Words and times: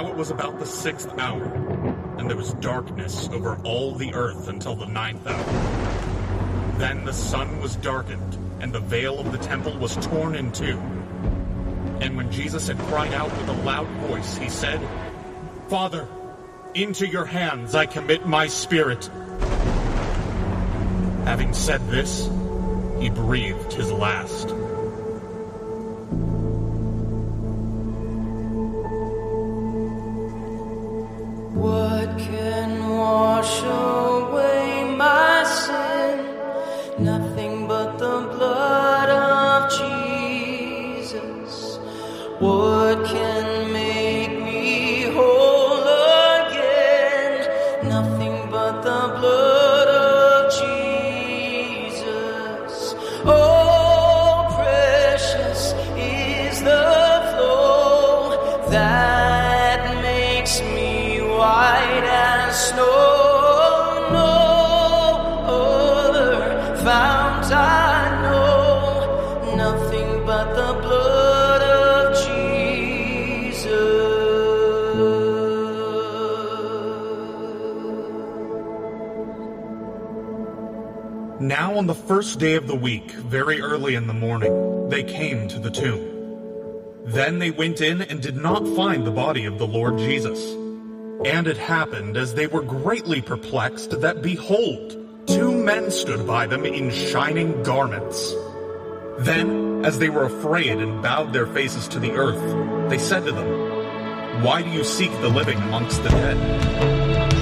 Now 0.00 0.08
it 0.08 0.16
was 0.16 0.30
about 0.30 0.58
the 0.58 0.64
sixth 0.64 1.10
hour, 1.18 1.44
and 2.16 2.26
there 2.26 2.36
was 2.36 2.54
darkness 2.54 3.28
over 3.34 3.56
all 3.64 3.94
the 3.94 4.14
earth 4.14 4.48
until 4.48 4.74
the 4.74 4.86
ninth 4.86 5.26
hour. 5.26 6.78
Then 6.78 7.04
the 7.04 7.12
sun 7.12 7.60
was 7.60 7.76
darkened, 7.76 8.38
and 8.60 8.72
the 8.72 8.80
veil 8.80 9.18
of 9.18 9.30
the 9.30 9.36
temple 9.36 9.76
was 9.76 9.96
torn 9.96 10.36
in 10.36 10.52
two. 10.52 10.78
And 12.00 12.16
when 12.16 12.32
Jesus 12.32 12.68
had 12.68 12.78
cried 12.78 13.12
out 13.12 13.30
with 13.30 13.50
a 13.50 13.62
loud 13.62 13.88
voice, 14.08 14.38
he 14.38 14.48
said, 14.48 14.80
Father, 15.68 16.08
into 16.74 17.06
your 17.06 17.26
hands 17.26 17.74
I 17.74 17.84
commit 17.84 18.26
my 18.26 18.46
spirit. 18.46 19.04
Having 21.26 21.52
said 21.52 21.86
this, 21.88 22.26
he 23.00 23.10
breathed 23.10 23.74
his 23.74 23.92
last. 23.92 24.48
Very 83.30 83.60
early 83.60 83.94
in 83.94 84.08
the 84.08 84.12
morning, 84.12 84.88
they 84.88 85.04
came 85.04 85.46
to 85.46 85.60
the 85.60 85.70
tomb. 85.70 86.04
Then 87.04 87.38
they 87.38 87.52
went 87.52 87.80
in 87.80 88.02
and 88.02 88.20
did 88.20 88.34
not 88.34 88.66
find 88.74 89.06
the 89.06 89.12
body 89.12 89.44
of 89.44 89.56
the 89.56 89.68
Lord 89.68 89.98
Jesus. 89.98 90.50
And 91.24 91.46
it 91.46 91.56
happened, 91.56 92.16
as 92.16 92.34
they 92.34 92.48
were 92.48 92.62
greatly 92.62 93.22
perplexed, 93.22 94.00
that 94.00 94.20
behold, 94.20 95.28
two 95.28 95.52
men 95.52 95.92
stood 95.92 96.26
by 96.26 96.48
them 96.48 96.66
in 96.66 96.90
shining 96.90 97.62
garments. 97.62 98.34
Then, 99.20 99.84
as 99.84 100.00
they 100.00 100.10
were 100.10 100.24
afraid 100.24 100.78
and 100.78 101.00
bowed 101.00 101.32
their 101.32 101.46
faces 101.46 101.86
to 101.88 102.00
the 102.00 102.10
earth, 102.10 102.90
they 102.90 102.98
said 102.98 103.24
to 103.26 103.32
them, 103.32 104.42
Why 104.42 104.62
do 104.62 104.70
you 104.70 104.82
seek 104.82 105.12
the 105.20 105.28
living 105.28 105.58
amongst 105.58 106.02
the 106.02 106.08
dead? 106.08 106.36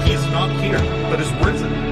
He 0.05 0.13
is 0.13 0.25
not 0.27 0.51
here, 0.61 0.77
but 1.09 1.19
is 1.19 1.31
risen. 1.43 1.88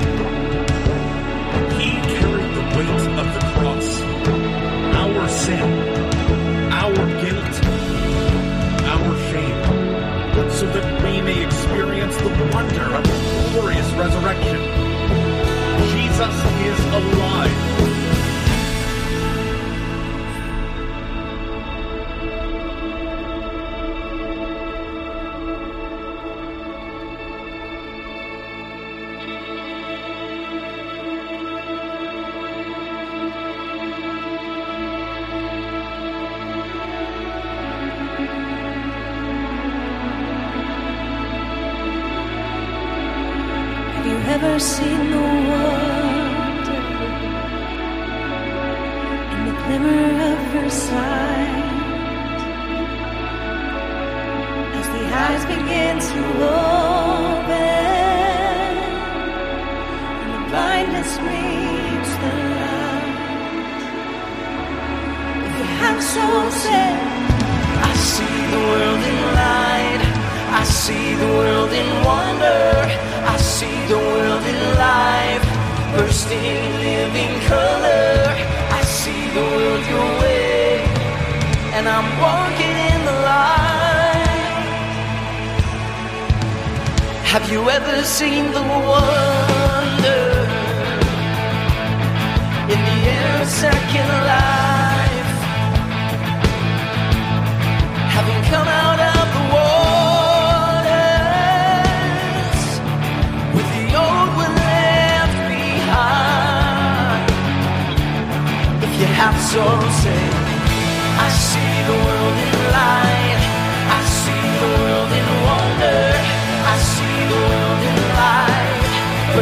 The 12.73 13.06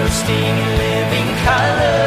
bursting 0.06 0.36
in 0.36 0.78
living 0.78 1.36
color. 1.44 2.05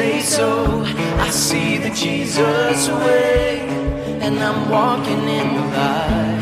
say 0.00 0.20
so. 0.20 0.82
I 1.26 1.28
see 1.30 1.76
the 1.76 1.90
Jesus 1.90 2.88
way, 2.88 3.60
and 4.24 4.34
I'm 4.38 4.60
walking 4.70 5.24
in 5.38 5.48
the 5.56 5.64
light. 5.76 6.39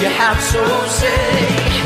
you 0.00 0.08
have 0.08 0.40
so 0.40 0.64
say. 0.86 1.77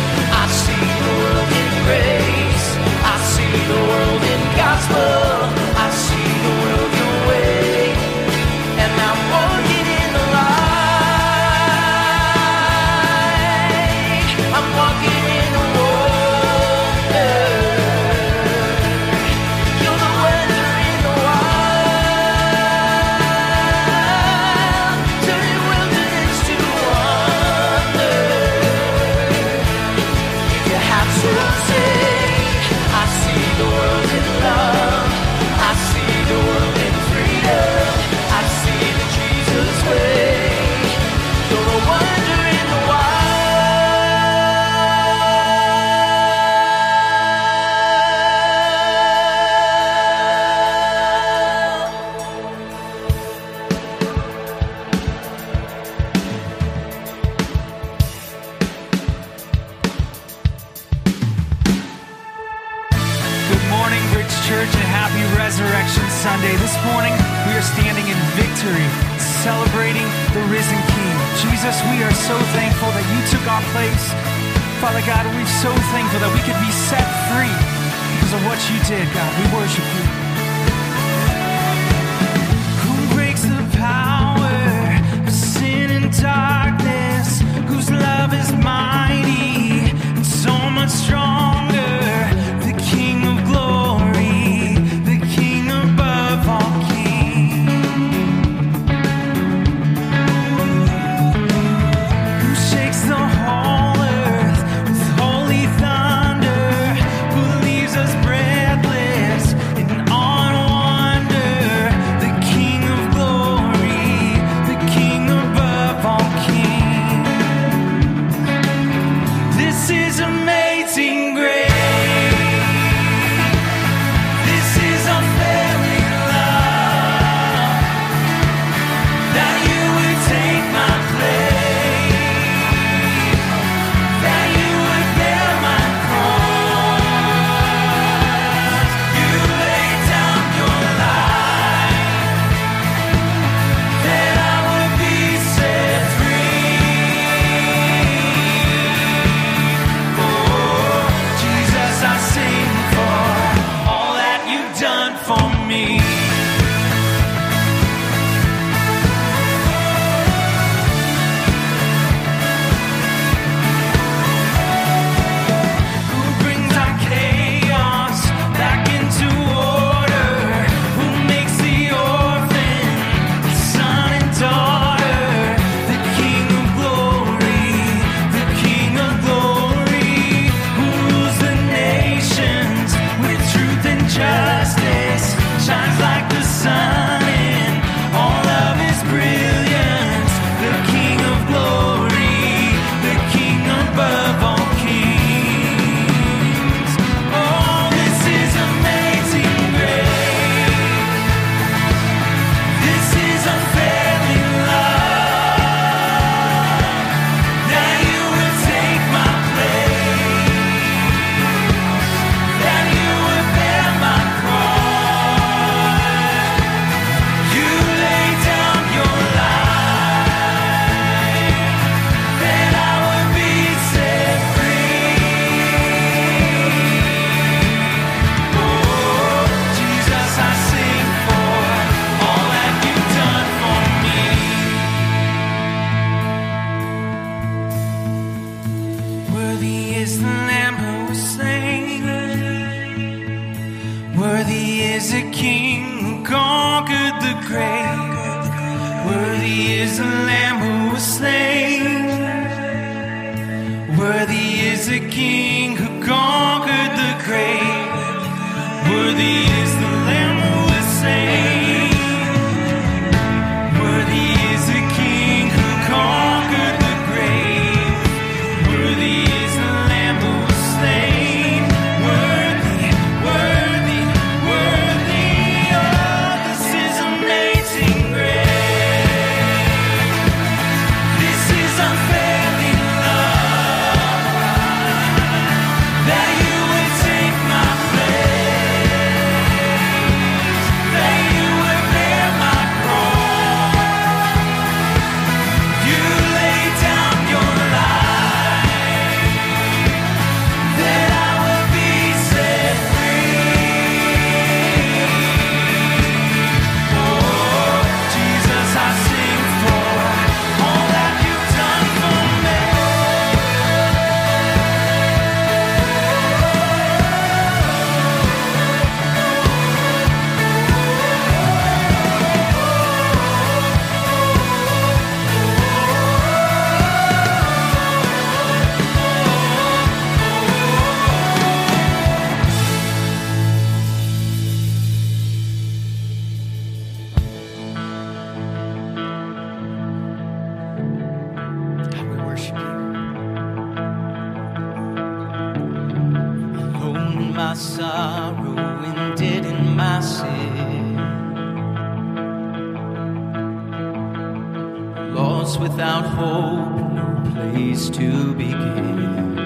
lost 355.52 355.60
without 355.60 356.04
hope, 356.04 356.92
no 356.92 357.30
place 357.32 357.90
to 357.90 358.34
begin. 358.34 359.36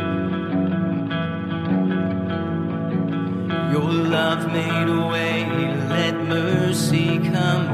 Your 3.72 3.90
love 3.90 4.52
made 4.52 4.88
a 4.88 5.06
way, 5.06 5.44
let 5.88 6.14
mercy 6.14 7.18
come. 7.18 7.65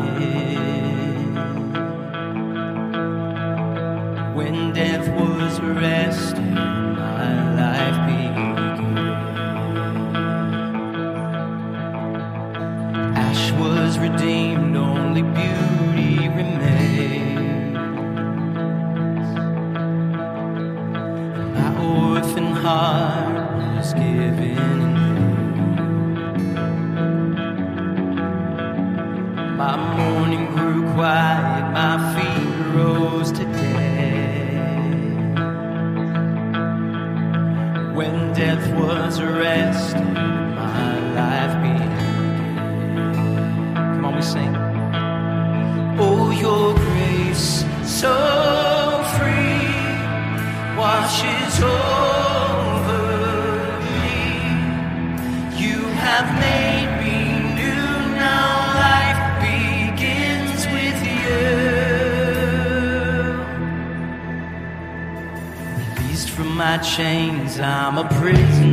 chains, 66.97 67.59
I'm 67.59 67.97
a 67.97 68.05
prisoner. 68.21 68.72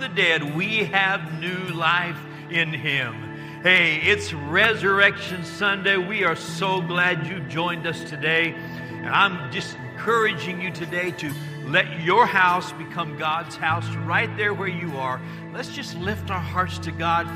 The 0.00 0.08
dead, 0.08 0.54
we 0.54 0.84
have 0.84 1.40
new 1.40 1.74
life 1.74 2.18
in 2.50 2.72
him. 2.72 3.14
Hey, 3.62 3.96
it's 3.96 4.32
Resurrection 4.32 5.44
Sunday. 5.44 5.96
We 5.96 6.24
are 6.24 6.36
so 6.36 6.80
glad 6.80 7.26
you 7.26 7.40
joined 7.48 7.86
us 7.86 8.02
today. 8.04 8.54
And 8.54 9.08
I'm 9.08 9.50
just 9.50 9.76
encouraging 9.76 10.60
you 10.60 10.70
today 10.70 11.10
to 11.12 11.32
let 11.64 12.00
your 12.00 12.26
house 12.26 12.72
become 12.72 13.18
God's 13.18 13.56
house 13.56 13.88
right 14.06 14.34
there 14.36 14.54
where 14.54 14.68
you 14.68 14.96
are. 14.96 15.20
Let's 15.52 15.70
just 15.70 15.96
lift 15.96 16.30
our 16.30 16.40
hearts 16.40 16.78
to 16.78 16.92
God. 16.92 17.26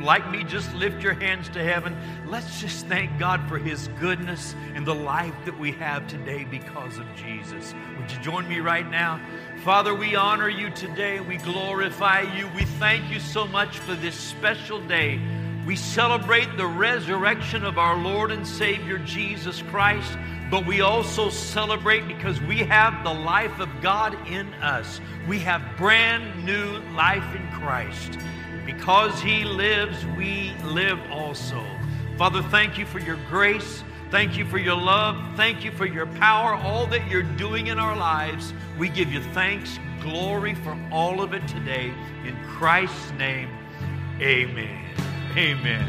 Like 0.00 0.30
me, 0.30 0.44
just 0.44 0.72
lift 0.74 1.02
your 1.02 1.14
hands 1.14 1.48
to 1.50 1.62
heaven. 1.62 1.96
Let's 2.26 2.60
just 2.60 2.86
thank 2.86 3.18
God 3.18 3.46
for 3.48 3.58
His 3.58 3.88
goodness 4.00 4.54
and 4.74 4.86
the 4.86 4.94
life 4.94 5.34
that 5.44 5.58
we 5.58 5.72
have 5.72 6.06
today 6.06 6.44
because 6.44 6.98
of 6.98 7.06
Jesus. 7.16 7.74
Would 7.98 8.10
you 8.10 8.18
join 8.20 8.48
me 8.48 8.60
right 8.60 8.88
now? 8.88 9.20
Father, 9.64 9.94
we 9.94 10.16
honor 10.16 10.48
you 10.48 10.70
today. 10.70 11.20
We 11.20 11.36
glorify 11.38 12.22
you. 12.36 12.48
We 12.56 12.64
thank 12.64 13.10
you 13.10 13.20
so 13.20 13.46
much 13.46 13.78
for 13.78 13.94
this 13.94 14.14
special 14.14 14.80
day. 14.86 15.20
We 15.66 15.76
celebrate 15.76 16.56
the 16.56 16.66
resurrection 16.66 17.64
of 17.64 17.78
our 17.78 17.96
Lord 17.96 18.30
and 18.30 18.46
Savior 18.46 18.98
Jesus 18.98 19.62
Christ 19.62 20.16
but 20.50 20.66
we 20.66 20.80
also 20.80 21.30
celebrate 21.30 22.08
because 22.08 22.40
we 22.42 22.58
have 22.58 23.04
the 23.04 23.12
life 23.12 23.60
of 23.60 23.68
God 23.80 24.16
in 24.26 24.52
us. 24.54 25.00
We 25.28 25.38
have 25.38 25.62
brand 25.76 26.44
new 26.44 26.78
life 26.96 27.36
in 27.36 27.48
Christ. 27.52 28.18
Because 28.80 29.20
He 29.20 29.44
lives, 29.44 30.06
we 30.16 30.54
live 30.64 30.98
also. 31.12 31.62
Father, 32.16 32.40
thank 32.44 32.78
you 32.78 32.86
for 32.86 32.98
your 32.98 33.18
grace. 33.28 33.84
Thank 34.10 34.38
you 34.38 34.46
for 34.46 34.56
your 34.56 34.74
love. 34.74 35.22
Thank 35.36 35.62
you 35.62 35.70
for 35.70 35.84
your 35.84 36.06
power, 36.06 36.54
all 36.54 36.86
that 36.86 37.06
you're 37.10 37.22
doing 37.22 37.66
in 37.66 37.78
our 37.78 37.94
lives. 37.94 38.54
We 38.78 38.88
give 38.88 39.12
you 39.12 39.22
thanks, 39.34 39.78
glory 40.00 40.54
for 40.54 40.74
all 40.90 41.20
of 41.20 41.34
it 41.34 41.46
today. 41.46 41.92
In 42.24 42.34
Christ's 42.48 43.12
name, 43.12 43.50
amen. 44.18 44.82
Amen. 45.36 45.84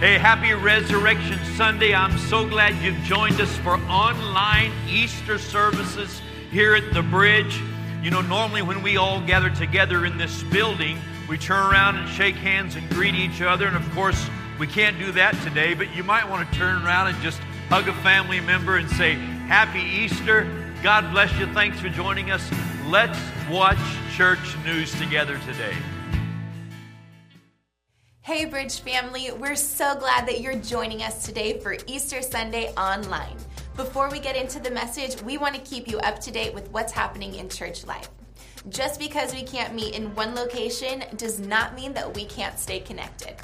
Hey, 0.00 0.16
happy 0.16 0.54
Resurrection 0.54 1.38
Sunday. 1.54 1.94
I'm 1.94 2.16
so 2.16 2.48
glad 2.48 2.74
you've 2.82 2.96
joined 3.04 3.38
us 3.42 3.54
for 3.58 3.74
online 3.90 4.72
Easter 4.88 5.36
services 5.36 6.22
here 6.50 6.74
at 6.74 6.94
the 6.94 7.02
bridge. 7.02 7.60
You 8.02 8.10
know, 8.10 8.22
normally 8.22 8.62
when 8.62 8.82
we 8.82 8.96
all 8.96 9.20
gather 9.20 9.50
together 9.50 10.06
in 10.06 10.16
this 10.16 10.42
building, 10.44 10.98
we 11.32 11.38
turn 11.38 11.72
around 11.72 11.96
and 11.96 12.06
shake 12.10 12.34
hands 12.34 12.76
and 12.76 12.86
greet 12.90 13.14
each 13.14 13.40
other. 13.40 13.66
And 13.66 13.74
of 13.74 13.90
course, 13.92 14.28
we 14.58 14.66
can't 14.66 14.98
do 14.98 15.12
that 15.12 15.32
today, 15.42 15.72
but 15.72 15.96
you 15.96 16.04
might 16.04 16.28
want 16.28 16.46
to 16.46 16.58
turn 16.58 16.84
around 16.84 17.06
and 17.06 17.16
just 17.22 17.38
hug 17.70 17.88
a 17.88 17.94
family 18.02 18.38
member 18.38 18.76
and 18.76 18.86
say, 18.90 19.14
Happy 19.14 19.80
Easter. 19.80 20.46
God 20.82 21.10
bless 21.10 21.34
you. 21.38 21.46
Thanks 21.54 21.80
for 21.80 21.88
joining 21.88 22.30
us. 22.30 22.46
Let's 22.86 23.18
watch 23.50 23.78
church 24.14 24.40
news 24.62 24.92
together 25.00 25.38
today. 25.46 25.74
Hey, 28.20 28.44
Bridge 28.44 28.80
family, 28.80 29.30
we're 29.32 29.56
so 29.56 29.94
glad 29.94 30.28
that 30.28 30.42
you're 30.42 30.56
joining 30.56 31.02
us 31.02 31.24
today 31.24 31.58
for 31.60 31.78
Easter 31.86 32.20
Sunday 32.20 32.74
online. 32.74 33.38
Before 33.74 34.10
we 34.10 34.20
get 34.20 34.36
into 34.36 34.60
the 34.60 34.70
message, 34.70 35.22
we 35.22 35.38
want 35.38 35.54
to 35.54 35.62
keep 35.62 35.88
you 35.88 35.98
up 36.00 36.20
to 36.20 36.30
date 36.30 36.52
with 36.52 36.70
what's 36.72 36.92
happening 36.92 37.36
in 37.36 37.48
church 37.48 37.86
life. 37.86 38.10
Just 38.68 39.00
because 39.00 39.34
we 39.34 39.42
can't 39.42 39.74
meet 39.74 39.94
in 39.94 40.14
one 40.14 40.34
location 40.36 41.02
does 41.16 41.40
not 41.40 41.74
mean 41.74 41.92
that 41.94 42.14
we 42.14 42.24
can't 42.24 42.58
stay 42.58 42.78
connected. 42.78 43.34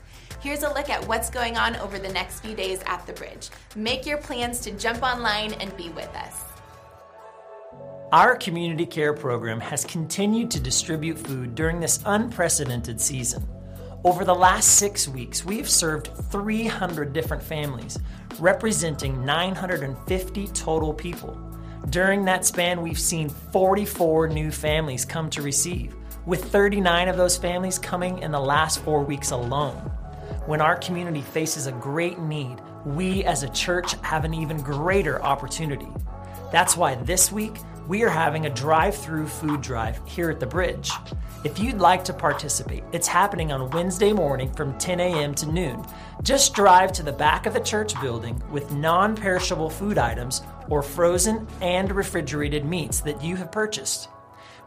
Here's 0.40 0.62
a 0.62 0.72
look 0.72 0.88
at 0.88 1.06
what's 1.08 1.28
going 1.28 1.56
on 1.56 1.74
over 1.76 1.98
the 1.98 2.12
next 2.12 2.40
few 2.40 2.54
days 2.54 2.80
at 2.86 3.04
the 3.06 3.12
bridge. 3.12 3.50
Make 3.74 4.06
your 4.06 4.18
plans 4.18 4.60
to 4.60 4.70
jump 4.70 5.02
online 5.02 5.54
and 5.54 5.76
be 5.76 5.88
with 5.90 6.14
us. 6.14 6.44
Our 8.12 8.36
community 8.36 8.86
care 8.86 9.12
program 9.12 9.58
has 9.60 9.84
continued 9.84 10.52
to 10.52 10.60
distribute 10.60 11.18
food 11.18 11.56
during 11.56 11.80
this 11.80 12.00
unprecedented 12.06 13.00
season. 13.00 13.46
Over 14.04 14.24
the 14.24 14.34
last 14.34 14.76
six 14.76 15.08
weeks, 15.08 15.44
we've 15.44 15.68
served 15.68 16.10
300 16.30 17.12
different 17.12 17.42
families, 17.42 17.98
representing 18.38 19.24
950 19.24 20.46
total 20.48 20.94
people. 20.94 21.47
During 21.90 22.26
that 22.26 22.44
span, 22.44 22.82
we've 22.82 22.98
seen 22.98 23.30
44 23.30 24.28
new 24.28 24.50
families 24.50 25.06
come 25.06 25.30
to 25.30 25.40
receive, 25.40 25.94
with 26.26 26.44
39 26.44 27.08
of 27.08 27.16
those 27.16 27.38
families 27.38 27.78
coming 27.78 28.18
in 28.18 28.30
the 28.30 28.40
last 28.40 28.80
four 28.80 29.02
weeks 29.02 29.30
alone. 29.30 29.76
When 30.44 30.60
our 30.60 30.76
community 30.76 31.22
faces 31.22 31.66
a 31.66 31.72
great 31.72 32.18
need, 32.18 32.58
we 32.84 33.24
as 33.24 33.42
a 33.42 33.48
church 33.50 33.94
have 34.02 34.24
an 34.24 34.34
even 34.34 34.60
greater 34.60 35.22
opportunity. 35.22 35.88
That's 36.52 36.76
why 36.76 36.96
this 36.96 37.32
week, 37.32 37.56
we 37.86 38.02
are 38.02 38.10
having 38.10 38.44
a 38.44 38.50
drive 38.50 38.94
through 38.94 39.26
food 39.26 39.62
drive 39.62 39.98
here 40.06 40.30
at 40.30 40.40
the 40.40 40.46
bridge. 40.46 40.90
If 41.42 41.58
you'd 41.58 41.78
like 41.78 42.04
to 42.04 42.12
participate, 42.12 42.84
it's 42.92 43.06
happening 43.06 43.50
on 43.50 43.70
Wednesday 43.70 44.12
morning 44.12 44.52
from 44.52 44.76
10 44.76 45.00
a.m. 45.00 45.34
to 45.36 45.46
noon. 45.46 45.86
Just 46.22 46.52
drive 46.52 46.92
to 46.92 47.02
the 47.02 47.12
back 47.12 47.46
of 47.46 47.54
the 47.54 47.60
church 47.60 47.98
building 48.02 48.42
with 48.50 48.72
non 48.72 49.16
perishable 49.16 49.70
food 49.70 49.96
items 49.96 50.42
or 50.70 50.82
frozen 50.82 51.46
and 51.60 51.90
refrigerated 51.90 52.64
meats 52.64 53.00
that 53.00 53.22
you 53.22 53.36
have 53.36 53.52
purchased. 53.52 54.08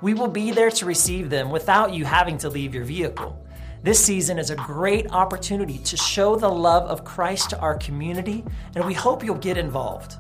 We 0.02 0.14
will 0.14 0.28
be 0.28 0.52
there 0.52 0.72
to 0.72 0.86
receive 0.86 1.30
them 1.30 1.50
without 1.50 1.94
you 1.94 2.06
having 2.06 2.38
to 2.40 2.50
leave 2.50 2.74
your 2.74 2.84
vehicle. 2.84 3.38
This 3.84 4.04
season 4.04 4.38
is 4.38 4.50
a 4.50 4.56
great 4.56 5.12
opportunity 5.12 5.80
to 5.80 5.98
show 5.98 6.36
the 6.36 6.50
love 6.50 6.84
of 6.84 7.04
Christ 7.04 7.50
to 7.50 7.60
our 7.60 7.76
community, 7.76 8.44
and 8.76 8.86
we 8.86 8.94
hope 8.94 9.24
you'll 9.24 9.36
get 9.36 9.58
involved. 9.58 10.18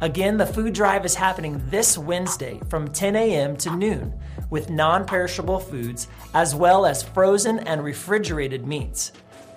Again, 0.00 0.36
the 0.36 0.46
food 0.46 0.74
drive 0.74 1.04
is 1.04 1.14
happening 1.14 1.62
this 1.68 1.96
Wednesday 1.96 2.60
from 2.68 2.88
10 2.88 3.14
a.m. 3.14 3.56
to 3.58 3.76
noon 3.76 4.12
with 4.50 4.68
non 4.68 5.04
perishable 5.04 5.60
foods 5.60 6.08
as 6.34 6.54
well 6.54 6.84
as 6.86 7.02
frozen 7.02 7.60
and 7.60 7.84
refrigerated 7.84 8.66
meats. 8.66 9.12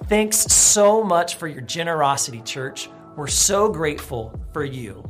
Thanks 0.08 0.38
so 0.38 1.04
much 1.04 1.36
for 1.36 1.48
your 1.48 1.62
generosity, 1.62 2.42
church. 2.42 2.90
We're 3.16 3.28
so 3.28 3.70
grateful 3.70 4.40
for 4.54 4.64
you. 4.64 5.04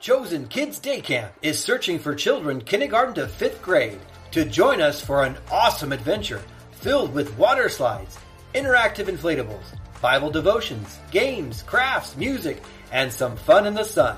Chosen 0.00 0.46
Kids 0.46 0.78
Day 0.78 1.00
Camp 1.00 1.32
is 1.42 1.58
searching 1.58 1.98
for 1.98 2.14
children 2.14 2.60
kindergarten 2.60 3.14
to 3.14 3.26
fifth 3.26 3.60
grade 3.60 3.98
to 4.30 4.44
join 4.44 4.80
us 4.80 5.00
for 5.04 5.24
an 5.24 5.36
awesome 5.50 5.90
adventure 5.90 6.40
filled 6.70 7.12
with 7.12 7.36
water 7.36 7.68
slides, 7.68 8.16
interactive 8.54 9.06
inflatables, 9.06 9.64
Bible 10.00 10.30
devotions, 10.30 11.00
games, 11.10 11.62
crafts, 11.62 12.16
music, 12.16 12.62
and 12.92 13.12
some 13.12 13.36
fun 13.36 13.66
in 13.66 13.74
the 13.74 13.82
sun. 13.82 14.16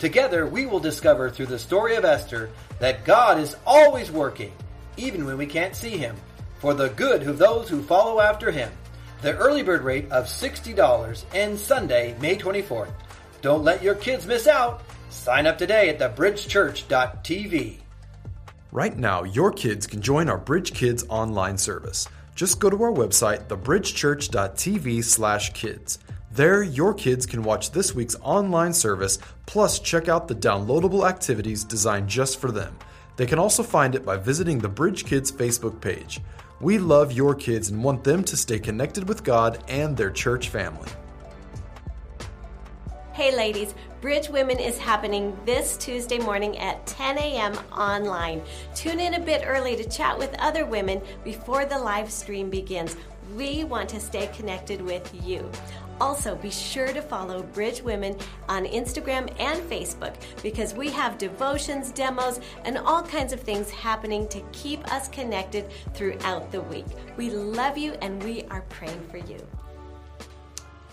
Together, 0.00 0.44
we 0.44 0.66
will 0.66 0.80
discover 0.80 1.30
through 1.30 1.46
the 1.46 1.58
story 1.58 1.94
of 1.94 2.04
Esther 2.04 2.50
that 2.80 3.04
God 3.04 3.38
is 3.38 3.56
always 3.64 4.10
working, 4.10 4.52
even 4.96 5.24
when 5.24 5.38
we 5.38 5.46
can't 5.46 5.76
see 5.76 5.96
Him, 5.96 6.16
for 6.58 6.74
the 6.74 6.88
good 6.88 7.22
of 7.28 7.38
those 7.38 7.68
who 7.68 7.84
follow 7.84 8.20
after 8.20 8.50
Him. 8.50 8.72
The 9.20 9.36
early 9.36 9.62
bird 9.62 9.82
rate 9.82 10.10
of 10.10 10.24
$60 10.24 11.24
ends 11.32 11.62
Sunday, 11.62 12.16
May 12.20 12.36
24th. 12.36 12.90
Don't 13.40 13.62
let 13.62 13.84
your 13.84 13.94
kids 13.94 14.26
miss 14.26 14.48
out. 14.48 14.82
Sign 15.12 15.46
up 15.46 15.58
today 15.58 15.90
at 15.90 15.98
thebridgechurch.tv. 15.98 17.80
Right 18.72 18.96
now, 18.96 19.24
your 19.24 19.52
kids 19.52 19.86
can 19.86 20.00
join 20.00 20.30
our 20.30 20.38
Bridge 20.38 20.72
Kids 20.72 21.04
online 21.10 21.58
service. 21.58 22.08
Just 22.34 22.58
go 22.58 22.70
to 22.70 22.82
our 22.82 22.90
website, 22.90 23.46
thebridgechurch.tv/kids. 23.46 25.98
There, 26.32 26.62
your 26.62 26.94
kids 26.94 27.26
can 27.26 27.42
watch 27.42 27.72
this 27.72 27.94
week's 27.94 28.16
online 28.22 28.72
service, 28.72 29.18
plus 29.44 29.78
check 29.78 30.08
out 30.08 30.28
the 30.28 30.34
downloadable 30.34 31.06
activities 31.06 31.62
designed 31.62 32.08
just 32.08 32.40
for 32.40 32.50
them. 32.50 32.74
They 33.16 33.26
can 33.26 33.38
also 33.38 33.62
find 33.62 33.94
it 33.94 34.06
by 34.06 34.16
visiting 34.16 34.58
the 34.58 34.70
Bridge 34.70 35.04
Kids 35.04 35.30
Facebook 35.30 35.78
page. 35.82 36.20
We 36.58 36.78
love 36.78 37.12
your 37.12 37.34
kids 37.34 37.68
and 37.68 37.84
want 37.84 38.02
them 38.02 38.24
to 38.24 38.36
stay 38.36 38.58
connected 38.58 39.06
with 39.06 39.24
God 39.24 39.62
and 39.68 39.94
their 39.94 40.10
church 40.10 40.48
family. 40.48 40.88
Hey, 43.14 43.36
ladies, 43.36 43.74
Bridge 44.00 44.30
Women 44.30 44.58
is 44.58 44.78
happening 44.78 45.38
this 45.44 45.76
Tuesday 45.76 46.18
morning 46.18 46.56
at 46.56 46.86
10 46.86 47.18
a.m. 47.18 47.52
online. 47.70 48.40
Tune 48.74 49.00
in 49.00 49.12
a 49.12 49.20
bit 49.20 49.42
early 49.44 49.76
to 49.76 49.86
chat 49.86 50.18
with 50.18 50.34
other 50.38 50.64
women 50.64 51.02
before 51.22 51.66
the 51.66 51.78
live 51.78 52.10
stream 52.10 52.48
begins. 52.48 52.96
We 53.36 53.64
want 53.64 53.90
to 53.90 54.00
stay 54.00 54.28
connected 54.28 54.80
with 54.80 55.14
you. 55.26 55.46
Also, 56.00 56.36
be 56.36 56.50
sure 56.50 56.90
to 56.90 57.02
follow 57.02 57.42
Bridge 57.42 57.82
Women 57.82 58.16
on 58.48 58.64
Instagram 58.64 59.30
and 59.38 59.60
Facebook 59.60 60.14
because 60.42 60.72
we 60.72 60.88
have 60.88 61.18
devotions, 61.18 61.92
demos, 61.92 62.40
and 62.64 62.78
all 62.78 63.02
kinds 63.02 63.34
of 63.34 63.40
things 63.40 63.70
happening 63.70 64.26
to 64.28 64.40
keep 64.52 64.90
us 64.90 65.08
connected 65.08 65.70
throughout 65.92 66.50
the 66.50 66.62
week. 66.62 66.86
We 67.18 67.28
love 67.28 67.76
you 67.76 67.92
and 68.00 68.22
we 68.22 68.44
are 68.44 68.62
praying 68.70 69.06
for 69.10 69.18
you. 69.18 69.46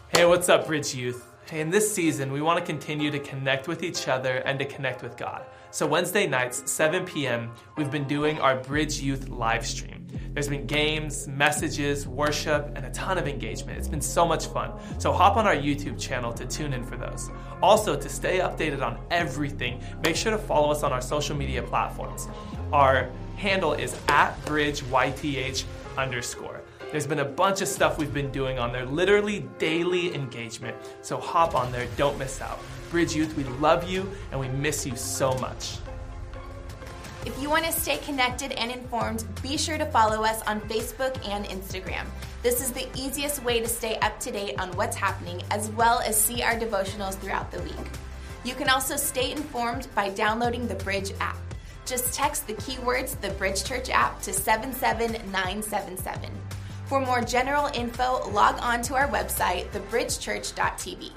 Hey, 0.09 0.25
what's 0.25 0.49
up, 0.49 0.67
Bridge 0.67 0.93
Youth? 0.93 1.28
In 1.51 1.71
this 1.71 1.91
season, 1.91 2.31
we 2.31 2.41
want 2.41 2.59
to 2.59 2.65
continue 2.65 3.09
to 3.09 3.17
connect 3.17 3.67
with 3.67 3.81
each 3.81 4.07
other 4.07 4.37
and 4.45 4.59
to 4.59 4.65
connect 4.65 5.01
with 5.01 5.17
God. 5.17 5.45
So, 5.71 5.87
Wednesday 5.87 6.27
nights, 6.27 6.71
7 6.71 7.05
p.m., 7.05 7.51
we've 7.75 7.89
been 7.89 8.07
doing 8.07 8.39
our 8.39 8.57
Bridge 8.57 8.99
Youth 8.99 9.29
live 9.29 9.65
stream. 9.65 10.05
There's 10.33 10.47
been 10.47 10.67
games, 10.67 11.27
messages, 11.27 12.07
worship, 12.07 12.71
and 12.75 12.85
a 12.85 12.91
ton 12.91 13.17
of 13.17 13.27
engagement. 13.27 13.79
It's 13.79 13.87
been 13.87 13.99
so 13.99 14.27
much 14.27 14.45
fun. 14.45 14.73
So 14.99 15.11
hop 15.11 15.37
on 15.37 15.47
our 15.47 15.55
YouTube 15.55 15.99
channel 15.99 16.31
to 16.33 16.45
tune 16.45 16.71
in 16.71 16.83
for 16.83 16.97
those. 16.97 17.31
Also, 17.63 17.95
to 17.95 18.09
stay 18.09 18.39
updated 18.39 18.83
on 18.83 18.99
everything, 19.09 19.81
make 20.03 20.15
sure 20.15 20.31
to 20.31 20.37
follow 20.37 20.69
us 20.69 20.83
on 20.83 20.93
our 20.93 21.01
social 21.01 21.35
media 21.35 21.63
platforms. 21.63 22.27
Our 22.71 23.09
handle 23.37 23.73
is 23.73 23.95
at 24.07 24.39
bridgeyth 24.45 25.65
underscore. 25.97 26.58
There's 26.91 27.05
been 27.05 27.19
a 27.19 27.25
bunch 27.25 27.61
of 27.61 27.67
stuff 27.67 27.99
we've 27.99 28.13
been 28.13 28.31
doing 28.31 28.57
on 28.57 28.71
there, 28.71 28.83
literally 28.85 29.47
daily 29.59 30.15
engagement. 30.15 30.75
So 31.03 31.17
hop 31.17 31.53
on 31.53 31.71
there, 31.71 31.87
don't 31.97 32.17
miss 32.17 32.41
out. 32.41 32.57
Bridge 32.89 33.15
Youth, 33.15 33.37
we 33.37 33.43
love 33.43 33.87
you 33.87 34.09
and 34.31 34.39
we 34.39 34.47
miss 34.47 34.87
you 34.87 34.95
so 34.95 35.35
much. 35.35 35.77
If 37.27 37.39
you 37.39 37.47
want 37.47 37.65
to 37.65 37.71
stay 37.71 37.97
connected 37.97 38.53
and 38.53 38.71
informed, 38.71 39.23
be 39.43 39.55
sure 39.55 39.77
to 39.77 39.85
follow 39.85 40.23
us 40.23 40.41
on 40.47 40.61
Facebook 40.61 41.15
and 41.27 41.45
Instagram. 41.45 42.07
This 42.41 42.59
is 42.59 42.71
the 42.71 42.87
easiest 42.95 43.43
way 43.43 43.59
to 43.59 43.67
stay 43.67 43.97
up 43.99 44.19
to 44.21 44.31
date 44.31 44.59
on 44.59 44.71
what's 44.71 44.95
happening, 44.95 45.43
as 45.51 45.69
well 45.71 45.99
as 45.99 46.19
see 46.19 46.41
our 46.41 46.55
devotionals 46.55 47.19
throughout 47.19 47.51
the 47.51 47.61
week. 47.61 47.75
You 48.43 48.55
can 48.55 48.67
also 48.69 48.95
stay 48.95 49.31
informed 49.31 49.89
by 49.93 50.09
downloading 50.09 50.67
the 50.67 50.75
Bridge 50.75 51.11
app. 51.19 51.37
Just 51.85 52.15
text 52.15 52.47
the 52.47 52.53
keywords 52.53 53.19
the 53.21 53.29
Bridge 53.31 53.63
Church 53.63 53.91
app 53.91 54.21
to 54.23 54.33
77977. 54.33 56.31
For 56.89 56.99
more 56.99 57.21
general 57.21 57.69
info, 57.75 58.27
log 58.31 58.57
on 58.63 58.81
to 58.81 58.95
our 58.95 59.07
website, 59.07 59.69
thebridgechurch.tv. 59.69 61.11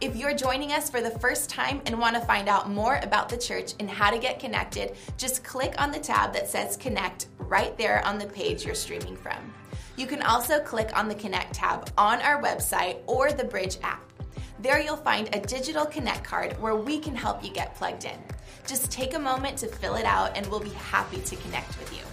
If 0.00 0.14
you're 0.14 0.36
joining 0.36 0.70
us 0.70 0.88
for 0.88 1.00
the 1.00 1.10
first 1.10 1.50
time 1.50 1.82
and 1.86 1.98
want 1.98 2.14
to 2.14 2.22
find 2.22 2.48
out 2.48 2.70
more 2.70 3.00
about 3.02 3.28
the 3.28 3.36
church 3.36 3.74
and 3.80 3.90
how 3.90 4.12
to 4.12 4.20
get 4.20 4.38
connected, 4.38 4.94
just 5.18 5.42
click 5.42 5.74
on 5.78 5.90
the 5.90 5.98
tab 5.98 6.32
that 6.34 6.48
says 6.48 6.76
Connect 6.76 7.26
right 7.38 7.76
there 7.76 8.06
on 8.06 8.20
the 8.20 8.26
page 8.26 8.64
you're 8.64 8.76
streaming 8.76 9.16
from. 9.16 9.52
You 9.96 10.06
can 10.06 10.22
also 10.22 10.60
click 10.60 10.96
on 10.96 11.08
the 11.08 11.16
Connect 11.16 11.54
tab 11.54 11.90
on 11.98 12.22
our 12.22 12.40
website 12.40 12.98
or 13.08 13.32
the 13.32 13.42
Bridge 13.42 13.78
app. 13.82 14.12
There 14.60 14.78
you'll 14.78 14.96
find 14.96 15.28
a 15.34 15.40
digital 15.40 15.86
Connect 15.86 16.22
card 16.22 16.52
where 16.62 16.76
we 16.76 17.00
can 17.00 17.16
help 17.16 17.42
you 17.42 17.50
get 17.50 17.74
plugged 17.74 18.04
in. 18.04 18.18
Just 18.64 18.92
take 18.92 19.14
a 19.14 19.18
moment 19.18 19.58
to 19.58 19.66
fill 19.66 19.96
it 19.96 20.04
out 20.04 20.36
and 20.36 20.46
we'll 20.46 20.60
be 20.60 20.70
happy 20.70 21.20
to 21.20 21.34
connect 21.34 21.76
with 21.80 21.92
you. 21.92 22.09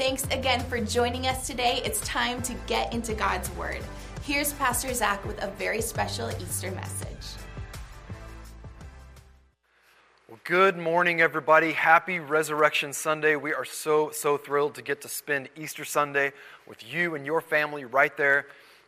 Thanks 0.00 0.24
again 0.30 0.60
for 0.60 0.80
joining 0.80 1.26
us 1.26 1.46
today. 1.46 1.82
It's 1.84 2.00
time 2.00 2.40
to 2.44 2.54
get 2.66 2.94
into 2.94 3.12
God's 3.12 3.50
Word. 3.50 3.80
Here's 4.24 4.54
Pastor 4.54 4.94
Zach 4.94 5.22
with 5.26 5.42
a 5.42 5.50
very 5.58 5.82
special 5.82 6.30
Easter 6.40 6.70
message. 6.70 7.36
Well, 10.26 10.40
good 10.44 10.78
morning, 10.78 11.20
everybody. 11.20 11.72
Happy 11.72 12.18
Resurrection 12.18 12.94
Sunday. 12.94 13.36
We 13.36 13.52
are 13.52 13.66
so, 13.66 14.10
so 14.10 14.38
thrilled 14.38 14.74
to 14.76 14.82
get 14.82 15.02
to 15.02 15.08
spend 15.08 15.50
Easter 15.54 15.84
Sunday 15.84 16.32
with 16.66 16.82
you 16.90 17.14
and 17.14 17.26
your 17.26 17.42
family 17.42 17.84
right 17.84 18.16
there 18.16 18.46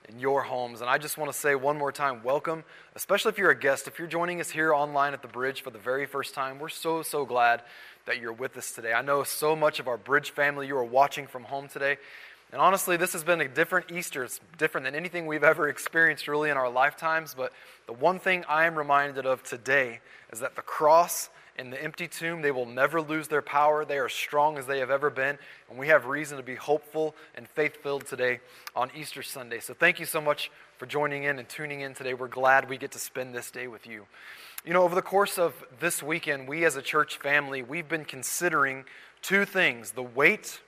in 0.08 0.18
your 0.18 0.42
homes. 0.42 0.80
And 0.80 0.88
I 0.88 0.96
just 0.96 1.18
want 1.18 1.30
to 1.30 1.38
say 1.38 1.54
one 1.54 1.76
more 1.76 1.92
time 1.92 2.22
welcome, 2.22 2.64
especially 2.94 3.32
if 3.32 3.38
you're 3.38 3.50
a 3.50 3.58
guest. 3.58 3.86
If 3.86 3.98
you're 3.98 4.08
joining 4.08 4.40
us 4.40 4.48
here 4.48 4.72
online 4.72 5.12
at 5.12 5.20
the 5.20 5.28
bridge 5.28 5.60
for 5.60 5.68
the 5.68 5.78
very 5.78 6.06
first 6.06 6.34
time, 6.34 6.58
we're 6.58 6.70
so, 6.70 7.02
so 7.02 7.26
glad 7.26 7.62
that 8.06 8.20
you're 8.20 8.32
with 8.32 8.56
us 8.56 8.72
today. 8.72 8.92
I 8.92 9.02
know 9.02 9.22
so 9.24 9.54
much 9.54 9.80
of 9.80 9.88
our 9.88 9.96
bridge 9.96 10.30
family, 10.30 10.66
you 10.66 10.76
are 10.76 10.84
watching 10.84 11.26
from 11.26 11.44
home 11.44 11.68
today. 11.68 11.96
And 12.52 12.60
honestly, 12.60 12.98
this 12.98 13.14
has 13.14 13.24
been 13.24 13.40
a 13.40 13.48
different 13.48 13.90
Easter. 13.90 14.24
It's 14.24 14.38
different 14.58 14.84
than 14.84 14.94
anything 14.94 15.26
we've 15.26 15.42
ever 15.42 15.68
experienced 15.68 16.28
really 16.28 16.50
in 16.50 16.56
our 16.56 16.68
lifetimes. 16.68 17.34
But 17.34 17.52
the 17.86 17.94
one 17.94 18.18
thing 18.18 18.44
I 18.46 18.66
am 18.66 18.76
reminded 18.76 19.24
of 19.24 19.42
today 19.42 20.00
is 20.32 20.40
that 20.40 20.54
the 20.54 20.62
cross 20.62 21.30
and 21.58 21.72
the 21.72 21.82
empty 21.82 22.08
tomb, 22.08 22.42
they 22.42 22.50
will 22.50 22.66
never 22.66 23.00
lose 23.00 23.28
their 23.28 23.42
power. 23.42 23.84
They 23.84 23.98
are 23.98 24.08
strong 24.08 24.58
as 24.58 24.66
they 24.66 24.78
have 24.78 24.90
ever 24.90 25.10
been. 25.10 25.38
And 25.68 25.78
we 25.78 25.88
have 25.88 26.06
reason 26.06 26.36
to 26.38 26.42
be 26.42 26.54
hopeful 26.54 27.14
and 27.34 27.48
faith 27.48 27.82
filled 27.82 28.06
today 28.06 28.40
on 28.74 28.90
Easter 28.96 29.22
Sunday. 29.22 29.60
So 29.60 29.74
thank 29.74 30.00
you 30.00 30.06
so 30.06 30.20
much 30.20 30.50
for 30.78 30.86
joining 30.86 31.24
in 31.24 31.38
and 31.38 31.48
tuning 31.48 31.82
in 31.82 31.94
today. 31.94 32.14
We're 32.14 32.28
glad 32.28 32.68
we 32.68 32.78
get 32.78 32.92
to 32.92 32.98
spend 32.98 33.34
this 33.34 33.50
day 33.50 33.66
with 33.68 33.86
you. 33.86 34.06
You 34.64 34.72
know, 34.72 34.82
over 34.82 34.94
the 34.94 35.02
course 35.02 35.38
of 35.38 35.64
this 35.80 36.02
weekend, 36.02 36.48
we 36.48 36.64
as 36.64 36.76
a 36.76 36.82
church 36.82 37.18
family, 37.18 37.62
we've 37.62 37.88
been 37.88 38.04
considering 38.04 38.84
two 39.20 39.44
things 39.44 39.92
the 39.92 40.02
weight 40.02 40.60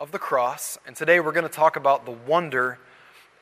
of 0.00 0.12
the 0.12 0.18
cross, 0.18 0.78
and 0.86 0.96
today 0.96 1.20
we're 1.20 1.32
going 1.32 1.46
to 1.46 1.52
talk 1.52 1.76
about 1.76 2.04
the 2.04 2.10
wonder 2.10 2.78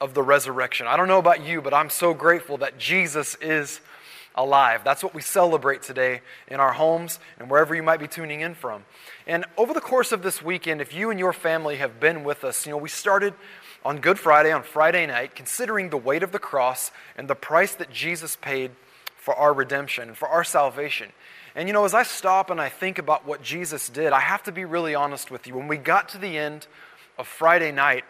of 0.00 0.14
the 0.14 0.22
resurrection. 0.22 0.86
I 0.86 0.96
don't 0.96 1.08
know 1.08 1.18
about 1.18 1.44
you, 1.44 1.60
but 1.60 1.74
I'm 1.74 1.90
so 1.90 2.14
grateful 2.14 2.56
that 2.58 2.78
Jesus 2.78 3.34
is 3.36 3.80
alive. 4.34 4.82
That's 4.84 5.02
what 5.02 5.14
we 5.14 5.22
celebrate 5.22 5.82
today 5.82 6.20
in 6.48 6.60
our 6.60 6.72
homes 6.72 7.18
and 7.38 7.50
wherever 7.50 7.74
you 7.74 7.82
might 7.82 8.00
be 8.00 8.08
tuning 8.08 8.40
in 8.40 8.54
from. 8.54 8.84
And 9.26 9.44
over 9.56 9.74
the 9.74 9.80
course 9.80 10.12
of 10.12 10.22
this 10.22 10.42
weekend, 10.42 10.80
if 10.80 10.94
you 10.94 11.10
and 11.10 11.18
your 11.18 11.32
family 11.32 11.76
have 11.76 12.00
been 12.00 12.24
with 12.24 12.44
us, 12.44 12.66
you 12.66 12.72
know, 12.72 12.78
we 12.78 12.88
started 12.88 13.34
on 13.84 13.98
Good 13.98 14.18
Friday, 14.18 14.52
on 14.52 14.62
Friday 14.62 15.06
night, 15.06 15.34
considering 15.34 15.90
the 15.90 15.96
weight 15.96 16.22
of 16.22 16.32
the 16.32 16.38
cross 16.38 16.90
and 17.16 17.28
the 17.28 17.34
price 17.34 17.74
that 17.74 17.90
Jesus 17.90 18.36
paid 18.36 18.70
for 19.16 19.34
our 19.34 19.52
redemption, 19.52 20.08
and 20.08 20.16
for 20.16 20.28
our 20.28 20.42
salvation. 20.42 21.12
And 21.54 21.68
you 21.68 21.74
know, 21.74 21.84
as 21.84 21.92
I 21.92 22.04
stop 22.04 22.48
and 22.48 22.58
I 22.58 22.70
think 22.70 22.98
about 22.98 23.26
what 23.26 23.42
Jesus 23.42 23.88
did, 23.88 24.12
I 24.12 24.20
have 24.20 24.42
to 24.44 24.52
be 24.52 24.64
really 24.64 24.94
honest 24.94 25.30
with 25.30 25.46
you. 25.46 25.54
When 25.54 25.68
we 25.68 25.76
got 25.76 26.08
to 26.10 26.18
the 26.18 26.38
end 26.38 26.66
of 27.18 27.28
Friday 27.28 27.70
night, 27.70 28.04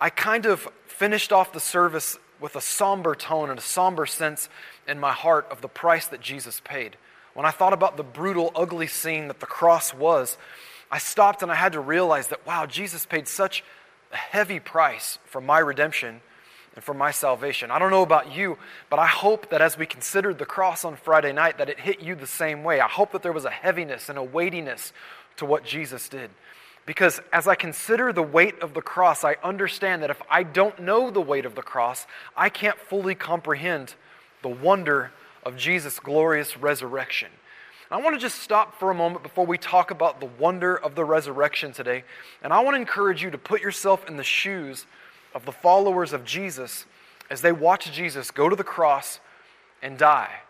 I 0.00 0.10
kind 0.10 0.46
of 0.46 0.68
finished 0.86 1.32
off 1.32 1.52
the 1.52 1.60
service 1.60 2.18
with 2.40 2.56
a 2.56 2.60
somber 2.60 3.14
tone 3.14 3.50
and 3.50 3.58
a 3.58 3.62
somber 3.62 4.06
sense 4.06 4.48
in 4.88 4.98
my 4.98 5.12
heart 5.12 5.46
of 5.50 5.60
the 5.60 5.68
price 5.68 6.06
that 6.06 6.20
Jesus 6.20 6.60
paid. 6.64 6.96
When 7.34 7.46
I 7.46 7.50
thought 7.50 7.72
about 7.72 7.96
the 7.96 8.02
brutal, 8.02 8.50
ugly 8.54 8.86
scene 8.86 9.28
that 9.28 9.40
the 9.40 9.46
cross 9.46 9.94
was, 9.94 10.36
I 10.90 10.98
stopped 10.98 11.42
and 11.42 11.52
I 11.52 11.54
had 11.54 11.72
to 11.72 11.80
realize 11.80 12.28
that, 12.28 12.44
wow, 12.46 12.66
Jesus 12.66 13.06
paid 13.06 13.28
such 13.28 13.62
a 14.12 14.16
heavy 14.16 14.58
price 14.58 15.18
for 15.24 15.40
my 15.40 15.58
redemption 15.58 16.20
and 16.74 16.84
for 16.84 16.94
my 16.94 17.10
salvation. 17.10 17.70
I 17.70 17.78
don't 17.78 17.90
know 17.90 18.02
about 18.02 18.34
you, 18.34 18.58
but 18.88 18.98
I 18.98 19.06
hope 19.06 19.50
that 19.50 19.60
as 19.60 19.78
we 19.78 19.86
considered 19.86 20.38
the 20.38 20.46
cross 20.46 20.84
on 20.84 20.96
Friday 20.96 21.32
night 21.32 21.58
that 21.58 21.68
it 21.68 21.80
hit 21.80 22.00
you 22.00 22.14
the 22.14 22.26
same 22.26 22.64
way. 22.64 22.80
I 22.80 22.88
hope 22.88 23.12
that 23.12 23.22
there 23.22 23.32
was 23.32 23.44
a 23.44 23.50
heaviness 23.50 24.08
and 24.08 24.18
a 24.18 24.24
weightiness 24.24 24.92
to 25.36 25.46
what 25.46 25.64
Jesus 25.64 26.08
did. 26.08 26.30
Because 26.90 27.20
as 27.32 27.46
I 27.46 27.54
consider 27.54 28.12
the 28.12 28.20
weight 28.20 28.60
of 28.60 28.74
the 28.74 28.82
cross, 28.82 29.22
I 29.22 29.36
understand 29.44 30.02
that 30.02 30.10
if 30.10 30.20
I 30.28 30.42
don't 30.42 30.76
know 30.80 31.08
the 31.08 31.20
weight 31.20 31.46
of 31.46 31.54
the 31.54 31.62
cross, 31.62 32.04
I 32.36 32.48
can't 32.48 32.76
fully 32.76 33.14
comprehend 33.14 33.94
the 34.42 34.48
wonder 34.48 35.12
of 35.44 35.56
Jesus' 35.56 36.00
glorious 36.00 36.56
resurrection. 36.56 37.30
I 37.92 38.00
want 38.00 38.16
to 38.16 38.20
just 38.20 38.40
stop 38.40 38.76
for 38.80 38.90
a 38.90 38.94
moment 38.94 39.22
before 39.22 39.46
we 39.46 39.56
talk 39.56 39.92
about 39.92 40.18
the 40.18 40.26
wonder 40.26 40.76
of 40.76 40.96
the 40.96 41.04
resurrection 41.04 41.70
today. 41.70 42.02
And 42.42 42.52
I 42.52 42.58
want 42.58 42.74
to 42.74 42.80
encourage 42.80 43.22
you 43.22 43.30
to 43.30 43.38
put 43.38 43.62
yourself 43.62 44.08
in 44.08 44.16
the 44.16 44.24
shoes 44.24 44.84
of 45.32 45.44
the 45.44 45.52
followers 45.52 46.12
of 46.12 46.24
Jesus 46.24 46.86
as 47.30 47.40
they 47.40 47.52
watch 47.52 47.92
Jesus 47.92 48.32
go 48.32 48.48
to 48.48 48.56
the 48.56 48.64
cross 48.64 49.20
and 49.80 49.96
die. 49.96 50.40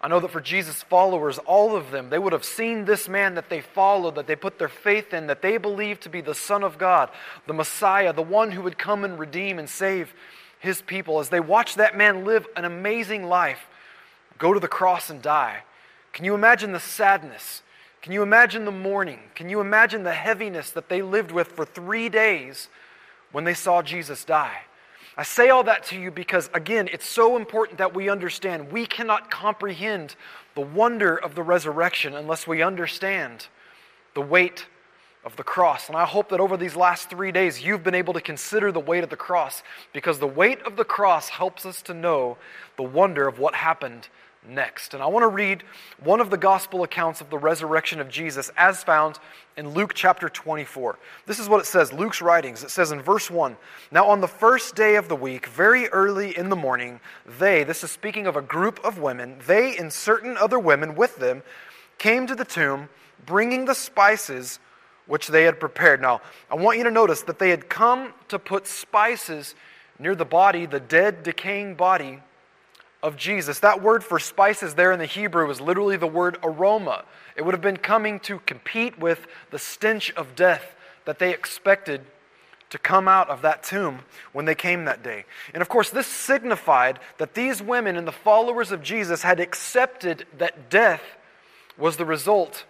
I 0.00 0.08
know 0.08 0.20
that 0.20 0.30
for 0.30 0.40
Jesus' 0.40 0.82
followers, 0.82 1.38
all 1.38 1.74
of 1.74 1.90
them, 1.90 2.10
they 2.10 2.18
would 2.18 2.32
have 2.32 2.44
seen 2.44 2.84
this 2.84 3.08
man 3.08 3.34
that 3.34 3.50
they 3.50 3.60
followed, 3.60 4.14
that 4.14 4.28
they 4.28 4.36
put 4.36 4.58
their 4.58 4.68
faith 4.68 5.12
in, 5.12 5.26
that 5.26 5.42
they 5.42 5.56
believed 5.56 6.02
to 6.02 6.08
be 6.08 6.20
the 6.20 6.34
Son 6.34 6.62
of 6.62 6.78
God, 6.78 7.10
the 7.46 7.52
Messiah, 7.52 8.12
the 8.12 8.22
one 8.22 8.52
who 8.52 8.62
would 8.62 8.78
come 8.78 9.04
and 9.04 9.18
redeem 9.18 9.58
and 9.58 9.68
save 9.68 10.14
his 10.60 10.82
people. 10.82 11.18
As 11.18 11.30
they 11.30 11.40
watched 11.40 11.76
that 11.76 11.96
man 11.96 12.24
live 12.24 12.46
an 12.56 12.64
amazing 12.64 13.24
life, 13.24 13.66
go 14.38 14.54
to 14.54 14.60
the 14.60 14.68
cross 14.68 15.10
and 15.10 15.20
die. 15.20 15.62
Can 16.12 16.24
you 16.24 16.34
imagine 16.34 16.72
the 16.72 16.80
sadness? 16.80 17.62
Can 18.00 18.12
you 18.12 18.22
imagine 18.22 18.64
the 18.64 18.70
mourning? 18.70 19.18
Can 19.34 19.48
you 19.48 19.60
imagine 19.60 20.04
the 20.04 20.12
heaviness 20.12 20.70
that 20.70 20.88
they 20.88 21.02
lived 21.02 21.32
with 21.32 21.48
for 21.48 21.64
three 21.64 22.08
days 22.08 22.68
when 23.32 23.44
they 23.44 23.54
saw 23.54 23.82
Jesus 23.82 24.24
die. 24.24 24.62
I 25.18 25.24
say 25.24 25.48
all 25.48 25.64
that 25.64 25.82
to 25.86 26.00
you 26.00 26.12
because, 26.12 26.48
again, 26.54 26.88
it's 26.92 27.04
so 27.04 27.36
important 27.36 27.78
that 27.78 27.92
we 27.92 28.08
understand 28.08 28.70
we 28.70 28.86
cannot 28.86 29.32
comprehend 29.32 30.14
the 30.54 30.60
wonder 30.60 31.16
of 31.16 31.34
the 31.34 31.42
resurrection 31.42 32.14
unless 32.14 32.46
we 32.46 32.62
understand 32.62 33.48
the 34.14 34.20
weight 34.22 34.66
of 35.24 35.34
the 35.34 35.42
cross. 35.42 35.88
And 35.88 35.96
I 35.96 36.04
hope 36.04 36.28
that 36.28 36.38
over 36.38 36.56
these 36.56 36.76
last 36.76 37.10
three 37.10 37.32
days, 37.32 37.60
you've 37.60 37.82
been 37.82 37.96
able 37.96 38.14
to 38.14 38.20
consider 38.20 38.70
the 38.70 38.78
weight 38.78 39.02
of 39.02 39.10
the 39.10 39.16
cross 39.16 39.64
because 39.92 40.20
the 40.20 40.28
weight 40.28 40.62
of 40.62 40.76
the 40.76 40.84
cross 40.84 41.30
helps 41.30 41.66
us 41.66 41.82
to 41.82 41.94
know 41.94 42.38
the 42.76 42.84
wonder 42.84 43.26
of 43.26 43.40
what 43.40 43.56
happened 43.56 44.06
next. 44.46 44.94
And 44.94 45.02
I 45.02 45.06
want 45.06 45.24
to 45.24 45.28
read 45.28 45.62
one 46.02 46.20
of 46.20 46.30
the 46.30 46.36
gospel 46.36 46.82
accounts 46.82 47.20
of 47.20 47.30
the 47.30 47.38
resurrection 47.38 48.00
of 48.00 48.08
Jesus 48.08 48.50
as 48.56 48.82
found 48.82 49.18
in 49.56 49.70
Luke 49.70 49.92
chapter 49.94 50.28
24. 50.28 50.98
This 51.26 51.38
is 51.38 51.48
what 51.48 51.60
it 51.60 51.66
says 51.66 51.92
Luke's 51.92 52.22
writings. 52.22 52.62
It 52.62 52.70
says 52.70 52.92
in 52.92 53.02
verse 53.02 53.30
1 53.30 53.56
Now 53.90 54.06
on 54.06 54.20
the 54.20 54.28
first 54.28 54.74
day 54.74 54.96
of 54.96 55.08
the 55.08 55.16
week, 55.16 55.46
very 55.46 55.88
early 55.88 56.36
in 56.36 56.48
the 56.48 56.56
morning, 56.56 57.00
they, 57.38 57.64
this 57.64 57.82
is 57.82 57.90
speaking 57.90 58.26
of 58.26 58.36
a 58.36 58.42
group 58.42 58.80
of 58.84 58.98
women, 58.98 59.36
they 59.46 59.76
and 59.76 59.92
certain 59.92 60.36
other 60.36 60.58
women 60.58 60.94
with 60.94 61.16
them 61.16 61.42
came 61.98 62.26
to 62.26 62.34
the 62.34 62.44
tomb 62.44 62.88
bringing 63.26 63.64
the 63.64 63.74
spices 63.74 64.58
which 65.06 65.28
they 65.28 65.44
had 65.44 65.58
prepared. 65.58 66.00
Now, 66.00 66.20
I 66.50 66.54
want 66.54 66.78
you 66.78 66.84
to 66.84 66.90
notice 66.90 67.22
that 67.22 67.38
they 67.38 67.50
had 67.50 67.68
come 67.68 68.12
to 68.28 68.38
put 68.38 68.66
spices 68.66 69.54
near 69.98 70.14
the 70.14 70.24
body, 70.24 70.66
the 70.66 70.80
dead, 70.80 71.22
decaying 71.22 71.74
body 71.74 72.20
of 73.02 73.16
Jesus. 73.16 73.60
That 73.60 73.82
word 73.82 74.02
for 74.02 74.18
spices 74.18 74.74
there 74.74 74.92
in 74.92 74.98
the 74.98 75.06
Hebrew 75.06 75.50
is 75.50 75.60
literally 75.60 75.96
the 75.96 76.06
word 76.06 76.38
aroma. 76.42 77.04
It 77.36 77.44
would 77.44 77.54
have 77.54 77.62
been 77.62 77.76
coming 77.76 78.20
to 78.20 78.40
compete 78.40 78.98
with 78.98 79.26
the 79.50 79.58
stench 79.58 80.12
of 80.14 80.34
death 80.34 80.74
that 81.04 81.18
they 81.18 81.32
expected 81.32 82.02
to 82.70 82.78
come 82.78 83.08
out 83.08 83.30
of 83.30 83.42
that 83.42 83.62
tomb 83.62 84.00
when 84.32 84.44
they 84.44 84.54
came 84.54 84.84
that 84.84 85.02
day. 85.02 85.24
And 85.54 85.62
of 85.62 85.68
course, 85.68 85.90
this 85.90 86.06
signified 86.06 86.98
that 87.18 87.34
these 87.34 87.62
women 87.62 87.96
and 87.96 88.06
the 88.06 88.12
followers 88.12 88.72
of 88.72 88.82
Jesus 88.82 89.22
had 89.22 89.40
accepted 89.40 90.26
that 90.36 90.68
death 90.68 91.02
was 91.78 91.96
the 91.96 92.04
result 92.04 92.64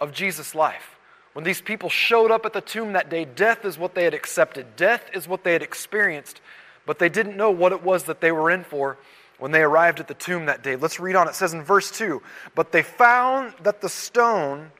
of 0.00 0.12
Jesus' 0.12 0.54
life. 0.54 0.96
When 1.34 1.44
these 1.44 1.60
people 1.60 1.90
showed 1.90 2.30
up 2.30 2.46
at 2.46 2.54
the 2.54 2.62
tomb 2.62 2.94
that 2.94 3.10
day, 3.10 3.26
death 3.26 3.66
is 3.66 3.76
what 3.76 3.94
they 3.94 4.04
had 4.04 4.14
accepted, 4.14 4.74
death 4.76 5.10
is 5.12 5.28
what 5.28 5.44
they 5.44 5.52
had 5.52 5.62
experienced, 5.62 6.40
but 6.86 6.98
they 6.98 7.10
didn't 7.10 7.36
know 7.36 7.50
what 7.50 7.72
it 7.72 7.82
was 7.82 8.04
that 8.04 8.22
they 8.22 8.32
were 8.32 8.50
in 8.50 8.64
for 8.64 8.96
when 9.38 9.50
they 9.50 9.62
arrived 9.62 10.00
at 10.00 10.08
the 10.08 10.14
tomb 10.14 10.46
that 10.46 10.62
day. 10.62 10.76
Let's 10.76 10.98
read 10.98 11.16
on. 11.16 11.28
It 11.28 11.34
says 11.34 11.52
in 11.52 11.62
verse 11.62 11.90
2 11.90 12.22
But 12.54 12.72
they 12.72 12.82
found 12.82 13.54
that 13.62 13.80
the 13.80 13.88
stone 13.88 14.72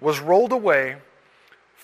was 0.00 0.20
rolled 0.20 0.52
away 0.52 0.96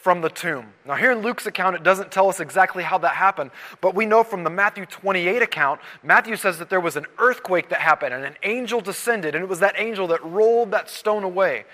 from 0.06 0.20
the 0.20 0.28
tomb. 0.28 0.72
Now, 0.84 0.94
here 0.94 1.10
in 1.10 1.22
Luke's 1.22 1.46
account, 1.46 1.74
it 1.74 1.82
doesn't 1.82 2.12
tell 2.12 2.28
us 2.28 2.38
exactly 2.38 2.84
how 2.84 2.96
that 2.98 3.16
happened, 3.16 3.50
but 3.80 3.96
we 3.96 4.06
know 4.06 4.22
from 4.22 4.44
the 4.44 4.50
Matthew 4.50 4.86
28 4.86 5.42
account, 5.42 5.80
Matthew 6.02 6.36
says 6.36 6.60
that 6.60 6.70
there 6.70 6.80
was 6.80 6.94
an 6.94 7.06
earthquake 7.18 7.70
that 7.70 7.80
happened 7.80 8.14
and 8.14 8.24
an 8.24 8.36
angel 8.44 8.80
descended, 8.80 9.34
and 9.34 9.42
it 9.42 9.48
was 9.48 9.58
that 9.58 9.74
angel 9.76 10.06
that 10.06 10.24
rolled 10.24 10.70
that 10.70 10.88
stone 10.88 11.24
away. 11.24 11.64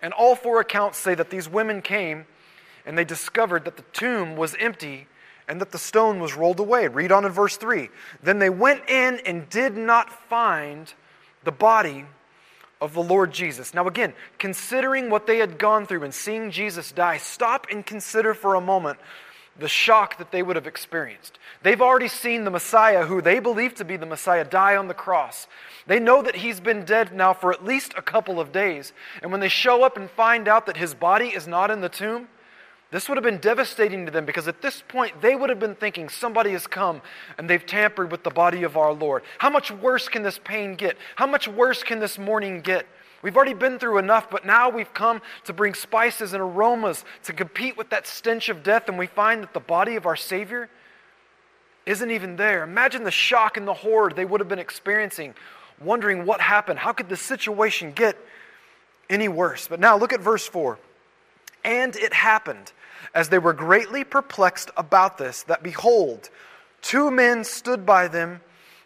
And 0.00 0.12
all 0.12 0.36
four 0.36 0.60
accounts 0.60 0.96
say 0.96 1.16
that 1.16 1.30
these 1.30 1.48
women 1.48 1.82
came 1.82 2.26
and 2.86 2.96
they 2.96 3.04
discovered 3.04 3.64
that 3.64 3.76
the 3.76 3.84
tomb 3.92 4.36
was 4.36 4.54
empty 4.60 5.08
and 5.52 5.60
that 5.60 5.70
the 5.70 5.76
stone 5.76 6.18
was 6.18 6.34
rolled 6.34 6.60
away. 6.60 6.88
Read 6.88 7.12
on 7.12 7.26
in 7.26 7.30
verse 7.30 7.58
3. 7.58 7.90
Then 8.22 8.38
they 8.38 8.48
went 8.48 8.88
in 8.88 9.20
and 9.26 9.50
did 9.50 9.76
not 9.76 10.10
find 10.30 10.90
the 11.44 11.52
body 11.52 12.06
of 12.80 12.94
the 12.94 13.02
Lord 13.02 13.34
Jesus. 13.34 13.74
Now, 13.74 13.86
again, 13.86 14.14
considering 14.38 15.10
what 15.10 15.26
they 15.26 15.36
had 15.36 15.58
gone 15.58 15.84
through 15.84 16.04
and 16.04 16.14
seeing 16.14 16.50
Jesus 16.50 16.90
die, 16.90 17.18
stop 17.18 17.66
and 17.70 17.84
consider 17.84 18.32
for 18.32 18.54
a 18.54 18.62
moment 18.62 18.98
the 19.58 19.68
shock 19.68 20.16
that 20.16 20.30
they 20.30 20.42
would 20.42 20.56
have 20.56 20.66
experienced. 20.66 21.38
They've 21.62 21.82
already 21.82 22.08
seen 22.08 22.44
the 22.44 22.50
Messiah, 22.50 23.04
who 23.04 23.20
they 23.20 23.38
believe 23.38 23.74
to 23.74 23.84
be 23.84 23.98
the 23.98 24.06
Messiah, 24.06 24.46
die 24.46 24.76
on 24.76 24.88
the 24.88 24.94
cross. 24.94 25.46
They 25.86 26.00
know 26.00 26.22
that 26.22 26.36
he's 26.36 26.60
been 26.60 26.86
dead 26.86 27.14
now 27.14 27.34
for 27.34 27.52
at 27.52 27.62
least 27.62 27.92
a 27.94 28.00
couple 28.00 28.40
of 28.40 28.52
days. 28.52 28.94
And 29.20 29.30
when 29.30 29.42
they 29.42 29.50
show 29.50 29.84
up 29.84 29.98
and 29.98 30.08
find 30.08 30.48
out 30.48 30.64
that 30.64 30.78
his 30.78 30.94
body 30.94 31.26
is 31.26 31.46
not 31.46 31.70
in 31.70 31.82
the 31.82 31.90
tomb, 31.90 32.28
this 32.92 33.08
would 33.08 33.16
have 33.16 33.24
been 33.24 33.38
devastating 33.38 34.04
to 34.04 34.12
them 34.12 34.26
because 34.26 34.46
at 34.46 34.60
this 34.60 34.82
point 34.86 35.20
they 35.22 35.34
would 35.34 35.48
have 35.48 35.58
been 35.58 35.74
thinking 35.74 36.10
somebody 36.10 36.50
has 36.52 36.66
come 36.66 37.00
and 37.38 37.48
they've 37.48 37.64
tampered 37.64 38.12
with 38.12 38.22
the 38.22 38.30
body 38.30 38.62
of 38.62 38.76
our 38.76 38.92
Lord. 38.92 39.22
How 39.38 39.48
much 39.48 39.72
worse 39.72 40.08
can 40.08 40.22
this 40.22 40.38
pain 40.38 40.74
get? 40.74 40.98
How 41.16 41.26
much 41.26 41.48
worse 41.48 41.82
can 41.82 42.00
this 42.00 42.18
mourning 42.18 42.60
get? 42.60 42.86
We've 43.22 43.34
already 43.34 43.54
been 43.54 43.78
through 43.78 43.98
enough, 43.98 44.28
but 44.28 44.44
now 44.44 44.68
we've 44.68 44.92
come 44.92 45.22
to 45.44 45.52
bring 45.54 45.72
spices 45.72 46.34
and 46.34 46.42
aromas 46.42 47.04
to 47.22 47.32
compete 47.32 47.78
with 47.78 47.88
that 47.90 48.06
stench 48.06 48.48
of 48.48 48.62
death, 48.62 48.88
and 48.88 48.98
we 48.98 49.06
find 49.06 49.42
that 49.42 49.54
the 49.54 49.60
body 49.60 49.94
of 49.94 50.06
our 50.06 50.16
Savior 50.16 50.68
isn't 51.86 52.10
even 52.10 52.36
there. 52.36 52.62
Imagine 52.62 53.04
the 53.04 53.12
shock 53.12 53.56
and 53.56 53.66
the 53.66 53.74
horror 53.74 54.12
they 54.14 54.24
would 54.24 54.40
have 54.40 54.48
been 54.48 54.58
experiencing, 54.58 55.34
wondering 55.80 56.26
what 56.26 56.40
happened. 56.40 56.80
How 56.80 56.92
could 56.92 57.08
the 57.08 57.16
situation 57.16 57.92
get 57.92 58.18
any 59.08 59.28
worse? 59.28 59.68
But 59.68 59.78
now 59.80 59.96
look 59.96 60.12
at 60.12 60.20
verse 60.20 60.46
4. 60.46 60.78
And 61.64 61.94
it 61.94 62.12
happened 62.12 62.72
as 63.14 63.28
they 63.28 63.38
were 63.38 63.52
greatly 63.52 64.04
perplexed 64.04 64.70
about 64.76 65.18
this, 65.18 65.42
that 65.44 65.62
behold, 65.62 66.30
two 66.80 67.10
men 67.10 67.44
stood 67.44 67.84
by 67.84 68.08
them 68.08 68.40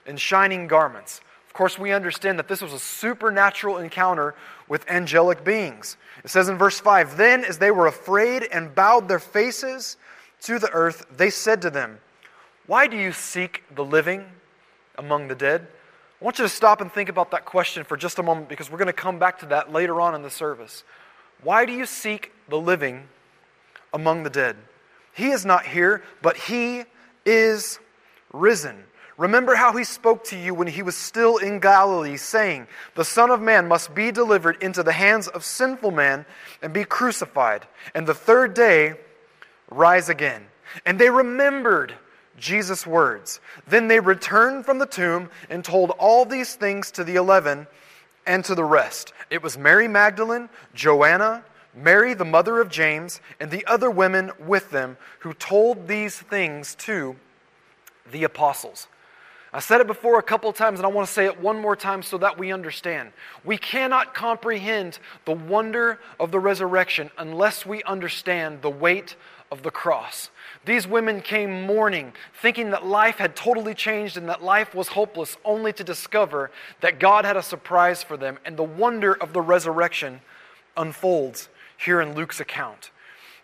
in 0.06 0.16
shining 0.16 0.66
garments. 0.66 1.20
Of 1.46 1.52
course, 1.52 1.78
we 1.78 1.92
understand 1.92 2.38
that 2.38 2.48
this 2.48 2.60
was 2.60 2.72
a 2.72 2.78
supernatural 2.78 3.78
encounter 3.78 4.34
with 4.68 4.88
angelic 4.90 5.44
beings. 5.44 5.96
It 6.24 6.30
says 6.30 6.48
in 6.48 6.58
verse 6.58 6.80
5 6.80 7.16
Then, 7.16 7.44
as 7.44 7.58
they 7.58 7.70
were 7.70 7.86
afraid 7.86 8.42
and 8.44 8.74
bowed 8.74 9.08
their 9.08 9.18
faces 9.18 9.96
to 10.42 10.58
the 10.58 10.70
earth, 10.70 11.06
they 11.16 11.30
said 11.30 11.62
to 11.62 11.70
them, 11.70 11.98
Why 12.66 12.86
do 12.86 12.96
you 12.96 13.12
seek 13.12 13.64
the 13.74 13.84
living 13.84 14.26
among 14.96 15.28
the 15.28 15.34
dead? 15.34 15.66
I 16.20 16.24
want 16.24 16.38
you 16.38 16.44
to 16.44 16.48
stop 16.48 16.80
and 16.80 16.90
think 16.90 17.08
about 17.08 17.30
that 17.32 17.44
question 17.44 17.84
for 17.84 17.96
just 17.96 18.18
a 18.18 18.22
moment 18.22 18.48
because 18.48 18.70
we're 18.70 18.78
going 18.78 18.86
to 18.86 18.92
come 18.92 19.18
back 19.18 19.38
to 19.40 19.46
that 19.46 19.70
later 19.70 20.00
on 20.00 20.14
in 20.14 20.22
the 20.22 20.30
service. 20.30 20.82
Why 21.42 21.66
do 21.66 21.72
you 21.72 21.84
seek 21.84 22.32
the 22.48 22.58
living 22.58 23.08
among 23.92 24.22
the 24.22 24.30
dead. 24.30 24.56
He 25.12 25.30
is 25.30 25.44
not 25.44 25.64
here, 25.64 26.02
but 26.22 26.36
he 26.36 26.84
is 27.24 27.78
risen. 28.32 28.84
Remember 29.18 29.54
how 29.54 29.72
he 29.72 29.84
spoke 29.84 30.24
to 30.24 30.38
you 30.38 30.52
when 30.52 30.68
he 30.68 30.82
was 30.82 30.94
still 30.94 31.38
in 31.38 31.58
Galilee, 31.58 32.18
saying, 32.18 32.66
The 32.96 33.04
Son 33.04 33.30
of 33.30 33.40
Man 33.40 33.66
must 33.66 33.94
be 33.94 34.12
delivered 34.12 34.62
into 34.62 34.82
the 34.82 34.92
hands 34.92 35.26
of 35.28 35.42
sinful 35.42 35.90
men 35.90 36.26
and 36.60 36.72
be 36.72 36.84
crucified, 36.84 37.66
and 37.94 38.06
the 38.06 38.14
third 38.14 38.52
day 38.52 38.94
rise 39.70 40.10
again. 40.10 40.46
And 40.84 40.98
they 40.98 41.08
remembered 41.08 41.94
Jesus' 42.36 42.86
words. 42.86 43.40
Then 43.66 43.88
they 43.88 44.00
returned 44.00 44.66
from 44.66 44.78
the 44.78 44.86
tomb 44.86 45.30
and 45.48 45.64
told 45.64 45.90
all 45.92 46.26
these 46.26 46.54
things 46.54 46.90
to 46.92 47.04
the 47.04 47.16
eleven 47.16 47.66
and 48.26 48.44
to 48.44 48.54
the 48.54 48.64
rest. 48.64 49.14
It 49.30 49.42
was 49.42 49.56
Mary 49.56 49.88
Magdalene, 49.88 50.50
Joanna, 50.74 51.42
Mary, 51.76 52.14
the 52.14 52.24
mother 52.24 52.60
of 52.60 52.70
James, 52.70 53.20
and 53.38 53.50
the 53.50 53.64
other 53.66 53.90
women 53.90 54.32
with 54.38 54.70
them 54.70 54.96
who 55.20 55.34
told 55.34 55.86
these 55.86 56.18
things 56.18 56.74
to 56.76 57.14
the 58.10 58.24
apostles. 58.24 58.88
I 59.52 59.60
said 59.60 59.80
it 59.80 59.86
before 59.86 60.18
a 60.18 60.22
couple 60.22 60.50
of 60.50 60.56
times, 60.56 60.78
and 60.78 60.86
I 60.86 60.90
want 60.90 61.06
to 61.06 61.12
say 61.12 61.26
it 61.26 61.40
one 61.40 61.60
more 61.60 61.76
time 61.76 62.02
so 62.02 62.18
that 62.18 62.38
we 62.38 62.52
understand. 62.52 63.12
We 63.44 63.58
cannot 63.58 64.14
comprehend 64.14 64.98
the 65.24 65.32
wonder 65.32 66.00
of 66.18 66.30
the 66.30 66.40
resurrection 66.40 67.10
unless 67.16 67.64
we 67.64 67.82
understand 67.84 68.62
the 68.62 68.70
weight 68.70 69.16
of 69.50 69.62
the 69.62 69.70
cross. 69.70 70.30
These 70.64 70.86
women 70.86 71.20
came 71.20 71.66
mourning, 71.66 72.12
thinking 72.40 72.70
that 72.70 72.84
life 72.84 73.16
had 73.16 73.36
totally 73.36 73.74
changed 73.74 74.16
and 74.16 74.28
that 74.28 74.42
life 74.42 74.74
was 74.74 74.88
hopeless, 74.88 75.36
only 75.44 75.72
to 75.74 75.84
discover 75.84 76.50
that 76.80 76.98
God 76.98 77.24
had 77.24 77.36
a 77.36 77.42
surprise 77.42 78.02
for 78.02 78.16
them, 78.16 78.38
and 78.44 78.56
the 78.56 78.64
wonder 78.64 79.14
of 79.14 79.32
the 79.32 79.40
resurrection 79.42 80.20
unfolds 80.76 81.48
here 81.76 82.00
in 82.00 82.14
Luke's 82.14 82.40
account. 82.40 82.90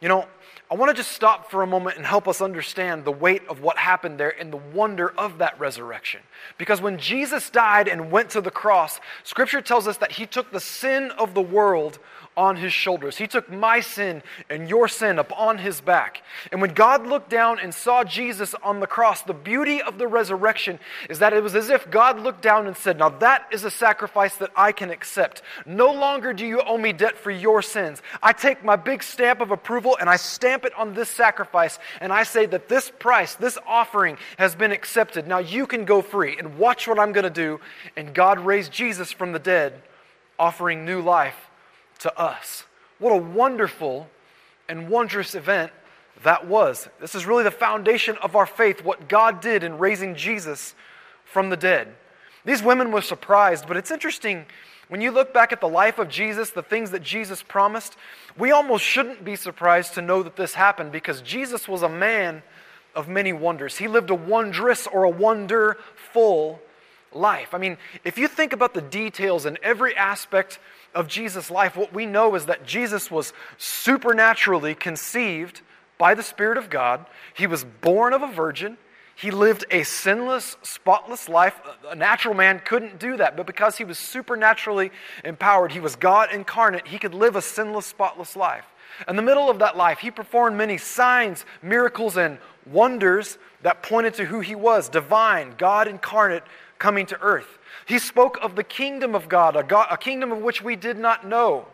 You 0.00 0.08
know, 0.08 0.26
I 0.72 0.74
want 0.74 0.88
to 0.88 0.96
just 0.96 1.12
stop 1.12 1.50
for 1.50 1.62
a 1.62 1.66
moment 1.66 1.98
and 1.98 2.06
help 2.06 2.26
us 2.26 2.40
understand 2.40 3.04
the 3.04 3.12
weight 3.12 3.42
of 3.46 3.60
what 3.60 3.76
happened 3.76 4.18
there 4.18 4.30
and 4.40 4.50
the 4.50 4.56
wonder 4.56 5.12
of 5.18 5.36
that 5.36 5.60
resurrection. 5.60 6.22
Because 6.56 6.80
when 6.80 6.98
Jesus 6.98 7.50
died 7.50 7.88
and 7.88 8.10
went 8.10 8.30
to 8.30 8.40
the 8.40 8.50
cross, 8.50 8.98
Scripture 9.22 9.60
tells 9.60 9.86
us 9.86 9.98
that 9.98 10.12
he 10.12 10.24
took 10.24 10.50
the 10.50 10.60
sin 10.60 11.10
of 11.18 11.34
the 11.34 11.42
world 11.42 11.98
on 12.36 12.56
his 12.56 12.72
shoulders. 12.72 13.18
He 13.18 13.26
took 13.26 13.50
my 13.50 13.80
sin 13.80 14.22
and 14.48 14.68
your 14.68 14.88
sin 14.88 15.18
upon 15.18 15.58
his 15.58 15.80
back. 15.80 16.22
And 16.50 16.62
when 16.62 16.72
God 16.72 17.06
looked 17.06 17.28
down 17.28 17.58
and 17.58 17.74
saw 17.74 18.04
Jesus 18.04 18.54
on 18.62 18.80
the 18.80 18.86
cross, 18.86 19.22
the 19.22 19.34
beauty 19.34 19.82
of 19.82 19.98
the 19.98 20.06
resurrection 20.06 20.78
is 21.10 21.18
that 21.18 21.34
it 21.34 21.42
was 21.42 21.54
as 21.54 21.68
if 21.68 21.90
God 21.90 22.20
looked 22.20 22.40
down 22.40 22.66
and 22.66 22.76
said, 22.76 22.98
Now 22.98 23.10
that 23.10 23.48
is 23.50 23.64
a 23.64 23.70
sacrifice 23.70 24.36
that 24.36 24.50
I 24.56 24.72
can 24.72 24.90
accept. 24.90 25.42
No 25.66 25.92
longer 25.92 26.32
do 26.32 26.46
you 26.46 26.62
owe 26.62 26.78
me 26.78 26.92
debt 26.92 27.18
for 27.18 27.30
your 27.30 27.60
sins. 27.60 28.00
I 28.22 28.32
take 28.32 28.64
my 28.64 28.76
big 28.76 29.02
stamp 29.02 29.40
of 29.40 29.50
approval 29.50 29.98
and 30.00 30.08
I 30.08 30.16
stamp 30.16 30.64
it 30.64 30.72
on 30.74 30.94
this 30.94 31.10
sacrifice. 31.10 31.78
And 32.00 32.12
I 32.12 32.22
say 32.22 32.46
that 32.46 32.68
this 32.68 32.90
price, 32.98 33.34
this 33.34 33.58
offering 33.66 34.16
has 34.38 34.54
been 34.54 34.72
accepted. 34.72 35.26
Now 35.26 35.38
you 35.38 35.66
can 35.66 35.84
go 35.84 36.00
free 36.00 36.38
and 36.38 36.58
watch 36.58 36.88
what 36.88 36.98
I'm 36.98 37.12
going 37.12 37.24
to 37.24 37.30
do. 37.30 37.60
And 37.94 38.14
God 38.14 38.40
raised 38.40 38.72
Jesus 38.72 39.12
from 39.12 39.32
the 39.32 39.38
dead, 39.38 39.82
offering 40.38 40.86
new 40.86 41.02
life 41.02 41.36
to 42.02 42.18
us. 42.18 42.64
What 42.98 43.12
a 43.12 43.16
wonderful 43.16 44.08
and 44.68 44.88
wondrous 44.88 45.34
event 45.34 45.72
that 46.22 46.46
was. 46.46 46.88
This 47.00 47.14
is 47.14 47.26
really 47.26 47.44
the 47.44 47.50
foundation 47.50 48.16
of 48.22 48.36
our 48.36 48.46
faith, 48.46 48.84
what 48.84 49.08
God 49.08 49.40
did 49.40 49.64
in 49.64 49.78
raising 49.78 50.14
Jesus 50.14 50.74
from 51.24 51.50
the 51.50 51.56
dead. 51.56 51.88
These 52.44 52.62
women 52.62 52.92
were 52.92 53.02
surprised, 53.02 53.66
but 53.66 53.76
it's 53.76 53.90
interesting 53.90 54.46
when 54.88 55.00
you 55.00 55.10
look 55.10 55.32
back 55.32 55.52
at 55.52 55.60
the 55.60 55.68
life 55.68 55.98
of 55.98 56.08
Jesus, 56.08 56.50
the 56.50 56.62
things 56.62 56.90
that 56.90 57.02
Jesus 57.02 57.42
promised, 57.42 57.96
we 58.36 58.50
almost 58.50 58.84
shouldn't 58.84 59.24
be 59.24 59.36
surprised 59.36 59.94
to 59.94 60.02
know 60.02 60.22
that 60.22 60.36
this 60.36 60.54
happened 60.54 60.92
because 60.92 61.22
Jesus 61.22 61.66
was 61.66 61.82
a 61.82 61.88
man 61.88 62.42
of 62.94 63.08
many 63.08 63.32
wonders. 63.32 63.78
He 63.78 63.88
lived 63.88 64.10
a 64.10 64.14
wondrous 64.14 64.86
or 64.86 65.04
a 65.04 65.10
wonderful 65.10 66.60
life. 67.12 67.54
I 67.54 67.58
mean, 67.58 67.78
if 68.04 68.18
you 68.18 68.28
think 68.28 68.52
about 68.52 68.74
the 68.74 68.82
details 68.82 69.46
in 69.46 69.56
every 69.62 69.96
aspect 69.96 70.58
of 70.94 71.08
Jesus' 71.08 71.50
life, 71.50 71.76
what 71.76 71.92
we 71.92 72.06
know 72.06 72.34
is 72.34 72.46
that 72.46 72.66
Jesus 72.66 73.10
was 73.10 73.32
supernaturally 73.58 74.74
conceived 74.74 75.62
by 75.98 76.14
the 76.14 76.22
Spirit 76.22 76.58
of 76.58 76.70
God. 76.70 77.06
He 77.34 77.46
was 77.46 77.64
born 77.64 78.12
of 78.12 78.22
a 78.22 78.32
virgin. 78.32 78.76
He 79.14 79.30
lived 79.30 79.64
a 79.70 79.84
sinless, 79.84 80.56
spotless 80.62 81.28
life. 81.28 81.60
A 81.88 81.94
natural 81.94 82.34
man 82.34 82.60
couldn't 82.64 82.98
do 82.98 83.16
that, 83.18 83.36
but 83.36 83.46
because 83.46 83.76
he 83.76 83.84
was 83.84 83.98
supernaturally 83.98 84.90
empowered, 85.24 85.72
he 85.72 85.80
was 85.80 85.96
God 85.96 86.32
incarnate, 86.32 86.88
he 86.88 86.98
could 86.98 87.14
live 87.14 87.36
a 87.36 87.42
sinless, 87.42 87.86
spotless 87.86 88.36
life. 88.36 88.66
In 89.08 89.16
the 89.16 89.22
middle 89.22 89.48
of 89.48 89.58
that 89.60 89.76
life, 89.76 89.98
he 89.98 90.10
performed 90.10 90.56
many 90.56 90.76
signs, 90.76 91.44
miracles, 91.62 92.16
and 92.16 92.38
wonders 92.66 93.38
that 93.62 93.82
pointed 93.82 94.14
to 94.14 94.24
who 94.24 94.40
he 94.40 94.54
was 94.54 94.88
divine, 94.88 95.54
God 95.56 95.88
incarnate, 95.88 96.42
coming 96.78 97.06
to 97.06 97.20
earth. 97.20 97.58
He 97.86 97.98
spoke 97.98 98.38
of 98.42 98.56
the 98.56 98.64
kingdom 98.64 99.14
of 99.14 99.28
God, 99.28 99.56
a, 99.56 99.62
God, 99.62 99.88
a 99.90 99.96
kingdom 99.96 100.32
of 100.32 100.38
which 100.38 100.62
we 100.62 100.76
did 100.76 100.98
not 100.98 101.26
know, 101.26 101.66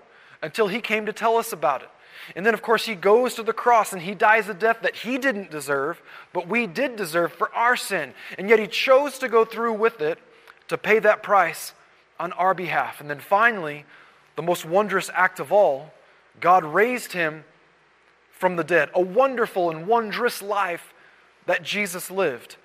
until 0.43 0.69
he 0.69 0.81
came 0.81 1.07
to 1.07 1.13
tell 1.13 1.37
us 1.37 1.53
about 1.53 1.83
it. 1.83 1.91
And 2.37 2.45
then, 2.45 2.55
of 2.55 2.63
course, 2.63 2.85
he 2.85 2.95
goes 2.95 3.35
to 3.35 3.43
the 3.43 3.53
cross 3.53 3.93
and 3.93 4.03
he 4.03 4.15
dies 4.15 4.49
a 4.49 4.55
death 4.55 4.79
that 4.83 4.97
he 4.97 5.19
didn't 5.19 5.51
deserve, 5.51 6.03
but 6.33 6.49
we 6.49 6.67
did 6.67 6.97
deserve 6.97 7.33
for 7.33 7.53
our 7.55 7.77
sin. 7.77 8.13
And 8.37 8.49
yet 8.49 8.59
he 8.59 8.67
chose 8.67 9.19
to 9.21 9.29
go 9.29 9.45
through 9.45 9.75
with 9.75 10.01
it 10.01 10.19
to 10.69 10.77
pay 10.77 10.99
that 10.99 11.23
price 11.23 11.73
on 12.21 12.33
our 12.33 12.55
behalf. 12.55 13.01
And 13.01 13.09
then 13.09 13.21
finally, 13.21 13.85
the 14.37 14.43
most 14.43 14.65
wondrous 14.65 15.11
act 15.15 15.41
of 15.41 15.53
all, 15.53 15.93
God 16.41 16.65
raised 16.65 17.13
him 17.13 17.45
from 18.31 18.57
the 18.57 18.65
dead. 18.65 18.91
A 18.95 19.01
wonderful 19.01 19.71
and 19.71 19.87
wondrous 19.87 20.43
life 20.43 20.93
that 21.47 21.63
Jesus 21.63 22.11
lived. 22.11 22.57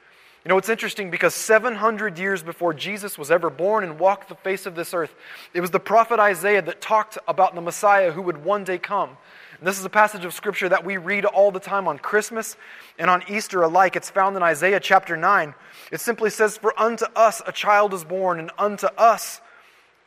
You 0.43 0.49
know, 0.49 0.57
it's 0.57 0.67
interesting 0.67 1.09
because 1.09 1.33
700 1.33 2.19
years 2.19 2.43
before 2.43 2.73
Jesus 2.73 3.17
was 3.17 3.31
ever 3.31 3.49
born 3.49 3.85
and 3.85 3.97
walked 3.97 4.27
the 4.27 4.35
face 4.35 4.65
of 4.65 4.75
this 4.75 4.93
earth, 4.93 5.15
it 5.53 5.61
was 5.61 5.71
the 5.71 5.79
prophet 5.79 6.19
Isaiah 6.19 6.61
that 6.61 6.81
talked 6.81 7.17
about 7.29 7.55
the 7.55 7.61
Messiah 7.61 8.11
who 8.11 8.21
would 8.23 8.43
one 8.43 8.65
day 8.65 8.77
come. 8.77 9.11
And 9.57 9.65
this 9.65 9.79
is 9.79 9.85
a 9.85 9.89
passage 9.89 10.25
of 10.25 10.33
scripture 10.33 10.67
that 10.67 10.83
we 10.83 10.97
read 10.97 11.23
all 11.23 11.49
the 11.49 11.61
time 11.61 11.87
on 11.87 11.97
Christmas 11.97 12.57
and 12.99 13.09
on 13.09 13.23
Easter 13.29 13.61
alike. 13.61 13.95
It's 13.95 14.09
found 14.09 14.35
in 14.35 14.43
Isaiah 14.43 14.81
chapter 14.81 15.15
9. 15.15 15.53
It 15.93 16.01
simply 16.01 16.29
says, 16.29 16.57
For 16.57 16.77
unto 16.77 17.05
us 17.15 17.41
a 17.47 17.53
child 17.53 17.93
is 17.93 18.03
born, 18.03 18.37
and 18.37 18.51
unto 18.57 18.87
us 18.97 19.39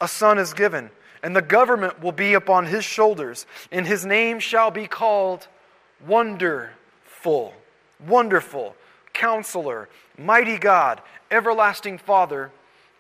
a 0.03 0.09
son 0.09 0.39
is 0.39 0.53
given, 0.53 0.91
and 1.23 1.35
the 1.35 1.41
government 1.41 2.03
will 2.03 2.13
be 2.13 2.35
upon 2.35 2.67
his 2.67 2.85
shoulders, 2.85 3.47
and 3.73 3.87
his 3.87 4.05
name 4.05 4.39
shall 4.39 4.71
be 4.71 4.87
called 4.87 5.49
Wonderful, 6.07 7.55
Wonderful, 8.07 8.77
Counselor, 9.17 9.89
Mighty 10.19 10.59
God, 10.59 11.01
Everlasting 11.31 11.97
Father, 11.97 12.53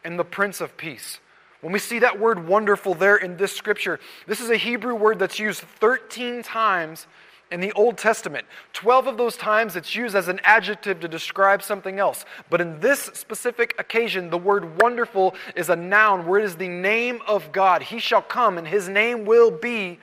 and 0.02 0.18
the 0.18 0.24
Prince 0.24 0.62
of 0.62 0.76
Peace. 0.76 1.20
When 1.60 1.72
we 1.72 1.78
see 1.78 1.98
that 1.98 2.18
word 2.18 2.48
wonderful 2.48 2.94
there 2.94 3.16
in 3.16 3.36
this 3.36 3.52
scripture, 3.52 4.00
this 4.26 4.40
is 4.40 4.48
a 4.48 4.56
Hebrew 4.56 4.94
word 4.94 5.18
that's 5.18 5.38
used 5.38 5.60
13 5.60 6.42
times 6.42 7.06
in 7.50 7.60
the 7.60 7.72
Old 7.72 7.98
Testament. 7.98 8.46
12 8.72 9.08
of 9.08 9.18
those 9.18 9.36
times 9.36 9.76
it's 9.76 9.94
used 9.94 10.16
as 10.16 10.28
an 10.28 10.40
adjective 10.42 11.00
to 11.00 11.08
describe 11.08 11.62
something 11.62 11.98
else. 11.98 12.24
But 12.48 12.62
in 12.62 12.80
this 12.80 13.10
specific 13.12 13.74
occasion, 13.78 14.30
the 14.30 14.38
word 14.38 14.80
wonderful 14.80 15.34
is 15.54 15.68
a 15.68 15.76
noun 15.76 16.26
where 16.26 16.40
it 16.40 16.44
is 16.44 16.56
the 16.56 16.68
name 16.68 17.20
of 17.26 17.52
God. 17.52 17.82
He 17.82 17.98
shall 17.98 18.22
come 18.22 18.56
and 18.56 18.66
his 18.66 18.88
name 18.88 19.26
will 19.26 19.50
be 19.50 19.98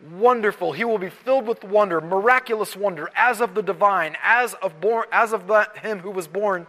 wonderful. 0.00 0.72
He 0.72 0.84
will 0.84 0.98
be 0.98 1.10
filled 1.10 1.46
with 1.46 1.64
wonder, 1.64 2.00
miraculous 2.00 2.76
wonder, 2.76 3.10
as 3.14 3.40
of 3.40 3.54
the 3.54 3.62
divine, 3.62 4.16
as 4.22 4.54
of 4.54 4.80
born, 4.80 5.06
as 5.12 5.32
of 5.32 5.46
that, 5.48 5.78
him 5.78 6.00
who 6.00 6.10
was 6.10 6.28
born 6.28 6.66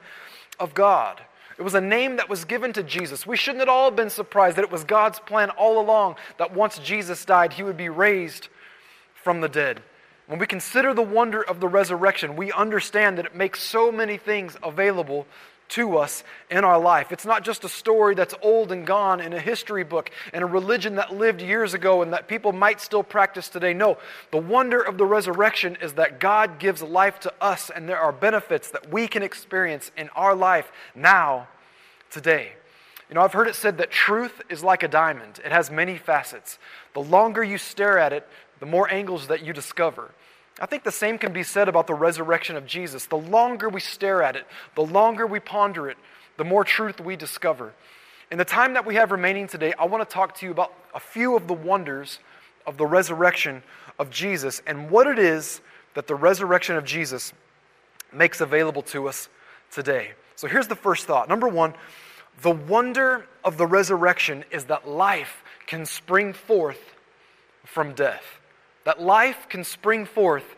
of 0.60 0.74
God. 0.74 1.22
It 1.58 1.64
was 1.64 1.76
a 1.76 1.82
name 1.82 2.16
that 2.16 2.30
was 2.30 2.46
given 2.46 2.72
to 2.74 2.84
Jesus. 2.84 3.28
We 3.28 3.36
shouldn't 3.36 3.62
at 3.62 3.68
all 3.68 3.86
have 3.86 3.96
been 3.96 4.10
surprised 4.10 4.56
that 4.56 4.64
it 4.64 4.72
was 4.72 4.86
God's 4.86 5.20
plan 5.20 5.50
all 5.52 5.80
along 5.82 6.16
that 6.38 6.54
once 6.54 6.80
Jesus 6.80 7.26
died, 7.26 7.54
he 7.54 7.64
would 7.64 7.78
be 7.78 7.90
raised 7.90 8.48
from 9.14 9.42
the 9.42 9.50
dead. 9.50 9.82
When 10.28 10.40
we 10.40 10.48
consider 10.48 10.94
the 10.94 11.02
wonder 11.02 11.42
of 11.42 11.60
the 11.60 11.68
resurrection, 11.68 12.36
we 12.36 12.52
understand 12.52 13.18
that 13.18 13.26
it 13.26 13.36
makes 13.36 13.62
so 13.62 13.92
many 13.92 14.16
things 14.16 14.56
available 14.64 15.28
to 15.70 15.98
us 15.98 16.24
in 16.50 16.64
our 16.64 16.80
life. 16.80 17.12
It's 17.12 17.26
not 17.26 17.44
just 17.44 17.64
a 17.64 17.70
story 17.70 18.16
that's 18.16 18.34
old 18.42 18.72
and 18.72 18.86
gone 18.86 19.22
in 19.22 19.34
a 19.34 19.40
history 19.40 19.84
book 19.84 20.10
and 20.34 20.44
a 20.44 20.48
religion 20.48 20.96
that 20.96 21.16
lived 21.16 21.42
years 21.42 21.74
ago 21.74 22.02
and 22.02 22.14
that 22.14 22.28
people 22.28 22.52
might 22.52 22.82
still 22.82 23.04
practice 23.04 23.50
today. 23.50 23.74
No, 23.74 23.98
the 24.32 24.38
wonder 24.38 24.82
of 24.82 24.98
the 24.98 25.06
resurrection 25.06 25.78
is 25.82 25.94
that 25.94 26.20
God 26.20 26.60
gives 26.60 26.82
life 26.82 27.20
to 27.22 27.34
us 27.40 27.70
and 27.70 27.88
there 27.88 28.00
are 28.00 28.12
benefits 28.12 28.72
that 28.72 28.92
we 28.92 29.08
can 29.08 29.24
experience 29.24 29.92
in 29.96 30.10
our 30.16 30.36
life 30.36 30.72
now, 30.96 31.48
today. 32.10 32.54
You 33.10 33.16
know, 33.16 33.22
I've 33.22 33.34
heard 33.34 33.48
it 33.48 33.56
said 33.56 33.78
that 33.78 33.92
truth 33.92 34.42
is 34.50 34.64
like 34.64 34.84
a 34.84 34.88
diamond, 34.88 35.40
it 35.44 35.52
has 35.52 35.72
many 35.72 35.98
facets. 35.98 36.60
The 36.94 37.02
longer 37.02 37.44
you 37.44 37.58
stare 37.58 37.98
at 37.98 38.14
it, 38.14 38.28
the 38.60 38.66
more 38.66 38.92
angles 38.92 39.28
that 39.28 39.44
you 39.44 39.54
discover. 39.54 40.12
I 40.60 40.66
think 40.66 40.84
the 40.84 40.92
same 40.92 41.18
can 41.18 41.34
be 41.34 41.44
said 41.44 41.70
about 41.70 41.88
the 41.88 41.94
resurrection 41.94 42.56
of 42.56 42.66
Jesus. 42.66 43.06
The 43.06 43.18
longer 43.18 43.70
we 43.70 43.80
stare 43.80 44.22
at 44.22 44.36
it, 44.36 44.46
the 44.76 44.84
longer 44.84 45.26
we 45.26 45.40
ponder 45.40 45.90
it, 45.90 45.98
the 46.38 46.44
more 46.44 46.64
truth 46.64 47.00
we 47.00 47.16
discover. 47.16 47.74
In 48.32 48.38
the 48.38 48.46
time 48.46 48.74
that 48.74 48.86
we 48.86 48.96
have 48.96 49.12
remaining 49.12 49.48
today, 49.48 49.74
I 49.80 49.86
want 49.86 50.08
to 50.08 50.14
talk 50.14 50.36
to 50.36 50.46
you 50.46 50.52
about 50.52 50.74
a 50.94 51.00
few 51.00 51.36
of 51.36 51.48
the 51.48 51.54
wonders 51.54 52.20
of 52.66 52.78
the 52.78 52.86
resurrection 52.86 53.64
of 53.98 54.10
Jesus 54.10 54.62
and 54.68 54.90
what 54.90 55.08
it 55.08 55.18
is 55.18 55.62
that 55.96 56.08
the 56.08 56.16
resurrection 56.16 56.76
of 56.76 56.86
Jesus 56.86 57.34
makes 58.14 58.42
available 58.42 58.82
to 58.84 59.08
us 59.08 59.30
today. 59.72 60.12
So 60.36 60.48
here's 60.48 60.68
the 60.68 60.76
first 60.76 61.06
thought. 61.06 61.28
Number 61.28 61.48
one, 61.48 61.74
the 62.42 62.52
wonder 62.52 63.26
of 63.44 63.58
the 63.58 63.68
resurrection 63.68 64.46
is 64.52 64.66
that 64.66 64.88
life 64.88 65.44
can 65.68 65.86
spring 65.86 66.34
forth 66.34 66.96
from 67.66 67.94
death 67.94 68.39
that 68.86 69.02
life 69.02 69.48
can 69.50 69.64
spring 69.64 70.06
forth 70.06 70.56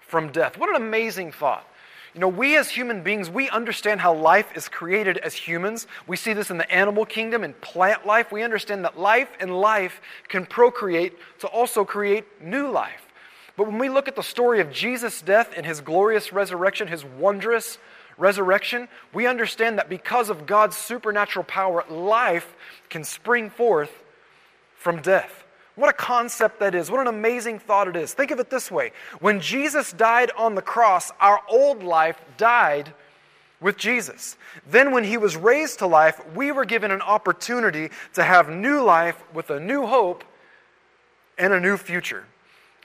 from 0.00 0.32
death. 0.32 0.58
What 0.58 0.70
an 0.70 0.76
amazing 0.76 1.32
thought. 1.32 1.66
You 2.14 2.20
know, 2.20 2.28
we 2.28 2.56
as 2.56 2.68
human 2.68 3.02
beings, 3.02 3.30
we 3.30 3.48
understand 3.50 4.00
how 4.00 4.12
life 4.12 4.56
is 4.56 4.68
created 4.68 5.18
as 5.18 5.34
humans. 5.34 5.86
We 6.08 6.16
see 6.16 6.32
this 6.32 6.50
in 6.50 6.58
the 6.58 6.70
animal 6.72 7.06
kingdom 7.06 7.44
and 7.44 7.58
plant 7.60 8.04
life. 8.04 8.32
We 8.32 8.42
understand 8.42 8.84
that 8.84 8.98
life 8.98 9.28
and 9.38 9.60
life 9.60 10.00
can 10.28 10.44
procreate 10.44 11.16
to 11.38 11.46
also 11.46 11.84
create 11.84 12.42
new 12.42 12.68
life. 12.68 13.06
But 13.56 13.68
when 13.68 13.78
we 13.78 13.88
look 13.88 14.08
at 14.08 14.16
the 14.16 14.22
story 14.22 14.60
of 14.60 14.72
Jesus' 14.72 15.22
death 15.22 15.52
and 15.56 15.64
his 15.64 15.80
glorious 15.80 16.32
resurrection, 16.32 16.88
his 16.88 17.04
wondrous 17.04 17.78
resurrection, 18.18 18.88
we 19.14 19.26
understand 19.26 19.78
that 19.78 19.88
because 19.88 20.30
of 20.30 20.46
God's 20.46 20.76
supernatural 20.76 21.44
power, 21.44 21.84
life 21.88 22.54
can 22.88 23.04
spring 23.04 23.50
forth 23.50 23.90
from 24.74 25.00
death. 25.00 25.44
What 25.76 25.88
a 25.88 25.94
concept 25.94 26.60
that 26.60 26.74
is. 26.74 26.90
What 26.90 27.00
an 27.00 27.06
amazing 27.06 27.58
thought 27.58 27.88
it 27.88 27.96
is. 27.96 28.12
Think 28.12 28.30
of 28.30 28.40
it 28.40 28.50
this 28.50 28.70
way 28.70 28.92
when 29.20 29.40
Jesus 29.40 29.92
died 29.92 30.30
on 30.36 30.54
the 30.54 30.62
cross, 30.62 31.10
our 31.20 31.40
old 31.48 31.82
life 31.82 32.20
died 32.36 32.92
with 33.60 33.76
Jesus. 33.76 34.36
Then, 34.68 34.92
when 34.92 35.04
he 35.04 35.16
was 35.16 35.36
raised 35.36 35.80
to 35.80 35.86
life, 35.86 36.20
we 36.34 36.50
were 36.50 36.64
given 36.64 36.90
an 36.90 37.02
opportunity 37.02 37.90
to 38.14 38.22
have 38.24 38.48
new 38.48 38.82
life 38.82 39.22
with 39.34 39.50
a 39.50 39.60
new 39.60 39.86
hope 39.86 40.24
and 41.38 41.52
a 41.52 41.60
new 41.60 41.76
future. 41.76 42.24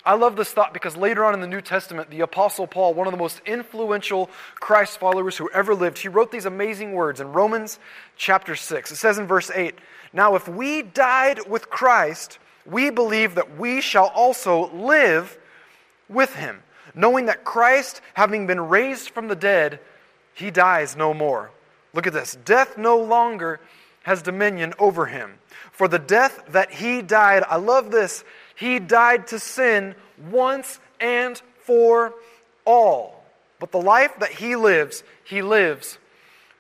I 0.06 0.14
love 0.14 0.36
this 0.36 0.52
thought 0.52 0.72
because 0.72 0.96
later 0.96 1.26
on 1.26 1.34
in 1.34 1.42
the 1.42 1.48
New 1.48 1.62
Testament, 1.62 2.12
the 2.12 2.22
Apostle 2.22 2.68
Paul, 2.68 2.94
one 2.94 3.08
of 3.08 3.12
the 3.12 3.18
most 3.18 3.42
influential 3.46 4.30
Christ 4.56 5.00
followers 5.00 5.36
who 5.36 5.50
ever 5.50 5.74
lived, 5.74 5.98
he 5.98 6.10
wrote 6.10 6.32
these 6.32 6.46
amazing 6.46 6.94
words 6.94 7.20
in 7.20 7.32
Romans 7.32 7.80
chapter 8.16 8.56
6. 8.56 8.92
It 8.92 8.96
says 8.98 9.18
in 9.18 9.26
verse 9.26 9.50
8 9.50 9.74
Now, 10.14 10.36
if 10.36 10.48
we 10.48 10.84
died 10.84 11.50
with 11.50 11.72
Christ, 11.72 12.38
we 12.66 12.90
believe 12.90 13.36
that 13.36 13.58
we 13.58 13.82
shall 13.82 14.08
also 14.08 14.72
live 14.74 15.38
with 16.10 16.36
him, 16.36 16.64
knowing 16.94 17.26
that 17.26 17.44
Christ, 17.44 18.02
having 18.14 18.48
been 18.48 18.62
raised 18.62 19.10
from 19.10 19.28
the 19.28 19.36
dead, 19.36 19.80
he 20.34 20.52
dies 20.52 20.96
no 20.96 21.14
more. 21.14 21.52
Look 21.94 22.08
at 22.08 22.14
this. 22.14 22.38
Death 22.44 22.78
no 22.78 22.98
longer 22.98 23.60
has 24.04 24.22
dominion 24.22 24.74
over 24.78 25.06
him. 25.06 25.36
For 25.72 25.88
the 25.88 26.00
death 26.00 26.44
that 26.50 26.72
he 26.72 27.02
died, 27.02 27.44
I 27.48 27.56
love 27.56 27.92
this, 27.92 28.24
he 28.56 28.80
died 28.80 29.28
to 29.28 29.40
sin 29.40 29.96
once 30.30 30.80
and 31.00 31.42
for 31.64 32.14
all. 32.66 33.24
But 33.60 33.72
the 33.72 33.82
life 33.82 34.20
that 34.20 34.32
he 34.32 34.56
lives, 34.56 35.04
he 35.24 35.42
lives 35.42 35.98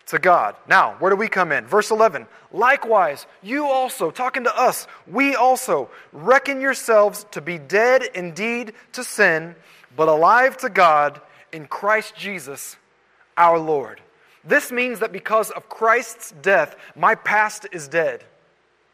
to 0.07 0.19
God. 0.19 0.55
Now, 0.67 0.95
where 0.99 1.09
do 1.09 1.15
we 1.15 1.27
come 1.27 1.51
in? 1.51 1.65
Verse 1.65 1.91
11. 1.91 2.27
Likewise, 2.51 3.25
you 3.41 3.65
also, 3.65 4.11
talking 4.11 4.43
to 4.43 4.57
us, 4.57 4.87
we 5.07 5.35
also 5.35 5.89
reckon 6.13 6.61
yourselves 6.61 7.25
to 7.31 7.41
be 7.41 7.57
dead 7.57 8.03
indeed 8.13 8.73
to 8.93 9.03
sin, 9.03 9.55
but 9.95 10.07
alive 10.07 10.57
to 10.57 10.69
God 10.69 11.21
in 11.51 11.67
Christ 11.67 12.15
Jesus 12.15 12.77
our 13.37 13.59
Lord. 13.59 14.01
This 14.43 14.71
means 14.71 14.99
that 14.99 15.11
because 15.11 15.49
of 15.51 15.69
Christ's 15.69 16.31
death, 16.41 16.75
my 16.95 17.15
past 17.15 17.67
is 17.71 17.87
dead. 17.87 18.23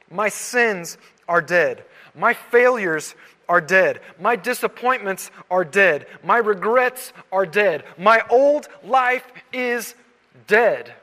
My 0.10 0.30
sins 0.30 0.98
are 1.28 1.42
dead. 1.42 1.84
My 2.16 2.34
failures 2.34 3.16
are 3.50 3.62
dead. 3.62 4.00
My 4.20 4.38
disappointments 4.38 5.30
are 5.50 5.66
dead. 5.66 6.08
My 6.24 6.38
regrets 6.38 7.12
are 7.32 7.46
dead. 7.46 7.84
My 7.98 8.24
old 8.30 8.70
life 8.84 9.26
is 9.52 9.94
dead. 10.48 10.94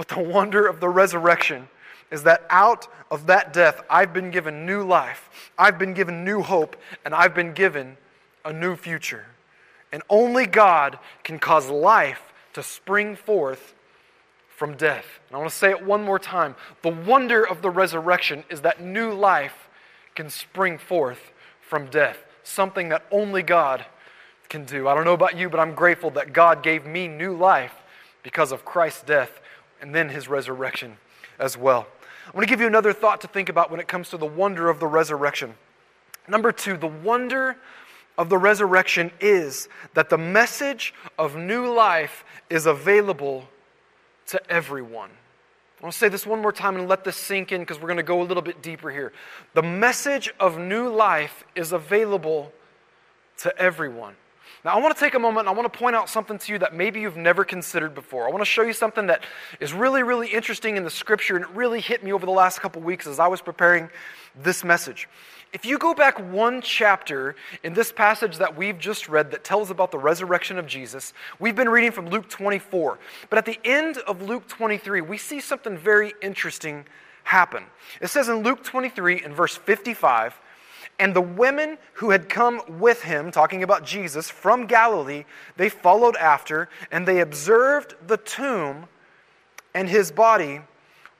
But 0.00 0.08
the 0.08 0.22
wonder 0.22 0.66
of 0.66 0.80
the 0.80 0.88
resurrection 0.88 1.68
is 2.10 2.22
that 2.22 2.46
out 2.48 2.88
of 3.10 3.26
that 3.26 3.52
death, 3.52 3.82
I've 3.90 4.14
been 4.14 4.30
given 4.30 4.64
new 4.64 4.82
life, 4.82 5.28
I've 5.58 5.78
been 5.78 5.92
given 5.92 6.24
new 6.24 6.40
hope, 6.40 6.74
and 7.04 7.14
I've 7.14 7.34
been 7.34 7.52
given 7.52 7.98
a 8.42 8.50
new 8.50 8.76
future. 8.76 9.26
And 9.92 10.02
only 10.08 10.46
God 10.46 10.98
can 11.22 11.38
cause 11.38 11.68
life 11.68 12.32
to 12.54 12.62
spring 12.62 13.14
forth 13.14 13.74
from 14.48 14.74
death. 14.74 15.04
And 15.28 15.36
I 15.36 15.38
want 15.38 15.50
to 15.50 15.56
say 15.58 15.68
it 15.68 15.84
one 15.84 16.02
more 16.02 16.18
time. 16.18 16.54
The 16.80 16.88
wonder 16.88 17.46
of 17.46 17.60
the 17.60 17.68
resurrection 17.68 18.44
is 18.48 18.62
that 18.62 18.80
new 18.80 19.12
life 19.12 19.68
can 20.14 20.30
spring 20.30 20.78
forth 20.78 21.30
from 21.60 21.90
death, 21.90 22.24
something 22.42 22.88
that 22.88 23.04
only 23.10 23.42
God 23.42 23.84
can 24.48 24.64
do. 24.64 24.88
I 24.88 24.94
don't 24.94 25.04
know 25.04 25.12
about 25.12 25.36
you, 25.36 25.50
but 25.50 25.60
I'm 25.60 25.74
grateful 25.74 26.08
that 26.12 26.32
God 26.32 26.62
gave 26.62 26.86
me 26.86 27.06
new 27.06 27.36
life 27.36 27.74
because 28.22 28.50
of 28.50 28.64
Christ's 28.64 29.02
death 29.02 29.42
and 29.80 29.94
then 29.94 30.08
his 30.08 30.28
resurrection 30.28 30.96
as 31.38 31.56
well. 31.56 31.86
I 32.26 32.30
want 32.36 32.46
to 32.46 32.50
give 32.50 32.60
you 32.60 32.66
another 32.66 32.92
thought 32.92 33.20
to 33.22 33.28
think 33.28 33.48
about 33.48 33.70
when 33.70 33.80
it 33.80 33.88
comes 33.88 34.10
to 34.10 34.16
the 34.16 34.26
wonder 34.26 34.68
of 34.68 34.78
the 34.78 34.86
resurrection. 34.86 35.54
Number 36.28 36.52
two, 36.52 36.76
the 36.76 36.86
wonder 36.86 37.56
of 38.16 38.28
the 38.28 38.38
resurrection 38.38 39.10
is 39.20 39.68
that 39.94 40.10
the 40.10 40.18
message 40.18 40.94
of 41.18 41.36
new 41.36 41.72
life 41.72 42.24
is 42.48 42.66
available 42.66 43.48
to 44.26 44.50
everyone. 44.50 45.10
I 45.80 45.82
want 45.82 45.94
to 45.94 45.98
say 45.98 46.08
this 46.08 46.26
one 46.26 46.42
more 46.42 46.52
time 46.52 46.76
and 46.76 46.86
let 46.86 47.04
this 47.04 47.16
sink 47.16 47.52
in 47.52 47.62
because 47.62 47.80
we're 47.80 47.88
going 47.88 47.96
to 47.96 48.02
go 48.02 48.20
a 48.20 48.24
little 48.24 48.42
bit 48.42 48.62
deeper 48.62 48.90
here. 48.90 49.12
The 49.54 49.62
message 49.62 50.32
of 50.38 50.58
new 50.58 50.90
life 50.90 51.44
is 51.54 51.72
available 51.72 52.52
to 53.38 53.56
everyone. 53.58 54.14
Now, 54.62 54.76
I 54.76 54.80
want 54.80 54.94
to 54.94 55.00
take 55.00 55.14
a 55.14 55.18
moment 55.18 55.48
and 55.48 55.48
I 55.48 55.58
want 55.58 55.72
to 55.72 55.78
point 55.78 55.96
out 55.96 56.10
something 56.10 56.38
to 56.38 56.52
you 56.52 56.58
that 56.58 56.74
maybe 56.74 57.00
you've 57.00 57.16
never 57.16 57.44
considered 57.44 57.94
before. 57.94 58.28
I 58.28 58.30
want 58.30 58.42
to 58.42 58.50
show 58.50 58.62
you 58.62 58.74
something 58.74 59.06
that 59.06 59.24
is 59.58 59.72
really, 59.72 60.02
really 60.02 60.28
interesting 60.28 60.76
in 60.76 60.84
the 60.84 60.90
scripture 60.90 61.36
and 61.36 61.46
it 61.46 61.50
really 61.52 61.80
hit 61.80 62.04
me 62.04 62.12
over 62.12 62.26
the 62.26 62.32
last 62.32 62.60
couple 62.60 62.82
weeks 62.82 63.06
as 63.06 63.18
I 63.18 63.26
was 63.26 63.40
preparing 63.40 63.88
this 64.36 64.62
message. 64.62 65.08
If 65.54 65.64
you 65.64 65.78
go 65.78 65.94
back 65.94 66.20
one 66.20 66.60
chapter 66.60 67.36
in 67.64 67.72
this 67.72 67.90
passage 67.90 68.36
that 68.36 68.54
we've 68.54 68.78
just 68.78 69.08
read 69.08 69.30
that 69.30 69.44
tells 69.44 69.70
about 69.70 69.92
the 69.92 69.98
resurrection 69.98 70.58
of 70.58 70.66
Jesus, 70.66 71.14
we've 71.38 71.56
been 71.56 71.70
reading 71.70 71.90
from 71.90 72.10
Luke 72.10 72.28
24. 72.28 72.98
But 73.30 73.38
at 73.38 73.46
the 73.46 73.58
end 73.64 73.96
of 74.06 74.20
Luke 74.20 74.46
23, 74.46 75.00
we 75.00 75.16
see 75.16 75.40
something 75.40 75.76
very 75.76 76.12
interesting 76.20 76.84
happen. 77.24 77.64
It 78.00 78.08
says 78.08 78.28
in 78.28 78.42
Luke 78.42 78.62
23, 78.62 79.24
in 79.24 79.34
verse 79.34 79.56
55, 79.56 80.38
and 81.00 81.16
the 81.16 81.20
women 81.20 81.78
who 81.94 82.10
had 82.10 82.28
come 82.28 82.60
with 82.68 83.02
him, 83.02 83.32
talking 83.32 83.62
about 83.62 83.84
Jesus, 83.84 84.30
from 84.30 84.66
Galilee, 84.66 85.24
they 85.56 85.70
followed 85.70 86.14
after, 86.16 86.68
and 86.92 87.08
they 87.08 87.20
observed 87.20 87.94
the 88.06 88.18
tomb 88.18 88.86
and 89.74 89.88
his 89.88 90.12
body 90.12 90.60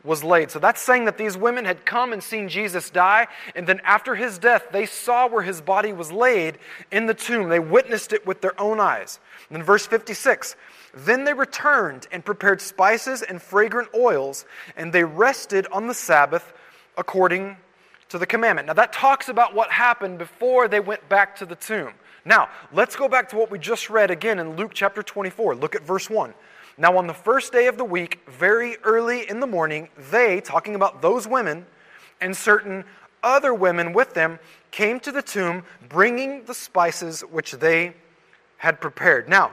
was 0.05 0.23
laid. 0.25 0.51
So 0.51 0.59
that's 0.59 0.81
saying 0.81 1.07
that 1.07 1.19
these 1.19 1.37
women 1.37 1.65
had 1.65 1.85
come 1.85 2.13
and 2.13 2.23
seen 2.23 2.49
Jesus 2.49 2.91
die, 2.91 3.27
and 3.55 3.67
then 3.67 3.81
after 3.85 4.15
his 4.15 4.39
death, 4.39 4.67
they 4.71 4.87
saw 4.87 5.29
where 5.29 5.43
his 5.43 5.61
body 5.61 5.93
was 5.93 6.13
laid 6.13 6.59
in 6.91 7.07
the 7.07 7.15
tomb. 7.15 7.49
They 7.49 7.59
witnessed 7.59 8.13
it 8.13 8.27
with 8.27 8.41
their 8.41 8.59
own 8.61 8.81
eyes. 8.81 9.19
And 9.49 9.57
then 9.57 9.63
verse 9.63 9.87
56 9.87 10.57
Then 10.95 11.25
they 11.25 11.35
returned 11.35 12.07
and 12.13 12.25
prepared 12.25 12.61
spices 12.61 13.23
and 13.23 13.41
fragrant 13.41 13.89
oils, 13.95 14.45
and 14.77 14.93
they 14.93 15.05
rested 15.05 15.67
on 15.73 15.87
the 15.87 15.95
Sabbath 15.95 16.53
according 16.97 17.57
to 18.11 18.19
the 18.19 18.27
commandment. 18.27 18.67
Now 18.67 18.75
that 18.75 18.93
talks 18.93 19.29
about 19.29 19.55
what 19.55 19.71
happened 19.71 20.19
before 20.19 20.69
they 20.69 20.81
went 20.81 21.09
back 21.09 21.35
to 21.37 21.47
the 21.47 21.57
tomb. 21.57 21.95
Now, 22.25 22.49
let's 22.73 22.97
go 22.97 23.09
back 23.09 23.31
to 23.31 23.37
what 23.37 23.51
we 23.51 23.59
just 23.59 23.89
read 23.89 24.11
again 24.11 24.39
in 24.39 24.57
Luke 24.57 24.73
chapter 24.75 25.03
24. 25.03 25.55
Look 25.55 25.75
at 25.75 25.83
verse 25.83 26.11
1. 26.11 26.35
Now, 26.77 26.97
on 26.99 27.07
the 27.07 27.15
first 27.15 27.53
day 27.53 27.67
of 27.67 27.79
the 27.79 27.85
week, 27.85 28.21
very 28.29 28.77
early 28.85 29.29
in 29.29 29.41
the 29.41 29.47
morning, 29.47 29.89
they, 30.11 30.41
talking 30.41 30.75
about 30.75 31.03
those 31.03 31.27
women, 31.27 31.67
and 32.21 32.37
certain 32.37 32.85
other 33.23 33.55
women 33.55 33.93
with 33.93 34.15
them, 34.15 34.39
came 34.71 35.01
to 35.01 35.13
the 35.13 35.23
tomb, 35.23 35.65
bringing 35.89 36.45
the 36.45 36.55
spices 36.55 37.23
which 37.23 37.53
they 37.53 37.95
had 38.59 38.81
prepared. 38.81 39.29
Now, 39.29 39.53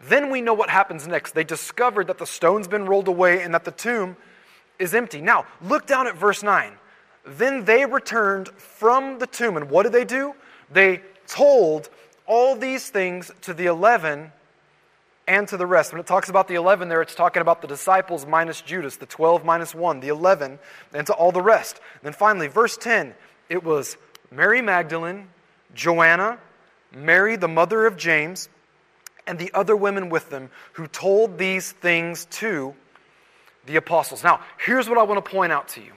then 0.00 0.30
we 0.30 0.40
know 0.40 0.54
what 0.54 0.70
happens 0.70 1.06
next. 1.06 1.32
They 1.32 1.44
discovered 1.44 2.06
that 2.06 2.18
the 2.18 2.26
stone's 2.26 2.68
been 2.68 2.86
rolled 2.86 3.08
away 3.08 3.42
and 3.42 3.52
that 3.54 3.64
the 3.64 3.70
tomb 3.70 4.16
is 4.78 4.94
empty. 4.94 5.20
Now, 5.20 5.46
look 5.62 5.86
down 5.86 6.06
at 6.06 6.16
verse 6.16 6.42
9. 6.42 6.72
Then 7.26 7.64
they 7.64 7.84
returned 7.84 8.48
from 8.48 9.18
the 9.18 9.26
tomb. 9.26 9.56
And 9.56 9.68
what 9.68 9.82
did 9.82 9.92
they 9.92 10.04
do? 10.04 10.34
They 10.70 11.02
told 11.26 11.88
all 12.26 12.56
these 12.56 12.88
things 12.88 13.30
to 13.42 13.54
the 13.54 13.66
eleven 13.66 14.32
and 15.26 15.48
to 15.48 15.56
the 15.56 15.66
rest. 15.66 15.92
When 15.92 16.00
it 16.00 16.06
talks 16.06 16.28
about 16.28 16.48
the 16.48 16.54
11 16.54 16.88
there, 16.88 17.02
it's 17.02 17.14
talking 17.14 17.40
about 17.40 17.60
the 17.60 17.68
disciples 17.68 18.26
minus 18.26 18.60
Judas, 18.60 18.96
the 18.96 19.06
12 19.06 19.44
minus 19.44 19.74
1, 19.74 20.00
the 20.00 20.08
11, 20.08 20.58
and 20.94 21.06
to 21.06 21.12
all 21.12 21.32
the 21.32 21.42
rest. 21.42 21.80
then 22.02 22.12
finally, 22.12 22.46
verse 22.46 22.76
10, 22.76 23.14
it 23.48 23.64
was 23.64 23.96
Mary 24.30 24.62
Magdalene, 24.62 25.28
Joanna, 25.74 26.38
Mary, 26.94 27.36
the 27.36 27.48
mother 27.48 27.86
of 27.86 27.96
James, 27.96 28.48
and 29.26 29.38
the 29.38 29.50
other 29.52 29.74
women 29.74 30.08
with 30.08 30.30
them 30.30 30.50
who 30.74 30.86
told 30.86 31.38
these 31.38 31.72
things 31.72 32.26
to 32.26 32.74
the 33.66 33.76
apostles. 33.76 34.22
Now, 34.22 34.40
here's 34.64 34.88
what 34.88 34.98
I 34.98 35.02
want 35.02 35.24
to 35.24 35.30
point 35.30 35.52
out 35.52 35.68
to 35.70 35.80
you 35.80 35.92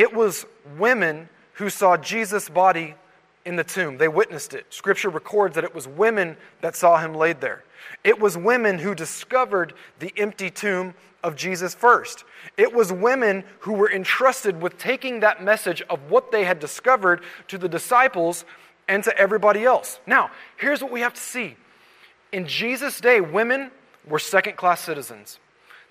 it 0.00 0.14
was 0.14 0.46
women 0.78 1.28
who 1.52 1.68
saw 1.68 1.94
Jesus' 1.94 2.48
body 2.48 2.94
in 3.44 3.56
the 3.56 3.64
tomb. 3.64 3.98
They 3.98 4.08
witnessed 4.08 4.54
it. 4.54 4.64
Scripture 4.70 5.10
records 5.10 5.56
that 5.56 5.64
it 5.64 5.74
was 5.74 5.86
women 5.86 6.38
that 6.62 6.74
saw 6.74 6.96
him 6.96 7.14
laid 7.14 7.42
there. 7.42 7.64
It 8.02 8.18
was 8.18 8.34
women 8.34 8.78
who 8.78 8.94
discovered 8.94 9.74
the 9.98 10.10
empty 10.16 10.48
tomb 10.48 10.94
of 11.22 11.36
Jesus 11.36 11.74
first. 11.74 12.24
It 12.56 12.72
was 12.72 12.90
women 12.90 13.44
who 13.58 13.74
were 13.74 13.92
entrusted 13.92 14.62
with 14.62 14.78
taking 14.78 15.20
that 15.20 15.44
message 15.44 15.82
of 15.90 16.10
what 16.10 16.32
they 16.32 16.44
had 16.44 16.60
discovered 16.60 17.20
to 17.48 17.58
the 17.58 17.68
disciples 17.68 18.46
and 18.88 19.04
to 19.04 19.14
everybody 19.18 19.66
else. 19.66 20.00
Now, 20.06 20.30
here's 20.56 20.82
what 20.82 20.92
we 20.92 21.00
have 21.00 21.12
to 21.12 21.20
see. 21.20 21.56
In 22.32 22.46
Jesus' 22.46 23.02
day, 23.02 23.20
women 23.20 23.70
were 24.08 24.18
second 24.18 24.56
class 24.56 24.80
citizens. 24.80 25.38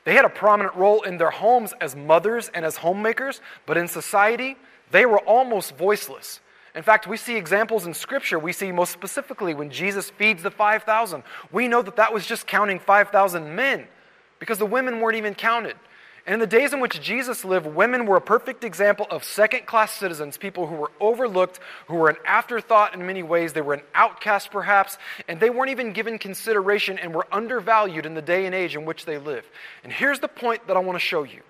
They 0.10 0.16
had 0.16 0.26
a 0.26 0.30
prominent 0.30 0.76
role 0.76 1.03
in 1.03 1.20
their 1.20 1.30
homes 1.30 1.72
as 1.80 1.95
mothers 1.95 2.49
and 2.55 2.66
as 2.66 2.78
homemakers, 2.78 3.41
but 3.68 3.78
in 3.78 3.88
society, 3.88 4.57
they 4.89 5.05
were 5.05 5.20
almost 5.20 5.78
voiceless. 5.78 6.39
In 6.74 6.82
fact, 6.82 7.05
we 7.05 7.16
see 7.16 7.38
examples 7.38 7.86
in 7.86 7.93
Scripture. 7.93 8.39
We 8.39 8.51
see 8.51 8.72
most 8.72 8.91
specifically 8.91 9.53
when 9.53 9.70
Jesus 9.70 10.10
feeds 10.10 10.41
the 10.41 10.49
5,000. 10.49 11.22
We 11.51 11.68
know 11.68 11.84
that 11.84 11.95
that 11.97 12.12
was 12.12 12.26
just 12.26 12.47
counting 12.47 12.80
5,000 12.80 13.55
men 13.55 13.86
because 14.39 14.57
the 14.57 14.66
women 14.66 14.99
weren't 14.99 15.16
even 15.16 15.36
counted. 15.36 15.76
And 16.26 16.36
in 16.36 16.39
the 16.39 16.47
days 16.47 16.74
in 16.74 16.80
which 16.80 17.01
Jesus 17.01 17.45
lived, 17.45 17.65
women 17.65 18.05
were 18.05 18.17
a 18.17 18.22
perfect 18.22 18.63
example 18.63 19.07
of 19.09 19.24
second 19.24 19.65
class 19.65 19.93
citizens, 19.93 20.38
people 20.38 20.67
who 20.67 20.76
were 20.76 20.91
overlooked, 20.99 21.59
who 21.88 21.95
were 21.95 22.09
an 22.09 22.17
afterthought 22.26 22.93
in 22.93 23.05
many 23.05 23.24
ways. 23.24 23.53
They 23.53 23.61
were 23.61 23.74
an 23.74 23.84
outcast, 23.95 24.51
perhaps, 24.51 24.97
and 25.28 25.39
they 25.39 25.49
weren't 25.49 25.72
even 25.72 25.93
given 25.93 26.20
consideration 26.20 26.99
and 26.99 27.13
were 27.13 27.28
undervalued 27.32 28.05
in 28.05 28.13
the 28.13 28.22
day 28.22 28.45
and 28.45 28.53
age 28.53 28.76
in 28.76 28.86
which 28.86 29.05
they 29.05 29.17
lived. 29.17 29.47
And 29.84 29.91
here's 29.91 30.20
the 30.20 30.28
point 30.28 30.67
that 30.67 30.78
I 30.78 30.80
want 30.80 30.95
to 30.95 31.05
show 31.05 31.24
you 31.24 31.41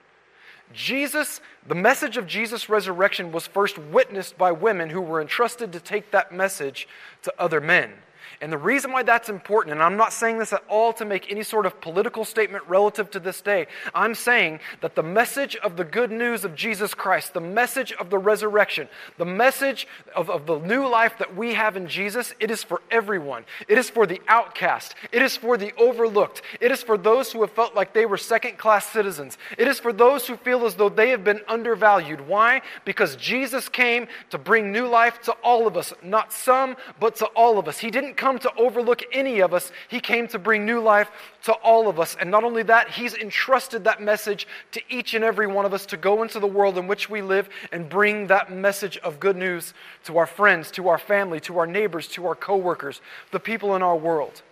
Jesus, 0.74 1.42
the 1.68 1.76
message 1.76 2.18
of 2.18 2.28
Jesus' 2.28 2.70
resurrection 2.70 3.32
was 3.32 3.48
first 3.48 3.78
witnessed 3.78 4.38
by 4.38 4.52
women 4.52 4.90
who 4.90 5.02
were 5.02 5.22
entrusted 5.22 5.74
to 5.74 5.80
take 5.80 6.12
that 6.12 6.32
message 6.32 6.88
to 7.24 7.34
other 7.40 7.60
men. 7.60 7.94
And 8.42 8.54
the 8.54 8.58
reason 8.58 8.94
why 8.94 9.04
that's 9.04 9.28
important, 9.28 9.74
and 9.74 9.84
I'm 9.84 9.98
not 9.98 10.14
saying 10.14 10.38
this 10.38 10.54
at 10.54 10.64
all 10.70 10.94
to 10.94 11.04
make 11.04 11.30
any 11.30 11.44
sort 11.44 11.66
of 11.66 11.82
political 11.82 12.24
statement 12.24 12.64
relative 12.70 13.12
to 13.12 13.20
this 13.20 13.42
day, 13.42 13.68
I'm 13.94 14.16
saying 14.16 14.62
that 14.80 14.96
the 14.96 15.04
message 15.04 15.58
of 15.58 15.76
the 15.76 15.84
good 15.84 16.10
news 16.10 16.46
of 16.46 16.56
Jesus 16.56 16.94
Christ, 16.94 17.34
the 17.34 17.42
message 17.42 17.92
of 17.92 18.10
the 18.10 18.18
resurrection, 18.18 18.88
the 19.18 19.26
message 19.26 19.88
of, 20.16 20.30
of 20.30 20.46
the 20.46 20.58
new 20.60 20.88
life 20.88 21.18
that 21.20 21.36
we 21.36 21.54
have 21.54 21.76
in 21.76 21.88
Jesus, 21.88 22.34
it 22.40 22.50
is 22.50 22.64
for 22.64 22.82
everyone. 22.90 23.44
It 23.68 23.78
is 23.78 23.90
for 23.90 24.06
the 24.06 24.22
outcast. 24.30 24.96
It 25.12 25.22
is 25.22 25.36
for 25.36 25.58
the 25.58 25.74
overlooked. 25.78 26.42
It 26.62 26.72
is 26.72 26.82
for 26.82 26.98
those 26.98 27.34
who 27.34 27.42
have 27.42 27.52
felt 27.52 27.76
like 27.76 27.94
they 27.94 28.06
were 28.06 28.18
second 28.18 28.58
class 28.58 28.86
citizens. 28.86 29.38
It 29.58 29.68
is 29.68 29.82
for 29.82 29.92
those 29.92 30.26
who 30.26 30.38
feel 30.38 30.66
as 30.66 30.76
though 30.76 30.88
they 30.88 31.10
have 31.10 31.26
been 31.26 31.42
undervalued. 31.50 32.26
Why? 32.26 32.62
Because 32.86 33.18
Jesus 33.18 33.68
came 33.68 34.08
to 34.30 34.38
bring 34.38 34.72
new 34.72 34.88
life 34.88 35.22
to 35.24 35.34
all 35.44 35.68
of 35.68 35.76
us, 35.76 35.94
not 36.02 36.32
some, 36.32 36.78
but 37.02 37.18
to 37.18 37.26
all 37.28 37.60
of 37.60 37.68
us. 37.68 37.80
He 37.80 37.92
didn't 37.92 38.16
come 38.16 38.29
to 38.40 38.54
overlook 38.56 39.02
any 39.12 39.40
of 39.40 39.54
us, 39.54 39.72
He 39.88 40.00
came 40.00 40.28
to 40.28 40.38
bring 40.38 40.66
new 40.66 40.80
life 40.80 41.10
to 41.46 41.54
all 41.54 41.88
of 41.88 42.00
us. 42.00 42.16
And 42.20 42.30
not 42.30 42.44
only 42.44 42.62
that, 42.64 42.92
He's 42.92 43.16
entrusted 43.16 43.86
that 43.86 44.02
message 44.02 44.48
to 44.74 44.82
each 44.90 45.16
and 45.16 45.24
every 45.24 45.48
one 45.48 45.66
of 45.66 45.74
us 45.74 45.88
to 45.88 45.98
go 45.98 46.22
into 46.22 46.40
the 46.40 46.46
world 46.46 46.78
in 46.78 46.86
which 46.86 47.10
we 47.10 47.24
live 47.24 47.50
and 47.72 47.90
bring 47.90 48.28
that 48.28 48.52
message 48.52 48.98
of 48.98 49.20
good 49.20 49.36
news 49.38 49.74
to 50.04 50.20
our 50.20 50.28
friends, 50.28 50.70
to 50.72 50.90
our 50.90 51.00
family, 51.00 51.40
to 51.40 51.58
our 51.58 51.66
neighbors, 51.66 52.08
to 52.10 52.28
our 52.28 52.36
coworkers, 52.36 53.02
the 53.32 53.40
people 53.40 53.76
in 53.76 53.82
our 53.82 53.98
world. 53.98 54.44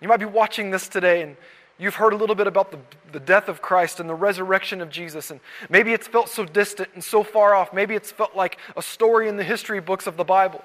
You 0.00 0.08
might 0.08 0.16
be 0.16 0.24
watching 0.24 0.72
this 0.72 0.88
today 0.88 1.22
and 1.22 1.36
You've 1.82 1.96
heard 1.96 2.12
a 2.12 2.16
little 2.16 2.36
bit 2.36 2.46
about 2.46 2.70
the, 2.70 2.78
the 3.10 3.18
death 3.18 3.48
of 3.48 3.60
Christ 3.60 3.98
and 3.98 4.08
the 4.08 4.14
resurrection 4.14 4.80
of 4.80 4.88
Jesus, 4.88 5.32
and 5.32 5.40
maybe 5.68 5.92
it's 5.92 6.06
felt 6.06 6.28
so 6.28 6.44
distant 6.44 6.90
and 6.94 7.02
so 7.02 7.24
far 7.24 7.56
off. 7.56 7.72
Maybe 7.72 7.96
it's 7.96 8.12
felt 8.12 8.36
like 8.36 8.58
a 8.76 8.82
story 8.82 9.28
in 9.28 9.36
the 9.36 9.42
history 9.42 9.80
books 9.80 10.06
of 10.06 10.16
the 10.16 10.22
Bible. 10.22 10.62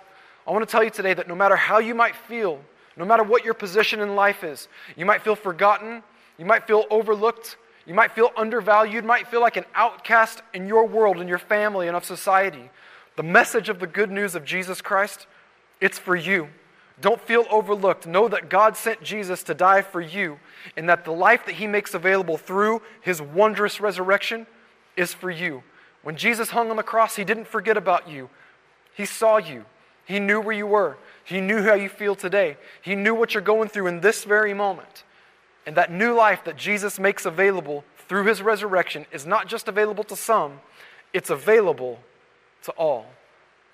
I 0.48 0.52
want 0.52 0.68
to 0.68 0.72
tell 0.72 0.84
you 0.84 0.90
today 0.90 1.14
that 1.14 1.28
no 1.28 1.36
matter 1.36 1.58
how 1.58 1.80
you 1.80 1.94
might 1.94 2.16
feel, 2.16 2.62
no 2.96 3.04
matter 3.04 3.24
what 3.24 3.44
your 3.44 3.54
position 3.54 4.00
in 4.00 4.16
life 4.16 4.44
is, 4.46 4.70
you 4.96 5.06
might 5.06 5.22
feel 5.22 5.36
forgotten, 5.36 6.02
you 6.38 6.46
might 6.46 6.66
feel 6.66 6.86
overlooked, 6.90 7.58
you 7.86 7.94
might 7.94 8.14
feel 8.14 8.32
undervalued, 8.38 9.04
might 9.04 9.28
feel 9.28 9.42
like 9.42 9.58
an 9.58 9.66
outcast 9.76 10.42
in 10.54 10.66
your 10.68 10.88
world, 10.88 11.20
in 11.20 11.28
your 11.28 11.38
family, 11.38 11.88
and 11.88 11.98
of 11.98 12.06
society. 12.06 12.70
The 13.18 13.24
message 13.24 13.68
of 13.68 13.80
the 13.80 13.88
good 13.88 14.10
news 14.10 14.36
of 14.36 14.46
Jesus 14.46 14.82
Christ, 14.82 15.28
it's 15.82 16.00
for 16.00 16.16
you. 16.16 16.48
Don't 17.02 17.22
feel 17.22 17.46
overlooked. 17.52 18.08
Know 18.08 18.28
that 18.28 18.50
God 18.50 18.76
sent 18.76 19.04
Jesus 19.04 19.44
to 19.44 19.54
die 19.54 19.82
for 19.82 20.02
you, 20.02 20.40
and 20.76 20.90
that 20.90 21.06
the 21.06 21.12
life 21.12 21.46
that 21.46 21.56
He 21.56 21.68
makes 21.68 21.94
available 21.94 22.38
through 22.38 22.82
His 23.02 23.22
wondrous 23.22 23.80
resurrection 23.80 24.48
is 24.96 25.14
for 25.14 25.30
you. 25.30 25.64
When 26.04 26.16
Jesus 26.16 26.50
hung 26.50 26.70
on 26.70 26.78
the 26.78 26.84
cross, 26.84 27.16
He 27.16 27.24
didn't 27.24 27.48
forget 27.48 27.78
about 27.78 28.10
you, 28.10 28.30
He 28.96 29.06
saw 29.06 29.38
you. 29.38 29.66
He 30.08 30.20
knew 30.20 30.40
where 30.40 30.56
you 30.56 30.66
were. 30.66 30.98
He 31.26 31.42
knew 31.42 31.62
how 31.64 31.74
you 31.74 31.90
feel 31.90 32.16
today. 32.16 32.56
He 32.82 32.96
knew 32.96 33.14
what 33.14 33.34
you're 33.34 33.44
going 33.44 33.68
through 33.68 33.88
in 33.88 34.00
this 34.00 34.24
very 34.24 34.54
moment. 34.54 35.04
And 35.66 35.76
that 35.76 35.92
new 35.92 36.14
life 36.14 36.46
that 36.46 36.56
Jesus 36.56 36.98
makes 36.98 37.26
available 37.26 37.84
through 38.08 38.24
his 38.24 38.42
resurrection 38.42 39.06
is 39.12 39.26
not 39.26 39.48
just 39.48 39.68
available 39.68 40.06
to 40.06 40.16
some, 40.16 40.62
it's 41.14 41.30
available 41.30 42.00
to 42.64 42.72
all. 42.72 43.06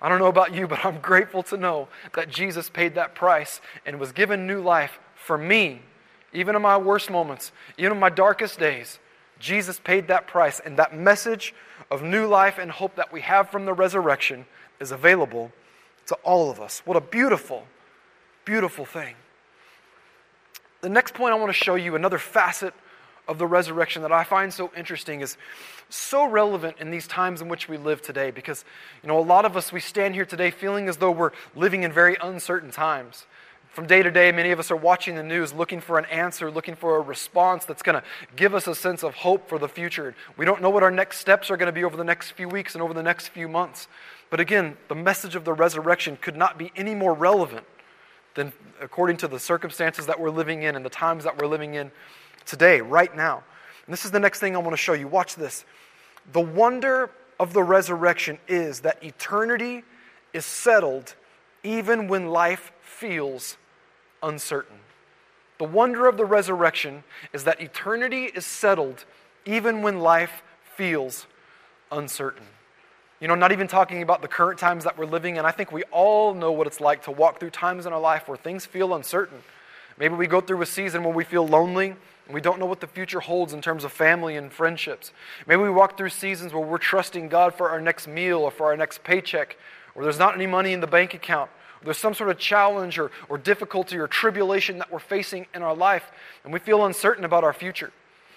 I 0.02 0.10
don't 0.10 0.18
know 0.18 0.26
about 0.26 0.56
you, 0.56 0.68
but 0.68 0.84
I'm 0.84 1.00
grateful 1.00 1.44
to 1.44 1.58
know 1.58 1.88
that 2.16 2.30
Jesus 2.30 2.68
paid 2.68 2.96
that 2.96 3.14
price 3.14 3.62
and 3.86 4.00
was 4.00 4.12
given 4.12 4.48
new 4.48 4.62
life 4.62 5.00
for 5.14 5.38
me, 5.38 5.82
even 6.34 6.56
in 6.56 6.64
my 6.64 6.78
worst 6.78 7.12
moments, 7.12 7.52
even 7.78 7.92
in 7.92 8.00
my 8.00 8.10
darkest 8.10 8.58
days. 8.58 8.98
Jesus 9.40 9.80
paid 9.80 10.08
that 10.08 10.26
price, 10.26 10.60
and 10.60 10.78
that 10.78 10.96
message 10.96 11.54
of 11.92 12.02
new 12.02 12.26
life 12.26 12.58
and 12.58 12.72
hope 12.72 12.96
that 12.96 13.14
we 13.14 13.22
have 13.22 13.50
from 13.50 13.66
the 13.66 13.74
resurrection 13.74 14.48
is 14.80 14.92
available 14.92 15.52
to 16.08 16.16
all 16.24 16.50
of 16.50 16.60
us. 16.60 16.82
What 16.86 16.98
a 16.98 17.02
beautiful, 17.02 17.66
beautiful 18.46 18.86
thing. 18.86 19.16
The 20.82 20.90
next 20.90 21.14
point 21.14 21.34
I 21.34 21.38
want 21.38 21.50
to 21.50 21.54
show 21.54 21.76
you, 21.76 21.96
another 21.96 22.18
facet 22.18 22.74
of 23.28 23.38
the 23.38 23.48
resurrection 23.48 24.02
that 24.02 24.12
I 24.12 24.26
find 24.26 24.54
so 24.54 24.70
interesting, 24.76 25.22
is 25.22 25.38
so 25.90 26.28
relevant 26.28 26.78
in 26.80 26.92
these 26.92 27.08
times 27.08 27.42
in 27.42 27.48
which 27.48 27.70
we 27.70 27.78
live 27.78 28.02
today 28.02 28.32
because, 28.32 28.66
you 29.02 29.08
know, 29.08 29.18
a 29.18 29.22
lot 29.22 29.46
of 29.46 29.56
us, 29.56 29.72
we 29.72 29.80
stand 29.80 30.14
here 30.14 30.26
today 30.26 30.52
feeling 30.52 30.90
as 30.90 30.98
though 30.98 31.12
we're 31.12 31.32
living 31.56 31.84
in 31.84 31.94
very 31.94 32.18
uncertain 32.22 32.70
times. 32.70 33.26
From 33.70 33.88
day 33.88 34.04
to 34.04 34.12
day, 34.12 34.32
many 34.32 34.52
of 34.52 34.60
us 34.60 34.70
are 34.70 34.76
watching 34.76 35.16
the 35.16 35.24
news 35.24 35.52
looking 35.52 35.82
for 35.82 35.98
an 35.98 36.06
answer, 36.06 36.52
looking 36.52 36.76
for 36.76 36.98
a 36.98 37.02
response 37.02 37.66
that's 37.66 37.82
going 37.82 38.00
to 38.00 38.04
give 38.36 38.54
us 38.54 38.68
a 38.68 38.76
sense 38.76 39.04
of 39.04 39.16
hope 39.16 39.50
for 39.50 39.58
the 39.58 39.68
future. 39.68 40.14
We 40.38 40.46
don't 40.46 40.62
know 40.62 40.70
what 40.70 40.84
our 40.84 40.92
next 40.92 41.18
steps 41.18 41.50
are 41.50 41.58
going 41.58 41.68
to 41.68 41.72
be 41.72 41.84
over 41.84 41.98
the 41.98 42.04
next 42.04 42.34
few 42.34 42.48
weeks 42.48 42.76
and 42.76 42.84
over 42.84 42.94
the 42.94 43.02
next 43.02 43.30
few 43.30 43.48
months. 43.48 43.88
But 44.34 44.40
again, 44.40 44.78
the 44.88 44.96
message 44.96 45.36
of 45.36 45.46
the 45.46 45.54
resurrection 45.54 46.18
could 46.20 46.36
not 46.36 46.58
be 46.58 46.72
any 46.76 46.96
more 46.96 47.14
relevant 47.14 47.68
than 48.34 48.52
according 48.82 49.18
to 49.18 49.28
the 49.28 49.38
circumstances 49.38 50.08
that 50.08 50.20
we're 50.20 50.32
living 50.32 50.64
in 50.64 50.76
and 50.76 50.84
the 50.84 50.90
times 50.90 51.24
that 51.26 51.40
we're 51.40 51.46
living 51.46 51.76
in 51.76 51.92
today, 52.44 52.82
right 52.82 53.16
now. 53.16 53.44
And 53.86 53.94
this 53.94 54.06
is 54.06 54.10
the 54.10 54.20
next 54.20 54.40
thing 54.40 54.56
I 54.56 54.58
want 54.58 54.72
to 54.72 54.78
show 54.78 54.94
you. 54.94 55.08
Watch 55.08 55.36
this. 55.36 55.66
The 56.32 56.42
wonder 56.42 57.12
of 57.40 57.54
the 57.54 57.62
resurrection 57.62 58.40
is 58.48 58.80
that 58.80 59.04
eternity 59.04 59.84
is 60.34 60.46
settled 60.46 61.14
even 61.62 62.08
when 62.08 62.30
life 62.30 62.72
feels 62.82 63.58
uncertain. 64.24 64.78
The 65.60 65.66
wonder 65.66 66.08
of 66.08 66.18
the 66.18 66.26
resurrection 66.26 67.04
is 67.34 67.44
that 67.44 67.62
eternity 67.62 68.32
is 68.34 68.48
settled 68.48 69.06
even 69.46 69.84
when 69.84 70.00
life 70.00 70.42
feels 70.76 71.28
uncertain. 71.92 72.48
You 73.24 73.30
know, 73.30 73.36
not 73.36 73.54
even 73.54 73.70
talking 73.70 74.02
about 74.02 74.22
the 74.22 74.28
current 74.28 74.60
times 74.60 74.84
that 74.84 74.98
we're 74.98 75.06
living 75.06 75.38
in. 75.38 75.46
I 75.46 75.52
think 75.52 75.72
we 75.72 75.84
all 75.92 76.34
know 76.34 76.52
what 76.52 76.68
it's 76.68 76.82
like 76.82 77.04
to 77.04 77.12
walk 77.12 77.40
through 77.40 77.52
times 77.52 77.86
in 77.86 77.94
our 77.94 78.00
life 78.02 78.28
where 78.28 78.36
things 78.36 78.66
feel 78.66 78.94
uncertain. 78.94 79.38
Maybe 79.98 80.14
we 80.14 80.28
go 80.28 80.42
through 80.42 80.62
a 80.62 80.66
season 80.66 81.06
where 81.06 81.14
we 81.14 81.24
feel 81.24 81.48
lonely 81.48 81.96
and 82.26 82.34
we 82.34 82.42
don't 82.42 82.60
know 82.60 82.66
what 82.66 82.82
the 82.82 82.88
future 82.88 83.22
holds 83.22 83.54
in 83.54 83.62
terms 83.62 83.86
of 83.86 83.94
family 83.94 84.36
and 84.36 84.52
friendships. 84.52 85.14
Maybe 85.48 85.62
we 85.62 85.70
walk 85.70 85.98
through 85.98 86.10
seasons 86.10 86.52
where 86.52 86.66
we're 86.66 86.78
trusting 86.78 87.30
God 87.30 87.56
for 87.56 87.70
our 87.70 87.80
next 87.80 88.10
meal 88.10 88.40
or 88.40 88.52
for 88.52 88.66
our 88.66 88.76
next 88.76 89.06
paycheck, 89.06 89.56
or 89.96 90.04
there's 90.04 90.20
not 90.20 90.36
any 90.36 90.46
money 90.46 90.74
in 90.74 90.82
the 90.82 90.86
bank 90.86 91.14
account, 91.14 91.50
there's 91.82 91.98
some 91.98 92.14
sort 92.14 92.30
of 92.30 92.38
challenge 92.38 93.00
or, 93.00 93.10
or 93.30 93.38
difficulty 93.38 93.96
or 93.96 94.08
tribulation 94.10 94.80
that 94.80 94.92
we're 94.92 95.00
facing 95.00 95.48
in 95.56 95.62
our 95.64 95.74
life, 95.74 96.12
and 96.44 96.52
we 96.52 96.60
feel 96.60 96.84
uncertain 96.86 97.24
about 97.24 97.46
our 97.46 97.54
future. 97.54 97.94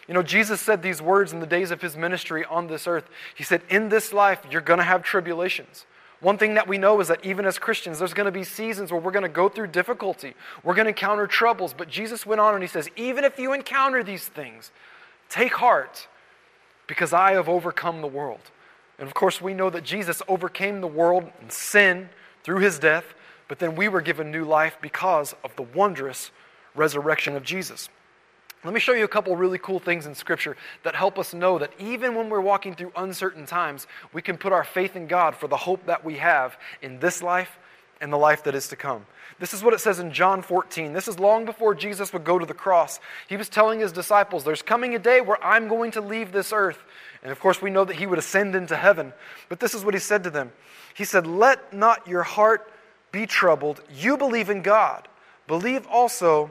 You 0.09 0.15
know, 0.15 0.23
Jesus 0.23 0.61
said 0.61 0.83
these 0.83 1.03
words 1.03 1.33
in 1.33 1.41
the 1.41 1.47
days 1.47 1.71
of 1.71 1.83
his 1.83 1.97
ministry 1.97 2.45
on 2.45 2.69
this 2.69 2.87
earth. 2.87 3.09
He 3.35 3.43
said, 3.43 3.63
In 3.69 3.89
this 3.89 4.13
life, 4.13 4.41
you're 4.51 4.61
going 4.61 4.79
to 4.79 4.85
have 4.85 5.03
tribulations. 5.03 5.85
One 6.21 6.39
thing 6.39 6.55
that 6.55 6.67
we 6.67 6.79
know 6.79 7.01
is 7.01 7.09
that 7.09 7.25
even 7.25 7.45
as 7.45 7.59
Christians, 7.59 7.99
there's 7.99 8.15
going 8.15 8.27
to 8.27 8.33
be 8.33 8.45
seasons 8.45 8.91
where 8.91 9.01
we're 9.01 9.11
going 9.11 9.23
to 9.25 9.29
go 9.29 9.49
through 9.49 9.67
difficulty. 9.69 10.35
We're 10.65 10.75
going 10.75 10.87
to 10.87 10.91
encounter 10.91 11.27
troubles. 11.27 11.75
But 11.75 11.89
Jesus 11.89 12.25
went 12.25 12.41
on 12.41 12.55
and 12.55 12.63
he 12.63 12.69
says, 12.69 12.89
Even 12.97 13.25
if 13.25 13.39
you 13.39 13.53
encounter 13.53 14.03
these 14.03 14.27
things, 14.27 14.71
take 15.29 15.55
heart 15.55 16.07
because 16.87 17.13
I 17.13 17.33
have 17.33 17.49
overcome 17.49 18.01
the 18.01 18.07
world. 18.07 18.41
And 18.99 19.07
of 19.07 19.15
course, 19.15 19.41
we 19.41 19.55
know 19.55 19.71
that 19.71 19.85
Jesus 19.85 20.23
overcame 20.29 20.81
the 20.81 20.87
world 20.87 21.31
and 21.41 21.53
sin 21.53 22.09
through 22.45 22.61
his 22.61 22.79
death, 22.79 23.15
but 23.49 23.59
then 23.59 23.75
we 23.75 23.89
were 23.89 24.01
given 24.01 24.31
new 24.31 24.45
life 24.45 24.79
because 24.81 25.35
of 25.45 25.55
the 25.57 25.63
wondrous 25.63 26.31
resurrection 26.75 27.37
of 27.37 27.43
Jesus. 27.43 27.89
Let 28.67 28.75
me 28.75 28.81
show 28.81 28.95
you 28.95 29.05
a 29.05 29.09
couple 29.09 29.37
really 29.37 29.59
cool 29.59 29.79
things 29.79 30.07
in 30.07 30.15
Scripture 30.17 30.57
that 30.83 30.97
help 30.97 31.21
us 31.21 31.33
know 31.33 31.57
that 31.59 31.73
even 31.79 32.17
when 32.17 32.29
we're 32.29 32.41
walking 32.41 32.75
through 32.75 32.91
uncertain 32.97 33.47
times, 33.47 33.87
we 34.13 34.23
can 34.23 34.37
put 34.37 34.53
our 34.53 34.65
faith 34.65 34.97
in 34.97 35.07
God 35.07 35.37
for 35.37 35.47
the 35.47 35.57
hope 35.57 35.87
that 35.87 36.05
we 36.05 36.17
have 36.17 36.59
in 36.83 36.99
this 36.99 37.23
life 37.23 37.59
and 38.01 38.13
the 38.13 38.17
life 38.17 38.43
that 38.43 38.57
is 38.57 38.67
to 38.69 38.77
come. 38.77 39.07
This 39.39 39.55
is 39.55 39.63
what 39.63 39.73
it 39.73 39.79
says 39.79 40.01
in 40.01 40.13
John 40.13 40.43
14. 40.43 40.93
This 40.93 41.07
is 41.07 41.21
long 41.21 41.45
before 41.45 41.77
Jesus 41.77 42.13
would 42.13 42.25
go 42.25 42.41
to 42.41 42.47
the 42.47 42.55
cross. 42.55 42.99
He 43.29 43.37
was 43.37 43.49
telling 43.49 43.79
his 43.79 43.93
disciples, 43.93 44.43
There's 44.43 44.63
coming 44.63 44.97
a 44.97 44.99
day 44.99 45.21
where 45.21 45.43
I'm 45.45 45.69
going 45.69 45.93
to 45.93 46.01
leave 46.01 46.33
this 46.33 46.53
earth. 46.53 46.83
And 47.23 47.31
of 47.31 47.39
course, 47.39 47.63
we 47.63 47.71
know 47.71 47.85
that 47.85 47.97
he 47.97 48.07
would 48.07 48.19
ascend 48.19 48.57
into 48.57 48.77
heaven. 48.77 49.13
But 49.49 49.61
this 49.61 49.75
is 49.75 49.85
what 49.85 49.95
he 49.95 50.01
said 50.01 50.25
to 50.25 50.31
them 50.31 50.51
He 50.93 51.05
said, 51.05 51.25
Let 51.25 51.73
not 51.73 52.09
your 52.09 52.25
heart 52.25 52.69
be 53.13 53.27
troubled. 53.27 53.81
You 53.95 54.17
believe 54.17 54.51
in 54.51 54.63
God, 54.63 55.07
believe 55.47 55.87
also 55.87 56.51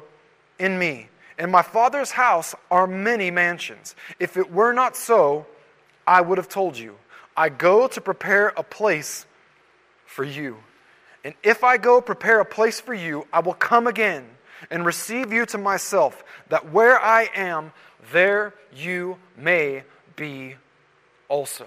in 0.57 0.80
me. 0.80 1.09
In 1.38 1.51
my 1.51 1.61
Father's 1.61 2.11
house 2.11 2.55
are 2.71 2.88
many 2.88 3.29
mansions. 3.29 3.95
If 4.19 4.38
it 4.38 4.51
were 4.51 4.71
not 4.73 4.95
so, 4.95 5.45
I 6.07 6.21
would 6.21 6.38
have 6.38 6.49
told 6.49 6.77
you. 6.77 6.95
I 7.36 7.49
go 7.49 7.88
to 7.88 7.99
prepare 7.99 8.53
a 8.55 8.63
place 8.63 9.25
for 10.05 10.23
you. 10.23 10.57
And 11.23 11.33
if 11.43 11.63
I 11.63 11.77
go 11.77 11.99
prepare 11.99 12.39
a 12.39 12.45
place 12.45 12.79
for 12.79 12.93
you, 12.93 13.27
I 13.33 13.39
will 13.39 13.53
come 13.53 13.88
again 13.88 14.25
and 14.71 14.86
receive 14.86 15.33
you 15.33 15.45
to 15.47 15.57
myself, 15.57 16.23
that 16.49 16.71
where 16.71 16.99
I 16.99 17.29
am, 17.36 17.73
there 18.13 18.53
you 18.73 19.17
may 19.36 19.83
be 20.15 20.55
also. 21.27 21.65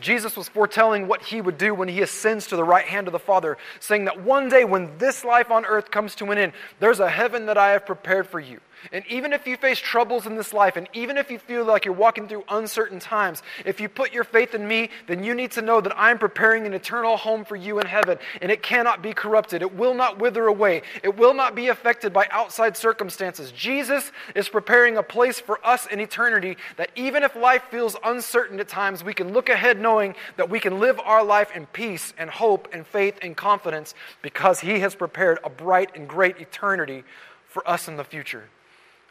Jesus 0.00 0.36
was 0.36 0.48
foretelling 0.48 1.06
what 1.08 1.22
he 1.22 1.40
would 1.40 1.58
do 1.58 1.74
when 1.74 1.88
he 1.88 2.02
ascends 2.02 2.46
to 2.48 2.56
the 2.56 2.64
right 2.64 2.84
hand 2.84 3.08
of 3.08 3.12
the 3.12 3.18
Father, 3.18 3.56
saying 3.80 4.04
that 4.06 4.22
one 4.22 4.48
day 4.48 4.64
when 4.64 4.98
this 4.98 5.24
life 5.24 5.50
on 5.50 5.64
earth 5.64 5.90
comes 5.90 6.14
to 6.16 6.30
an 6.30 6.38
end, 6.38 6.52
there's 6.80 7.00
a 7.00 7.10
heaven 7.10 7.46
that 7.46 7.58
I 7.58 7.70
have 7.70 7.86
prepared 7.86 8.26
for 8.26 8.40
you. 8.40 8.60
And 8.90 9.04
even 9.08 9.32
if 9.32 9.46
you 9.46 9.56
face 9.56 9.78
troubles 9.78 10.26
in 10.26 10.34
this 10.34 10.52
life, 10.52 10.76
and 10.76 10.88
even 10.92 11.16
if 11.16 11.30
you 11.30 11.38
feel 11.38 11.64
like 11.64 11.84
you're 11.84 11.94
walking 11.94 12.26
through 12.26 12.44
uncertain 12.48 12.98
times, 12.98 13.42
if 13.64 13.80
you 13.80 13.88
put 13.88 14.12
your 14.12 14.24
faith 14.24 14.54
in 14.54 14.66
me, 14.66 14.90
then 15.06 15.22
you 15.22 15.34
need 15.34 15.52
to 15.52 15.62
know 15.62 15.80
that 15.80 15.96
I'm 15.96 16.18
preparing 16.18 16.66
an 16.66 16.74
eternal 16.74 17.16
home 17.16 17.44
for 17.44 17.54
you 17.54 17.78
in 17.78 17.86
heaven, 17.86 18.18
and 18.40 18.50
it 18.50 18.62
cannot 18.62 19.02
be 19.02 19.12
corrupted. 19.12 19.62
It 19.62 19.74
will 19.74 19.94
not 19.94 20.18
wither 20.18 20.46
away. 20.46 20.82
It 21.02 21.16
will 21.16 21.34
not 21.34 21.54
be 21.54 21.68
affected 21.68 22.12
by 22.12 22.26
outside 22.30 22.76
circumstances. 22.76 23.52
Jesus 23.52 24.10
is 24.34 24.48
preparing 24.48 24.96
a 24.96 25.02
place 25.02 25.38
for 25.38 25.64
us 25.64 25.86
in 25.86 26.00
eternity 26.00 26.56
that 26.76 26.90
even 26.96 27.22
if 27.22 27.36
life 27.36 27.62
feels 27.70 27.96
uncertain 28.04 28.58
at 28.58 28.68
times, 28.68 29.04
we 29.04 29.14
can 29.14 29.32
look 29.32 29.48
ahead 29.48 29.78
knowing 29.78 30.14
that 30.36 30.50
we 30.50 30.58
can 30.58 30.80
live 30.80 30.98
our 31.00 31.22
life 31.22 31.54
in 31.54 31.66
peace 31.66 32.14
and 32.18 32.30
hope 32.30 32.68
and 32.72 32.86
faith 32.86 33.18
and 33.22 33.36
confidence 33.36 33.94
because 34.22 34.60
He 34.60 34.80
has 34.80 34.94
prepared 34.94 35.38
a 35.44 35.50
bright 35.50 35.94
and 35.94 36.08
great 36.08 36.38
eternity 36.38 37.04
for 37.46 37.68
us 37.68 37.86
in 37.86 37.96
the 37.96 38.04
future. 38.04 38.44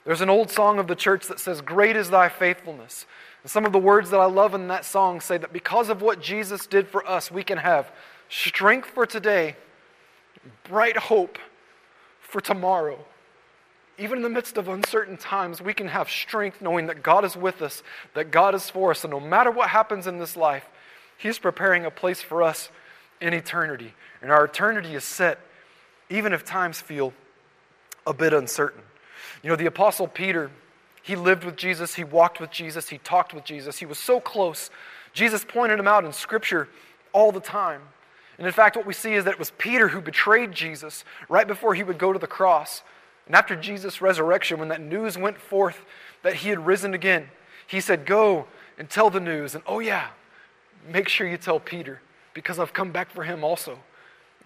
There's 0.06 0.22
an 0.22 0.30
old 0.30 0.50
song 0.50 0.80
of 0.80 0.88
the 0.88 0.96
church 0.96 1.28
that 1.28 1.40
says, 1.40 1.62
Great 1.62 1.96
is 1.96 2.10
thy 2.10 2.30
faithfulness. 2.30 3.06
And 3.44 3.52
some 3.52 3.66
of 3.66 3.72
the 3.72 3.80
words 3.80 4.10
that 4.10 4.20
I 4.20 4.26
love 4.26 4.54
in 4.54 4.68
that 4.68 4.86
song 4.86 5.22
say 5.22 5.38
that 5.38 5.54
because 5.54 5.90
of 5.90 6.02
what 6.02 6.22
Jesus 6.22 6.66
did 6.66 6.88
for 6.88 7.08
us, 7.08 7.32
we 7.32 7.44
can 7.44 7.58
have 7.58 7.92
strength 8.30 8.90
for 8.90 9.06
today, 9.06 9.56
bright 10.64 10.98
hope 10.98 11.38
for 12.22 12.42
tomorrow. 12.42 13.00
Even 13.98 14.18
in 14.18 14.24
the 14.24 14.30
midst 14.30 14.58
of 14.58 14.68
uncertain 14.68 15.18
times, 15.18 15.62
we 15.62 15.74
can 15.74 15.90
have 15.90 16.10
strength 16.10 16.62
knowing 16.62 16.88
that 16.88 17.04
God 17.04 17.26
is 17.26 17.36
with 17.36 17.62
us, 17.62 17.84
that 18.16 18.32
God 18.32 18.56
is 18.56 18.70
for 18.70 18.92
us, 18.92 19.04
and 19.04 19.12
no 19.12 19.20
matter 19.20 19.52
what 19.52 19.70
happens 19.70 20.08
in 20.08 20.18
this 20.18 20.36
life, 20.36 20.68
He's 21.18 21.38
preparing 21.38 21.86
a 21.86 21.92
place 21.92 22.22
for 22.22 22.42
us 22.42 22.70
in 23.20 23.34
eternity. 23.34 23.94
And 24.24 24.32
our 24.32 24.46
eternity 24.46 24.96
is 24.96 25.04
set 25.04 25.40
even 26.10 26.34
if 26.34 26.44
times 26.44 26.82
feel 26.82 27.14
a 28.08 28.14
bit 28.14 28.34
uncertain. 28.34 28.82
You 29.42 29.50
know, 29.50 29.56
the 29.56 29.66
Apostle 29.66 30.08
Peter, 30.08 30.52
he 31.02 31.16
lived 31.16 31.44
with 31.44 31.56
Jesus, 31.56 31.96
he 31.96 32.04
walked 32.04 32.40
with 32.40 32.52
Jesus, 32.52 32.90
he 32.90 32.98
talked 33.00 33.34
with 33.34 33.44
Jesus, 33.44 33.80
he 33.80 33.86
was 33.86 33.98
so 33.98 34.20
close. 34.20 34.70
Jesus 35.14 35.44
pointed 35.44 35.80
him 35.80 35.88
out 35.88 36.06
in 36.06 36.14
Scripture 36.14 36.68
all 37.14 37.32
the 37.32 37.40
time. 37.40 37.82
And 38.38 38.48
in 38.48 38.54
fact, 38.54 38.76
what 38.76 38.86
we 38.86 38.94
see 38.94 39.14
is 39.14 39.26
that 39.26 39.34
it 39.34 39.40
was 39.40 39.52
Peter 39.58 39.90
who 39.90 40.02
betrayed 40.02 40.52
Jesus 40.52 41.04
right 41.30 41.48
before 41.48 41.76
he 41.76 41.84
would 41.84 41.98
go 41.98 42.14
to 42.14 42.20
the 42.20 42.28
cross. 42.28 42.82
And 43.28 43.36
after 43.36 43.56
Jesus' 43.56 44.02
resurrection, 44.02 44.60
when 44.60 44.70
that 44.70 44.82
news 44.82 45.18
went 45.18 45.38
forth 45.38 45.86
that 46.24 46.36
he 46.36 46.50
had 46.50 46.66
risen 46.66 46.94
again, 46.94 47.30
he 47.68 47.80
said, 47.80 48.06
Go 48.06 48.48
and 48.78 48.90
tell 48.90 49.10
the 49.10 49.20
news. 49.20 49.54
And 49.54 49.64
oh, 49.68 49.80
yeah, 49.80 50.08
make 50.92 51.08
sure 51.08 51.28
you 51.28 51.38
tell 51.38 51.60
Peter 51.60 52.02
because 52.34 52.60
I've 52.60 52.74
come 52.74 52.92
back 52.92 53.12
for 53.12 53.24
him 53.24 53.44
also. 53.44 53.78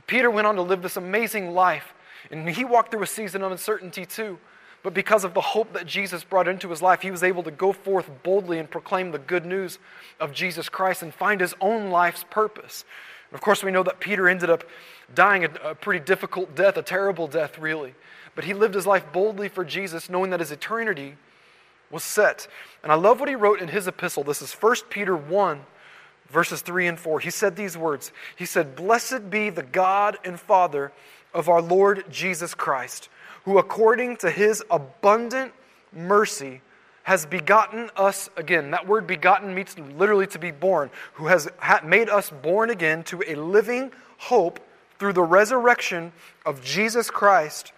Peter 0.07 0.29
went 0.29 0.45
on 0.45 0.55
to 0.55 0.61
live 0.61 0.81
this 0.81 0.97
amazing 0.97 1.51
life, 1.51 1.93
and 2.31 2.49
he 2.49 2.65
walked 2.65 2.91
through 2.91 3.03
a 3.03 3.07
season 3.07 3.41
of 3.41 3.51
uncertainty 3.51 4.05
too. 4.05 4.37
But 4.85 4.93
because 4.93 5.23
of 5.23 5.33
the 5.33 5.41
hope 5.41 5.73
that 5.73 5.87
Jesus 5.87 6.23
brought 6.23 6.47
into 6.47 6.69
his 6.69 6.79
life, 6.79 7.01
he 7.01 7.09
was 7.09 7.23
able 7.23 7.41
to 7.41 7.49
go 7.49 7.73
forth 7.73 8.07
boldly 8.21 8.59
and 8.59 8.69
proclaim 8.69 9.09
the 9.09 9.17
good 9.17 9.43
news 9.43 9.79
of 10.19 10.31
Jesus 10.31 10.69
Christ 10.69 11.01
and 11.01 11.11
find 11.11 11.41
his 11.41 11.55
own 11.59 11.89
life's 11.89 12.23
purpose. 12.29 12.85
And 13.31 13.35
of 13.35 13.41
course, 13.41 13.63
we 13.63 13.71
know 13.71 13.81
that 13.81 13.99
Peter 13.99 14.29
ended 14.29 14.51
up 14.51 14.63
dying 15.15 15.43
a, 15.43 15.49
a 15.71 15.73
pretty 15.73 16.05
difficult 16.05 16.55
death, 16.55 16.77
a 16.77 16.83
terrible 16.83 17.25
death, 17.25 17.57
really. 17.57 17.95
But 18.35 18.43
he 18.43 18.53
lived 18.53 18.75
his 18.75 18.85
life 18.85 19.11
boldly 19.11 19.49
for 19.49 19.65
Jesus, 19.65 20.07
knowing 20.07 20.29
that 20.29 20.39
his 20.39 20.51
eternity 20.51 21.15
was 21.89 22.03
set. 22.03 22.47
And 22.83 22.91
I 22.91 22.95
love 22.95 23.19
what 23.19 23.27
he 23.27 23.33
wrote 23.33 23.61
in 23.61 23.69
his 23.69 23.87
epistle. 23.87 24.23
This 24.23 24.43
is 24.43 24.53
1 24.53 24.75
Peter 24.91 25.17
1, 25.17 25.61
verses 26.29 26.61
3 26.61 26.85
and 26.85 26.99
4, 26.99 27.21
he 27.21 27.31
said 27.31 27.55
these 27.55 27.75
words. 27.75 28.11
He 28.35 28.45
said, 28.45 28.75
Blessed 28.75 29.31
be 29.31 29.49
the 29.49 29.63
God 29.63 30.19
and 30.23 30.39
Father 30.39 30.91
of 31.33 31.49
our 31.49 31.63
Lord 31.63 32.05
Jesus 32.11 32.53
Christ, 32.53 33.09
who 33.45 33.57
according 33.57 34.17
to 34.17 34.29
his 34.29 34.63
abundant 34.69 35.53
mercy 35.93 36.61
has 37.03 37.25
begotten 37.25 37.91
us 37.95 38.29
again. 38.35 38.71
That 38.71 38.87
word 38.87 39.05
begotten 39.05 39.53
means 39.53 39.77
literally 39.77 40.25
to 40.27 40.39
be 40.39 40.49
born, 40.49 40.89
who 41.13 41.27
has 41.27 41.47
made 41.83 42.09
us 42.09 42.31
born 42.31 42.71
again 42.71 43.03
to 43.03 43.23
a 43.27 43.35
living 43.35 43.91
hope 44.17 44.59
through 44.97 45.13
the 45.13 45.21
resurrection 45.21 46.11
of 46.45 46.63
Jesus 46.63 47.11
Christ 47.11 47.71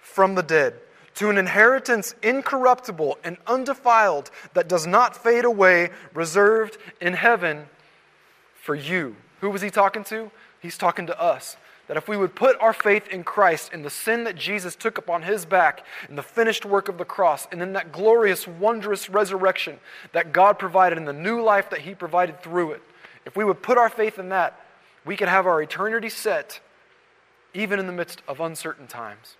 from 0.00 0.34
the 0.34 0.42
dead, 0.42 0.74
to 1.14 1.30
an 1.30 1.38
inheritance 1.38 2.16
incorruptible 2.22 3.18
and 3.22 3.36
undefiled 3.46 4.32
that 4.54 4.68
does 4.68 4.86
not 4.86 5.16
fade 5.16 5.44
away, 5.44 5.90
reserved 6.12 6.76
in 7.00 7.12
heaven 7.12 7.66
for 8.60 8.74
you. 8.74 9.14
Who 9.40 9.50
was 9.50 9.62
he 9.62 9.70
talking 9.70 10.02
to? 10.04 10.32
He's 10.60 10.76
talking 10.76 11.06
to 11.06 11.20
us. 11.20 11.56
That 11.86 11.96
if 11.96 12.08
we 12.08 12.16
would 12.16 12.34
put 12.34 12.58
our 12.60 12.72
faith 12.72 13.08
in 13.08 13.24
Christ, 13.24 13.72
in 13.72 13.82
the 13.82 13.90
sin 13.90 14.24
that 14.24 14.36
Jesus 14.36 14.74
took 14.74 14.96
upon 14.96 15.22
his 15.22 15.44
back, 15.44 15.84
in 16.08 16.16
the 16.16 16.22
finished 16.22 16.64
work 16.64 16.88
of 16.88 16.96
the 16.96 17.04
cross, 17.04 17.46
and 17.52 17.60
in 17.60 17.74
that 17.74 17.92
glorious, 17.92 18.48
wondrous 18.48 19.10
resurrection 19.10 19.78
that 20.12 20.32
God 20.32 20.58
provided, 20.58 20.96
in 20.96 21.04
the 21.04 21.12
new 21.12 21.42
life 21.42 21.68
that 21.70 21.80
he 21.80 21.94
provided 21.94 22.42
through 22.42 22.72
it, 22.72 22.82
if 23.26 23.36
we 23.36 23.44
would 23.44 23.62
put 23.62 23.78
our 23.78 23.90
faith 23.90 24.18
in 24.18 24.30
that, 24.30 24.58
we 25.04 25.16
could 25.16 25.28
have 25.28 25.46
our 25.46 25.60
eternity 25.60 26.08
set 26.08 26.60
even 27.52 27.78
in 27.78 27.86
the 27.86 27.92
midst 27.92 28.22
of 28.26 28.40
uncertain 28.40 28.86
times. 28.86 29.36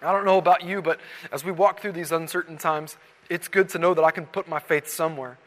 I 0.00 0.12
don't 0.12 0.24
know 0.24 0.38
about 0.38 0.64
you, 0.64 0.80
but 0.80 1.00
as 1.32 1.44
we 1.44 1.50
walk 1.50 1.80
through 1.80 1.92
these 1.92 2.12
uncertain 2.12 2.56
times, 2.56 2.96
it's 3.28 3.48
good 3.48 3.68
to 3.70 3.78
know 3.78 3.94
that 3.94 4.04
I 4.04 4.10
can 4.10 4.26
put 4.26 4.48
my 4.48 4.60
faith 4.60 4.88
somewhere. 4.88 5.38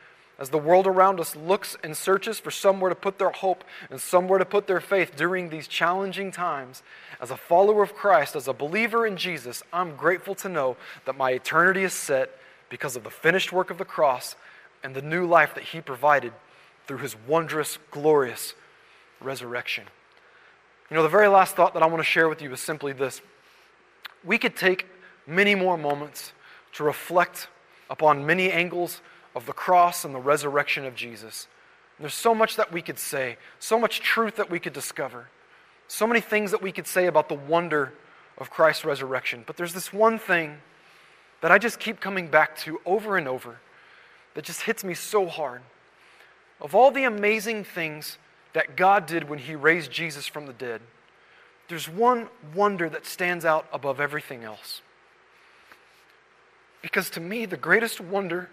As 0.41 0.49
the 0.49 0.57
world 0.57 0.87
around 0.87 1.19
us 1.19 1.35
looks 1.35 1.77
and 1.83 1.95
searches 1.95 2.39
for 2.39 2.49
somewhere 2.49 2.89
to 2.89 2.95
put 2.95 3.19
their 3.19 3.29
hope 3.29 3.63
and 3.91 4.01
somewhere 4.01 4.39
to 4.39 4.45
put 4.45 4.65
their 4.65 4.79
faith 4.79 5.15
during 5.15 5.49
these 5.49 5.67
challenging 5.67 6.31
times, 6.31 6.81
as 7.21 7.29
a 7.29 7.37
follower 7.37 7.83
of 7.83 7.93
Christ, 7.93 8.35
as 8.35 8.47
a 8.47 8.53
believer 8.53 9.05
in 9.05 9.17
Jesus, 9.17 9.61
I'm 9.71 9.95
grateful 9.95 10.33
to 10.33 10.49
know 10.49 10.77
that 11.05 11.15
my 11.15 11.29
eternity 11.29 11.83
is 11.83 11.93
set 11.93 12.31
because 12.71 12.95
of 12.95 13.03
the 13.03 13.11
finished 13.11 13.53
work 13.53 13.69
of 13.69 13.77
the 13.77 13.85
cross 13.85 14.35
and 14.83 14.95
the 14.95 15.03
new 15.03 15.27
life 15.27 15.53
that 15.53 15.65
He 15.65 15.79
provided 15.79 16.33
through 16.87 16.97
His 16.97 17.15
wondrous, 17.27 17.77
glorious 17.91 18.55
resurrection. 19.19 19.83
You 20.89 20.97
know, 20.97 21.03
the 21.03 21.09
very 21.09 21.27
last 21.27 21.55
thought 21.55 21.75
that 21.75 21.83
I 21.83 21.85
want 21.85 21.99
to 21.99 22.03
share 22.03 22.27
with 22.27 22.41
you 22.41 22.51
is 22.51 22.59
simply 22.59 22.93
this. 22.93 23.21
We 24.23 24.39
could 24.39 24.55
take 24.55 24.87
many 25.27 25.53
more 25.53 25.77
moments 25.77 26.33
to 26.73 26.83
reflect 26.83 27.47
upon 27.91 28.25
many 28.25 28.51
angles 28.51 29.01
of 29.35 29.45
the 29.45 29.53
cross 29.53 30.03
and 30.03 30.13
the 30.13 30.19
resurrection 30.19 30.85
of 30.85 30.95
Jesus. 30.95 31.47
There's 31.99 32.13
so 32.13 32.33
much 32.33 32.55
that 32.55 32.71
we 32.71 32.81
could 32.81 32.97
say, 32.97 33.37
so 33.59 33.79
much 33.79 33.99
truth 33.99 34.35
that 34.37 34.49
we 34.49 34.59
could 34.59 34.73
discover, 34.73 35.27
so 35.87 36.07
many 36.07 36.19
things 36.19 36.51
that 36.51 36.61
we 36.61 36.71
could 36.71 36.87
say 36.87 37.05
about 37.05 37.29
the 37.29 37.35
wonder 37.35 37.93
of 38.37 38.49
Christ's 38.49 38.85
resurrection. 38.85 39.43
But 39.45 39.57
there's 39.57 39.73
this 39.73 39.93
one 39.93 40.17
thing 40.17 40.57
that 41.41 41.51
I 41.51 41.57
just 41.57 41.79
keep 41.79 41.99
coming 41.99 42.27
back 42.27 42.57
to 42.59 42.81
over 42.85 43.17
and 43.17 43.27
over 43.27 43.59
that 44.33 44.45
just 44.45 44.61
hits 44.61 44.83
me 44.83 44.93
so 44.93 45.27
hard. 45.27 45.61
Of 46.59 46.73
all 46.73 46.91
the 46.91 47.03
amazing 47.03 47.63
things 47.63 48.17
that 48.53 48.75
God 48.75 49.05
did 49.05 49.29
when 49.29 49.39
He 49.39 49.55
raised 49.55 49.91
Jesus 49.91 50.27
from 50.27 50.45
the 50.45 50.53
dead, 50.53 50.81
there's 51.67 51.87
one 51.87 52.29
wonder 52.53 52.89
that 52.89 53.05
stands 53.05 53.45
out 53.45 53.65
above 53.71 53.99
everything 53.99 54.43
else. 54.43 54.81
Because 56.81 57.09
to 57.11 57.19
me, 57.19 57.45
the 57.45 57.57
greatest 57.57 58.01
wonder 58.01 58.49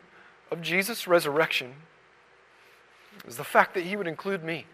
of 0.51 0.63
Jesus' 0.63 1.07
resurrection 1.07 1.75
is 3.27 3.37
the 3.37 3.45
fact 3.45 3.75
that 3.75 3.85
He 3.85 3.97
would 3.97 4.07
include 4.07 4.43
me. 4.45 4.67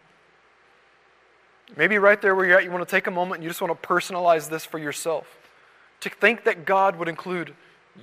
Maybe 1.76 1.98
right 1.98 2.20
there 2.20 2.34
where 2.34 2.46
you're 2.46 2.58
at, 2.58 2.64
you 2.64 2.70
want 2.70 2.86
to 2.86 2.90
take 2.90 3.06
a 3.06 3.10
moment 3.10 3.36
and 3.36 3.44
you 3.44 3.50
just 3.50 3.60
want 3.60 3.80
to 3.80 3.88
personalize 3.88 4.48
this 4.50 4.64
for 4.64 4.78
yourself. 4.78 5.26
To 6.00 6.10
think 6.10 6.44
that 6.44 6.64
God 6.64 6.96
would 6.96 7.08
include 7.08 7.54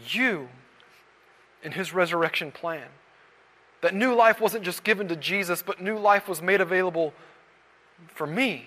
you 0.07 0.49
in 1.63 1.71
His 1.71 1.93
resurrection 1.93 2.51
plan. 2.51 2.87
That 3.81 3.93
new 3.93 4.13
life 4.13 4.41
wasn't 4.41 4.63
just 4.63 4.83
given 4.83 5.07
to 5.07 5.15
Jesus, 5.15 5.63
but 5.63 5.81
new 5.81 5.97
life 5.97 6.27
was 6.27 6.41
made 6.41 6.61
available 6.61 7.13
for 8.07 8.27
me. 8.27 8.65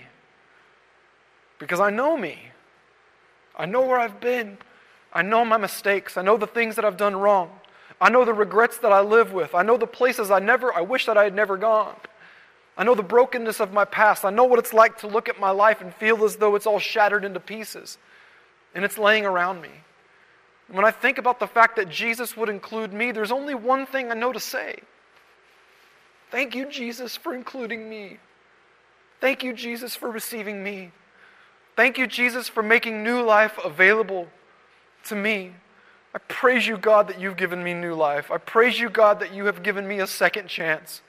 Because 1.59 1.80
I 1.80 1.90
know 1.90 2.16
me. 2.16 2.50
I 3.57 3.66
know 3.66 3.82
where 3.82 3.98
I've 3.98 4.20
been. 4.20 4.59
I 5.12 5.22
know 5.22 5.44
my 5.44 5.57
mistakes. 5.57 6.16
I 6.16 6.22
know 6.22 6.36
the 6.36 6.46
things 6.46 6.76
that 6.76 6.84
I've 6.84 6.96
done 6.96 7.14
wrong. 7.14 7.50
I 8.01 8.11
know 8.11 8.24
the 8.24 8.34
regrets 8.34 8.78
that 8.78 8.92
I 8.92 9.01
live 9.01 9.32
with. 9.32 9.55
I 9.55 9.62
know 9.62 9.76
the 9.76 9.86
places 9.86 10.30
I 10.30 10.38
never 10.38 10.72
I 10.72 10.80
wish 10.80 11.07
that 11.07 11.16
I 11.16 11.24
had 11.24 11.34
never 11.34 11.57
gone. 11.57 11.97
I 12.76 12.84
know 12.84 12.95
the 12.95 13.03
brokenness 13.03 13.61
of 13.61 13.72
my 13.72 13.84
past. 13.84 14.24
I 14.24 14.30
know 14.30 14.45
what 14.45 14.59
it's 14.59 14.72
like 14.72 14.99
to 14.99 15.07
look 15.07 15.28
at 15.28 15.38
my 15.38 15.51
life 15.51 15.80
and 15.80 15.95
feel 15.95 16.24
as 16.24 16.36
though 16.36 16.57
it's 16.57 16.66
all 16.66 16.80
shattered 16.80 17.24
into 17.24 17.40
pieces 17.40 17.99
and 18.74 18.84
it's 18.84 18.99
laying 18.99 19.24
around 19.24 19.61
me. 19.62 19.70
When 20.68 20.84
I 20.84 20.90
think 20.90 21.18
about 21.18 21.38
the 21.38 21.47
fact 21.47 21.76
that 21.76 21.88
Jesus 21.88 22.36
would 22.36 22.49
include 22.49 22.92
me, 22.92 23.12
there's 23.12 23.30
only 23.30 23.55
one 23.55 23.86
thing 23.86 24.11
I 24.11 24.14
know 24.14 24.32
to 24.32 24.40
say. 24.40 24.80
Thank 26.30 26.55
you, 26.55 26.66
Jesus, 26.68 27.16
for 27.16 27.34
including 27.34 27.88
me. 27.88 28.18
Thank 29.20 29.45
you, 29.45 29.53
Jesus, 29.53 29.95
for 29.95 30.11
receiving 30.11 30.64
me. 30.64 30.90
Thank 31.76 31.99
you, 31.99 32.07
Jesus, 32.07 32.49
for 32.49 32.62
making 32.62 33.05
new 33.05 33.22
life 33.22 33.59
available 33.64 34.28
to 35.05 35.14
me. 35.14 35.53
I 36.15 36.19
praise 36.29 36.67
you, 36.67 36.79
God, 36.79 37.09
that 37.09 37.21
you've 37.21 37.37
given 37.37 37.62
me 37.62 37.75
new 37.75 37.95
life. 37.95 38.31
I 38.31 38.39
praise 38.39 38.79
you, 38.79 38.89
God, 38.89 39.19
that 39.21 39.35
you 39.35 39.47
have 39.47 39.62
given 39.62 39.87
me 39.89 39.99
a 39.99 40.07
second 40.07 40.49
chance. 40.49 41.03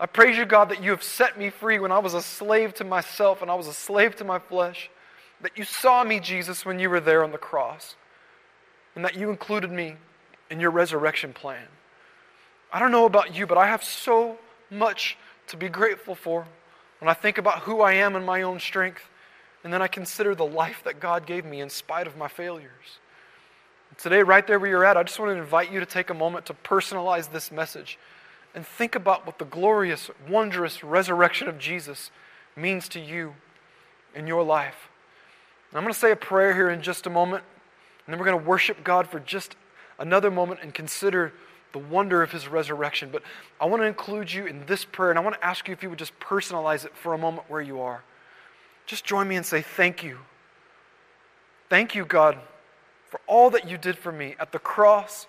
I 0.00 0.06
praise 0.06 0.36
you, 0.36 0.44
God, 0.44 0.68
that 0.70 0.82
you 0.82 0.90
have 0.90 1.04
set 1.04 1.38
me 1.38 1.48
free 1.48 1.78
when 1.78 1.92
I 1.92 2.00
was 2.00 2.14
a 2.14 2.22
slave 2.22 2.74
to 2.74 2.84
myself 2.84 3.40
and 3.40 3.50
I 3.50 3.54
was 3.54 3.68
a 3.68 3.72
slave 3.72 4.16
to 4.16 4.24
my 4.24 4.40
flesh. 4.40 4.90
That 5.42 5.56
you 5.56 5.64
saw 5.64 6.02
me, 6.02 6.18
Jesus, 6.18 6.66
when 6.66 6.80
you 6.80 6.90
were 6.90 6.98
there 6.98 7.22
on 7.22 7.30
the 7.30 7.38
cross. 7.38 7.94
And 8.96 9.04
that 9.04 9.14
you 9.14 9.30
included 9.30 9.70
me 9.70 9.94
in 10.50 10.58
your 10.58 10.72
resurrection 10.72 11.32
plan. 11.32 11.66
I 12.72 12.80
don't 12.80 12.90
know 12.90 13.06
about 13.06 13.34
you, 13.36 13.46
but 13.46 13.58
I 13.58 13.66
have 13.66 13.84
so 13.84 14.38
much 14.70 15.16
to 15.46 15.56
be 15.56 15.68
grateful 15.68 16.14
for 16.14 16.46
when 16.98 17.08
I 17.08 17.14
think 17.14 17.38
about 17.38 17.60
who 17.60 17.80
I 17.80 17.94
am 17.94 18.16
in 18.16 18.24
my 18.24 18.42
own 18.42 18.60
strength, 18.60 19.02
and 19.64 19.72
then 19.72 19.82
I 19.82 19.88
consider 19.88 20.34
the 20.34 20.46
life 20.46 20.82
that 20.84 21.00
God 21.00 21.26
gave 21.26 21.44
me 21.44 21.60
in 21.60 21.68
spite 21.68 22.06
of 22.06 22.16
my 22.16 22.28
failures. 22.28 23.00
Today, 23.98 24.22
right 24.22 24.46
there 24.46 24.58
where 24.58 24.70
you're 24.70 24.84
at, 24.84 24.96
I 24.96 25.02
just 25.02 25.18
want 25.18 25.32
to 25.34 25.40
invite 25.40 25.70
you 25.70 25.80
to 25.80 25.86
take 25.86 26.10
a 26.10 26.14
moment 26.14 26.46
to 26.46 26.54
personalize 26.54 27.30
this 27.30 27.52
message 27.52 27.98
and 28.54 28.66
think 28.66 28.94
about 28.94 29.26
what 29.26 29.38
the 29.38 29.44
glorious, 29.44 30.10
wondrous 30.28 30.82
resurrection 30.82 31.48
of 31.48 31.58
Jesus 31.58 32.10
means 32.56 32.88
to 32.90 33.00
you 33.00 33.34
in 34.14 34.26
your 34.26 34.42
life. 34.42 34.88
And 35.70 35.78
I'm 35.78 35.84
going 35.84 35.92
to 35.92 35.98
say 35.98 36.10
a 36.10 36.16
prayer 36.16 36.54
here 36.54 36.70
in 36.70 36.82
just 36.82 37.06
a 37.06 37.10
moment, 37.10 37.44
and 38.06 38.12
then 38.12 38.18
we're 38.18 38.26
going 38.26 38.38
to 38.38 38.48
worship 38.48 38.82
God 38.84 39.08
for 39.08 39.20
just 39.20 39.56
another 39.98 40.30
moment 40.30 40.60
and 40.62 40.74
consider 40.74 41.32
the 41.72 41.78
wonder 41.78 42.22
of 42.22 42.30
his 42.32 42.48
resurrection. 42.48 43.08
But 43.10 43.22
I 43.60 43.66
want 43.66 43.82
to 43.82 43.86
include 43.86 44.32
you 44.32 44.46
in 44.46 44.66
this 44.66 44.84
prayer, 44.84 45.10
and 45.10 45.18
I 45.18 45.22
want 45.22 45.36
to 45.36 45.44
ask 45.44 45.66
you 45.68 45.72
if 45.72 45.82
you 45.82 45.90
would 45.90 45.98
just 45.98 46.18
personalize 46.20 46.84
it 46.84 46.94
for 46.94 47.14
a 47.14 47.18
moment 47.18 47.48
where 47.48 47.62
you 47.62 47.80
are. 47.80 48.02
Just 48.86 49.04
join 49.04 49.28
me 49.28 49.36
and 49.36 49.46
say, 49.46 49.62
Thank 49.62 50.02
you. 50.02 50.18
Thank 51.70 51.94
you, 51.94 52.04
God, 52.04 52.38
for 53.12 53.20
all 53.26 53.50
that 53.50 53.68
you 53.68 53.76
did 53.76 53.98
for 53.98 54.10
me 54.10 54.34
at 54.40 54.52
the 54.52 54.58
cross 54.58 55.26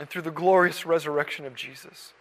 and 0.00 0.10
through 0.10 0.22
the 0.22 0.32
glorious 0.32 0.84
resurrection 0.84 1.46
of 1.46 1.54
Jesus. 1.54 2.12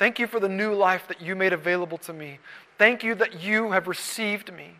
Thank 0.00 0.18
you 0.18 0.26
for 0.26 0.40
the 0.40 0.48
new 0.48 0.74
life 0.74 1.06
that 1.06 1.20
you 1.20 1.36
made 1.36 1.52
available 1.52 1.96
to 1.98 2.12
me. 2.12 2.40
Thank 2.76 3.04
you 3.04 3.14
that 3.14 3.40
you 3.40 3.70
have 3.70 3.86
received 3.86 4.52
me. 4.52 4.78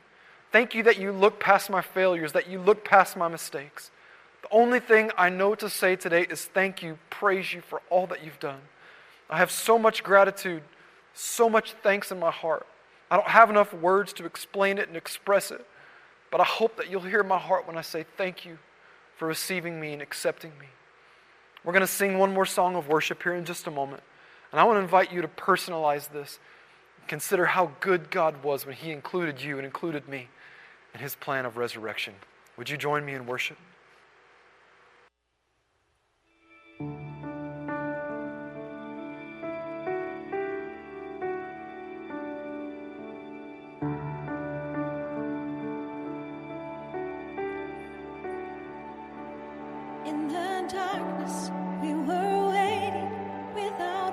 Thank 0.50 0.74
you 0.74 0.82
that 0.82 0.98
you 0.98 1.12
look 1.12 1.38
past 1.38 1.70
my 1.70 1.80
failures, 1.80 2.32
that 2.32 2.48
you 2.48 2.58
look 2.58 2.84
past 2.84 3.16
my 3.16 3.28
mistakes. 3.28 3.92
The 4.42 4.48
only 4.50 4.80
thing 4.80 5.12
I 5.16 5.28
know 5.28 5.54
to 5.54 5.70
say 5.70 5.94
today 5.94 6.26
is 6.28 6.44
thank 6.44 6.82
you, 6.82 6.98
praise 7.08 7.52
you 7.52 7.60
for 7.60 7.82
all 7.88 8.08
that 8.08 8.24
you've 8.24 8.40
done. 8.40 8.62
I 9.30 9.38
have 9.38 9.52
so 9.52 9.78
much 9.78 10.02
gratitude, 10.02 10.64
so 11.14 11.48
much 11.48 11.74
thanks 11.84 12.10
in 12.10 12.18
my 12.18 12.32
heart. 12.32 12.66
I 13.12 13.16
don't 13.16 13.28
have 13.28 13.48
enough 13.48 13.72
words 13.72 14.12
to 14.14 14.24
explain 14.26 14.78
it 14.78 14.88
and 14.88 14.96
express 14.96 15.52
it, 15.52 15.64
but 16.32 16.40
I 16.40 16.44
hope 16.44 16.76
that 16.78 16.90
you'll 16.90 17.02
hear 17.02 17.22
my 17.22 17.38
heart 17.38 17.64
when 17.68 17.78
I 17.78 17.82
say 17.82 18.04
thank 18.16 18.44
you 18.44 18.58
for 19.22 19.28
receiving 19.28 19.78
me 19.78 19.92
and 19.92 20.02
accepting 20.02 20.50
me. 20.58 20.66
We're 21.62 21.72
going 21.72 21.82
to 21.82 21.86
sing 21.86 22.18
one 22.18 22.34
more 22.34 22.44
song 22.44 22.74
of 22.74 22.88
worship 22.88 23.22
here 23.22 23.34
in 23.34 23.44
just 23.44 23.68
a 23.68 23.70
moment. 23.70 24.02
And 24.50 24.58
I 24.60 24.64
want 24.64 24.78
to 24.78 24.80
invite 24.80 25.12
you 25.12 25.22
to 25.22 25.28
personalize 25.28 26.10
this. 26.10 26.40
Consider 27.06 27.46
how 27.46 27.70
good 27.78 28.10
God 28.10 28.42
was 28.42 28.66
when 28.66 28.74
He 28.74 28.90
included 28.90 29.40
you 29.40 29.58
and 29.58 29.64
included 29.64 30.08
me 30.08 30.26
in 30.92 30.98
His 30.98 31.14
plan 31.14 31.46
of 31.46 31.56
resurrection. 31.56 32.14
Would 32.56 32.68
you 32.68 32.76
join 32.76 33.04
me 33.04 33.14
in 33.14 33.24
worship? 33.24 33.58
In 50.22 50.28
the 50.28 50.64
darkness, 50.68 51.50
we 51.82 51.94
were 51.94 52.48
waiting 52.50 53.10
without 53.56 54.11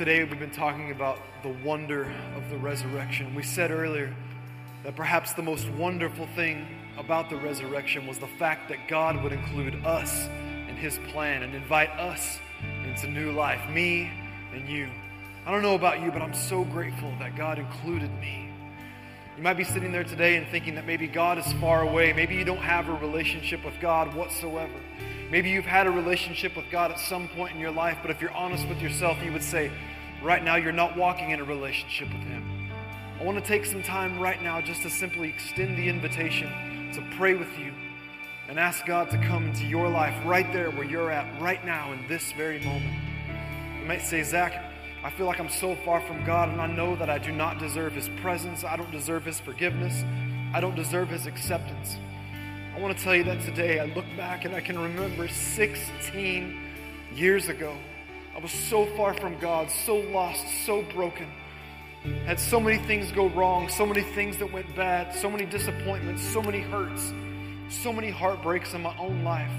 today 0.00 0.24
we've 0.24 0.38
been 0.38 0.50
talking 0.50 0.92
about 0.92 1.18
the 1.42 1.54
wonder 1.62 2.10
of 2.34 2.48
the 2.48 2.56
resurrection. 2.56 3.34
We 3.34 3.42
said 3.42 3.70
earlier 3.70 4.16
that 4.82 4.96
perhaps 4.96 5.34
the 5.34 5.42
most 5.42 5.68
wonderful 5.72 6.26
thing 6.28 6.66
about 6.96 7.28
the 7.28 7.36
resurrection 7.36 8.06
was 8.06 8.16
the 8.16 8.26
fact 8.26 8.70
that 8.70 8.88
God 8.88 9.22
would 9.22 9.30
include 9.30 9.74
us 9.84 10.26
in 10.70 10.74
his 10.74 10.98
plan 11.12 11.42
and 11.42 11.54
invite 11.54 11.90
us 11.90 12.38
into 12.82 13.08
new 13.08 13.32
life, 13.32 13.60
me 13.68 14.10
and 14.54 14.66
you. 14.66 14.88
I 15.44 15.50
don't 15.50 15.60
know 15.60 15.74
about 15.74 16.00
you, 16.00 16.10
but 16.10 16.22
I'm 16.22 16.32
so 16.32 16.64
grateful 16.64 17.12
that 17.18 17.36
God 17.36 17.58
included 17.58 18.10
me. 18.20 18.48
You 19.36 19.42
might 19.42 19.58
be 19.58 19.64
sitting 19.64 19.92
there 19.92 20.04
today 20.04 20.36
and 20.36 20.48
thinking 20.48 20.76
that 20.76 20.86
maybe 20.86 21.08
God 21.08 21.36
is 21.36 21.52
far 21.60 21.82
away. 21.82 22.14
Maybe 22.14 22.36
you 22.36 22.44
don't 22.46 22.56
have 22.56 22.88
a 22.88 22.94
relationship 22.94 23.62
with 23.66 23.78
God 23.82 24.14
whatsoever. 24.14 24.80
Maybe 25.30 25.50
you've 25.50 25.64
had 25.64 25.86
a 25.86 25.90
relationship 25.90 26.56
with 26.56 26.68
God 26.70 26.90
at 26.90 26.98
some 26.98 27.28
point 27.28 27.54
in 27.54 27.60
your 27.60 27.70
life, 27.70 27.98
but 28.02 28.10
if 28.10 28.20
you're 28.20 28.32
honest 28.32 28.66
with 28.66 28.82
yourself, 28.82 29.22
you 29.22 29.32
would 29.32 29.44
say, 29.44 29.70
right 30.22 30.42
now, 30.42 30.56
you're 30.56 30.72
not 30.72 30.96
walking 30.96 31.30
in 31.30 31.40
a 31.40 31.44
relationship 31.44 32.08
with 32.08 32.22
Him. 32.22 32.70
I 33.20 33.24
want 33.24 33.38
to 33.38 33.44
take 33.44 33.66
some 33.66 33.82
time 33.82 34.18
right 34.18 34.42
now 34.42 34.60
just 34.60 34.82
to 34.82 34.90
simply 34.90 35.28
extend 35.28 35.76
the 35.76 35.88
invitation 35.88 36.50
to 36.94 37.02
pray 37.16 37.34
with 37.34 37.58
you 37.58 37.72
and 38.48 38.58
ask 38.58 38.84
God 38.86 39.10
to 39.10 39.18
come 39.18 39.46
into 39.46 39.64
your 39.66 39.88
life 39.88 40.14
right 40.24 40.50
there 40.52 40.70
where 40.70 40.84
you're 40.84 41.10
at 41.10 41.40
right 41.40 41.64
now 41.64 41.92
in 41.92 42.06
this 42.08 42.32
very 42.32 42.58
moment. 42.64 42.94
You 43.80 43.86
might 43.86 44.02
say, 44.02 44.22
Zach, 44.22 44.64
I 45.02 45.10
feel 45.10 45.26
like 45.26 45.38
I'm 45.38 45.48
so 45.48 45.76
far 45.76 46.00
from 46.00 46.24
God, 46.24 46.48
and 46.48 46.60
I 46.60 46.66
know 46.66 46.96
that 46.96 47.08
I 47.08 47.18
do 47.18 47.32
not 47.32 47.58
deserve 47.58 47.92
His 47.92 48.08
presence. 48.20 48.64
I 48.64 48.76
don't 48.76 48.90
deserve 48.90 49.24
His 49.24 49.40
forgiveness. 49.40 50.04
I 50.52 50.60
don't 50.60 50.74
deserve 50.74 51.08
His 51.08 51.26
acceptance. 51.26 51.96
I 52.74 52.80
want 52.80 52.96
to 52.96 53.02
tell 53.02 53.14
you 53.14 53.24
that 53.24 53.40
today 53.42 53.80
I 53.80 53.86
look 53.86 54.04
back 54.16 54.44
and 54.44 54.54
I 54.54 54.60
can 54.60 54.78
remember 54.78 55.28
16 55.28 56.60
years 57.14 57.48
ago. 57.48 57.76
I 58.40 58.42
was 58.42 58.52
so 58.52 58.86
far 58.96 59.12
from 59.12 59.38
God, 59.38 59.70
so 59.70 59.96
lost, 59.96 60.42
so 60.64 60.80
broken. 60.94 61.26
Had 62.24 62.40
so 62.40 62.58
many 62.58 62.78
things 62.78 63.12
go 63.12 63.28
wrong, 63.28 63.68
so 63.68 63.84
many 63.84 64.00
things 64.00 64.38
that 64.38 64.50
went 64.50 64.74
bad, 64.74 65.14
so 65.14 65.30
many 65.30 65.44
disappointments, 65.44 66.22
so 66.22 66.40
many 66.40 66.60
hurts, 66.60 67.12
so 67.68 67.92
many 67.92 68.08
heartbreaks 68.08 68.72
in 68.72 68.80
my 68.80 68.96
own 68.96 69.24
life. 69.24 69.52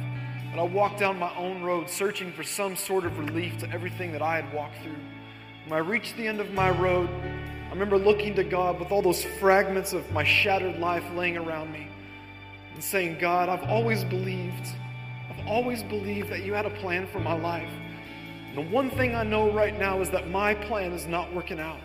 But 0.49 0.59
I 0.59 0.63
walked 0.63 0.99
down 0.99 1.19
my 1.19 1.31
own 1.35 1.61
road 1.61 1.91
searching 1.91 2.33
for 2.33 2.41
some 2.41 2.75
sort 2.75 3.05
of 3.05 3.19
relief 3.19 3.59
to 3.59 3.69
everything 3.69 4.11
that 4.13 4.23
I 4.23 4.37
had 4.37 4.51
walked 4.51 4.81
through. 4.81 4.97
When 5.67 5.73
I 5.73 5.87
reached 5.87 6.17
the 6.17 6.27
end 6.27 6.39
of 6.39 6.51
my 6.51 6.71
road, 6.71 7.07
I 7.67 7.69
remember 7.69 7.99
looking 7.99 8.33
to 8.33 8.43
God 8.43 8.79
with 8.79 8.91
all 8.91 9.03
those 9.03 9.23
fragments 9.23 9.93
of 9.93 10.11
my 10.11 10.23
shattered 10.23 10.79
life 10.79 11.03
laying 11.13 11.37
around 11.37 11.71
me 11.71 11.87
and 12.73 12.83
saying, 12.83 13.19
God, 13.19 13.47
I've 13.47 13.69
always 13.69 14.03
believed, 14.03 14.69
I've 15.29 15.45
always 15.45 15.83
believed 15.83 16.29
that 16.31 16.41
you 16.41 16.55
had 16.55 16.65
a 16.65 16.71
plan 16.71 17.05
for 17.05 17.19
my 17.19 17.33
life. 17.33 17.69
The 18.53 18.61
one 18.61 18.89
thing 18.89 19.15
I 19.15 19.23
know 19.23 19.49
right 19.49 19.77
now 19.79 20.01
is 20.01 20.09
that 20.09 20.29
my 20.29 20.53
plan 20.53 20.91
is 20.91 21.07
not 21.07 21.33
working 21.33 21.59
out. 21.59 21.79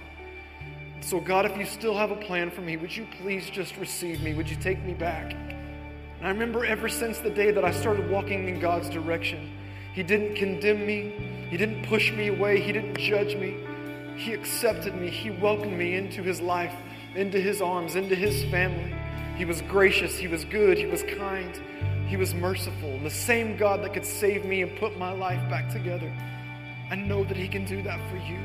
So, 1.01 1.21
God, 1.21 1.47
if 1.47 1.57
you 1.57 1.65
still 1.65 1.97
have 1.97 2.11
a 2.11 2.17
plan 2.17 2.51
for 2.51 2.61
me, 2.61 2.77
would 2.77 2.95
you 2.97 3.07
please 3.21 3.49
just 3.49 3.77
receive 3.77 4.21
me? 4.21 4.35
Would 4.35 4.51
you 4.51 4.57
take 4.57 4.83
me 4.83 4.93
back? 4.93 5.33
And 5.33 6.27
I 6.27 6.29
remember 6.31 6.65
ever 6.65 6.89
since 6.89 7.19
the 7.19 7.31
day 7.31 7.53
that 7.53 7.65
I 7.65 7.71
started 7.71 8.11
walking 8.11 8.49
in 8.49 8.59
God's 8.59 8.89
direction, 8.89 9.53
He 9.95 10.03
didn't 10.03 10.35
condemn 10.35 10.85
me, 10.85 11.13
He 11.51 11.57
didn't 11.57 11.85
push 11.85 12.11
me 12.13 12.29
away, 12.29 12.61
He 12.61 12.73
didn't 12.73 12.99
judge 12.99 13.37
me. 13.37 13.59
He 14.17 14.33
accepted 14.33 14.97
me, 14.97 15.09
He 15.09 15.31
welcomed 15.31 15.79
me 15.79 15.95
into 15.95 16.21
His 16.21 16.41
life, 16.41 16.75
into 17.15 17.41
His 17.41 17.63
arms, 17.63 17.95
into 17.95 18.17
His 18.17 18.43
family. 18.47 18.93
He 19.37 19.45
was 19.45 19.63
gracious, 19.63 20.19
He 20.19 20.27
was 20.27 20.45
good, 20.45 20.79
He 20.79 20.87
was 20.87 21.05
kind, 21.05 21.55
He 22.09 22.17
was 22.17 22.35
merciful. 22.35 22.91
And 22.91 23.07
the 23.07 23.11
same 23.11 23.57
God 23.57 23.85
that 23.85 23.95
could 23.95 24.05
save 24.05 24.45
me 24.45 24.63
and 24.63 24.77
put 24.79 24.99
my 24.99 25.13
life 25.13 25.49
back 25.49 25.71
together, 25.71 26.13
I 26.91 26.95
know 26.95 27.25
that 27.25 27.37
He 27.37 27.49
can 27.49 27.65
do 27.65 27.83
that 27.83 28.01
for 28.11 28.17
you. 28.17 28.39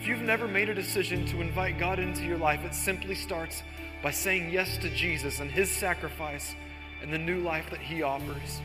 If 0.00 0.06
you've 0.06 0.22
never 0.22 0.48
made 0.48 0.68
a 0.68 0.74
decision 0.74 1.24
to 1.26 1.40
invite 1.40 1.78
God 1.78 1.98
into 1.98 2.24
your 2.24 2.38
life, 2.38 2.64
it 2.64 2.74
simply 2.74 3.14
starts 3.14 3.62
by 4.02 4.10
saying 4.10 4.50
yes 4.50 4.78
to 4.78 4.90
Jesus 4.90 5.40
and 5.40 5.50
His 5.50 5.70
sacrifice 5.70 6.54
and 7.00 7.12
the 7.12 7.18
new 7.18 7.40
life 7.40 7.70
that 7.70 7.80
He 7.80 8.02
offers. 8.02 8.60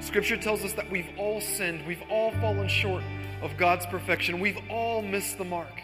Scripture 0.00 0.36
tells 0.36 0.64
us 0.64 0.72
that 0.72 0.90
we've 0.90 1.10
all 1.18 1.40
sinned, 1.40 1.86
we've 1.86 2.02
all 2.08 2.30
fallen 2.32 2.68
short 2.68 3.02
of 3.42 3.56
God's 3.56 3.84
perfection, 3.86 4.40
we've 4.40 4.58
all 4.70 5.02
missed 5.02 5.36
the 5.36 5.44
mark. 5.44 5.82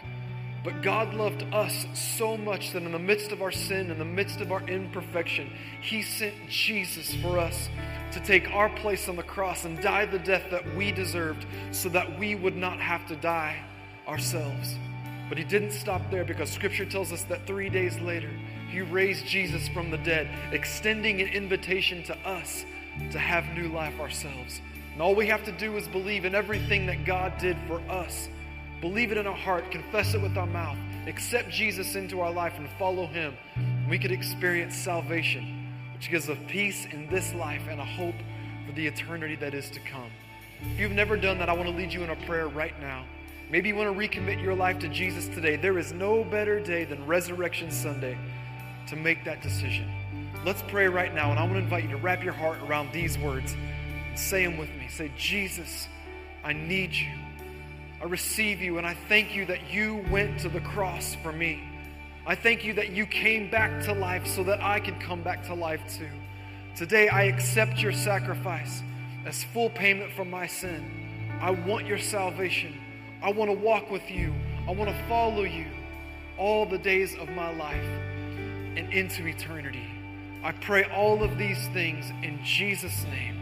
But 0.63 0.81
God 0.81 1.13
loved 1.13 1.43
us 1.53 1.85
so 1.93 2.35
much 2.35 2.71
that 2.73 2.83
in 2.83 2.91
the 2.91 2.99
midst 2.99 3.31
of 3.31 3.41
our 3.41 3.51
sin, 3.51 3.91
in 3.91 3.99
the 3.99 4.05
midst 4.05 4.41
of 4.41 4.51
our 4.51 4.67
imperfection, 4.67 5.51
He 5.81 6.01
sent 6.01 6.33
Jesus 6.49 7.15
for 7.15 7.37
us 7.39 7.69
to 8.11 8.19
take 8.19 8.51
our 8.51 8.69
place 8.69 9.07
on 9.07 9.15
the 9.15 9.23
cross 9.23 9.65
and 9.65 9.79
die 9.81 10.05
the 10.05 10.19
death 10.19 10.43
that 10.51 10.75
we 10.75 10.91
deserved 10.91 11.45
so 11.71 11.89
that 11.89 12.19
we 12.19 12.35
would 12.35 12.55
not 12.55 12.79
have 12.79 13.05
to 13.07 13.15
die 13.15 13.57
ourselves. 14.07 14.75
But 15.29 15.37
He 15.37 15.43
didn't 15.43 15.71
stop 15.71 16.01
there 16.09 16.25
because 16.25 16.49
Scripture 16.49 16.85
tells 16.85 17.11
us 17.11 17.23
that 17.23 17.45
three 17.45 17.69
days 17.69 17.99
later, 17.99 18.31
He 18.69 18.81
raised 18.81 19.25
Jesus 19.25 19.67
from 19.69 19.91
the 19.91 19.97
dead, 19.97 20.29
extending 20.51 21.21
an 21.21 21.27
invitation 21.27 22.03
to 22.03 22.17
us 22.27 22.65
to 23.11 23.19
have 23.19 23.45
new 23.55 23.69
life 23.69 23.99
ourselves. 23.99 24.61
And 24.93 25.01
all 25.01 25.13
we 25.13 25.27
have 25.27 25.43
to 25.45 25.51
do 25.51 25.77
is 25.77 25.87
believe 25.87 26.25
in 26.25 26.33
everything 26.33 26.87
that 26.87 27.05
God 27.05 27.37
did 27.37 27.57
for 27.67 27.79
us. 27.89 28.29
Believe 28.81 29.11
it 29.11 29.17
in 29.17 29.25
our 29.25 29.35
heart, 29.35 29.71
confess 29.71 30.13
it 30.13 30.21
with 30.21 30.37
our 30.37 30.45
mouth, 30.45 30.77
accept 31.07 31.49
Jesus 31.49 31.95
into 31.95 32.21
our 32.21 32.31
life, 32.31 32.53
and 32.57 32.69
follow 32.77 33.07
Him. 33.07 33.35
We 33.89 33.97
could 33.97 34.11
experience 34.11 34.75
salvation, 34.75 35.71
which 35.93 36.11
gives 36.11 36.29
us 36.29 36.37
peace 36.47 36.85
in 36.91 37.07
this 37.09 37.33
life 37.33 37.63
and 37.69 37.79
a 37.79 37.85
hope 37.85 38.15
for 38.65 38.73
the 38.73 38.85
eternity 38.85 39.35
that 39.37 39.53
is 39.53 39.69
to 39.71 39.79
come. 39.79 40.11
If 40.73 40.79
you've 40.79 40.91
never 40.91 41.17
done 41.17 41.39
that, 41.39 41.49
I 41.49 41.53
want 41.53 41.69
to 41.69 41.75
lead 41.75 41.91
you 41.91 42.03
in 42.03 42.11
a 42.11 42.15
prayer 42.27 42.47
right 42.47 42.79
now. 42.79 43.05
Maybe 43.49 43.69
you 43.69 43.75
want 43.75 43.97
to 43.97 44.07
recommit 44.07 44.43
your 44.43 44.53
life 44.53 44.77
to 44.79 44.89
Jesus 44.89 45.27
today. 45.27 45.55
There 45.55 45.79
is 45.79 45.93
no 45.93 46.23
better 46.23 46.59
day 46.59 46.83
than 46.83 47.05
Resurrection 47.07 47.71
Sunday 47.71 48.17
to 48.87 48.95
make 48.95 49.23
that 49.25 49.41
decision. 49.41 49.89
Let's 50.45 50.61
pray 50.63 50.87
right 50.87 51.13
now, 51.13 51.31
and 51.31 51.39
I 51.39 51.43
want 51.43 51.53
to 51.53 51.59
invite 51.59 51.83
you 51.83 51.89
to 51.91 51.97
wrap 51.97 52.23
your 52.23 52.33
heart 52.33 52.59
around 52.67 52.91
these 52.91 53.17
words 53.17 53.55
and 54.09 54.19
say 54.19 54.45
them 54.45 54.57
with 54.57 54.69
me. 54.75 54.87
Say, 54.89 55.11
Jesus, 55.17 55.87
I 56.43 56.53
need 56.53 56.93
you. 56.93 57.07
I 58.01 58.05
receive 58.05 58.61
you, 58.61 58.77
and 58.77 58.85
I 58.85 58.95
thank 59.09 59.35
you 59.35 59.45
that 59.45 59.71
you 59.71 60.05
went 60.11 60.39
to 60.41 60.49
the 60.49 60.61
cross 60.61 61.15
for 61.23 61.31
me. 61.31 61.63
I 62.25 62.35
thank 62.35 62.63
you 62.63 62.73
that 62.73 62.91
you 62.91 63.05
came 63.05 63.49
back 63.49 63.83
to 63.85 63.93
life 63.93 64.27
so 64.27 64.43
that 64.43 64.61
I 64.61 64.79
could 64.79 64.99
come 64.99 65.23
back 65.23 65.45
to 65.47 65.53
life 65.53 65.81
too. 65.89 66.09
Today, 66.75 67.09
I 67.09 67.23
accept 67.23 67.79
your 67.81 67.93
sacrifice 67.93 68.83
as 69.25 69.43
full 69.45 69.69
payment 69.69 70.11
for 70.13 70.25
my 70.25 70.45
sin. 70.45 71.39
I 71.41 71.51
want 71.51 71.85
your 71.85 71.97
salvation. 71.97 72.75
I 73.23 73.31
want 73.31 73.49
to 73.49 73.57
walk 73.57 73.89
with 73.89 74.11
you. 74.11 74.33
I 74.67 74.71
want 74.71 74.89
to 74.89 75.03
follow 75.07 75.43
you 75.43 75.65
all 76.37 76.65
the 76.65 76.77
days 76.77 77.15
of 77.15 77.29
my 77.29 77.55
life 77.55 77.83
and 78.75 78.93
into 78.93 79.25
eternity. 79.25 79.87
I 80.43 80.51
pray 80.51 80.83
all 80.83 81.23
of 81.23 81.37
these 81.37 81.67
things 81.69 82.11
in 82.21 82.39
Jesus' 82.43 83.05
name. 83.05 83.39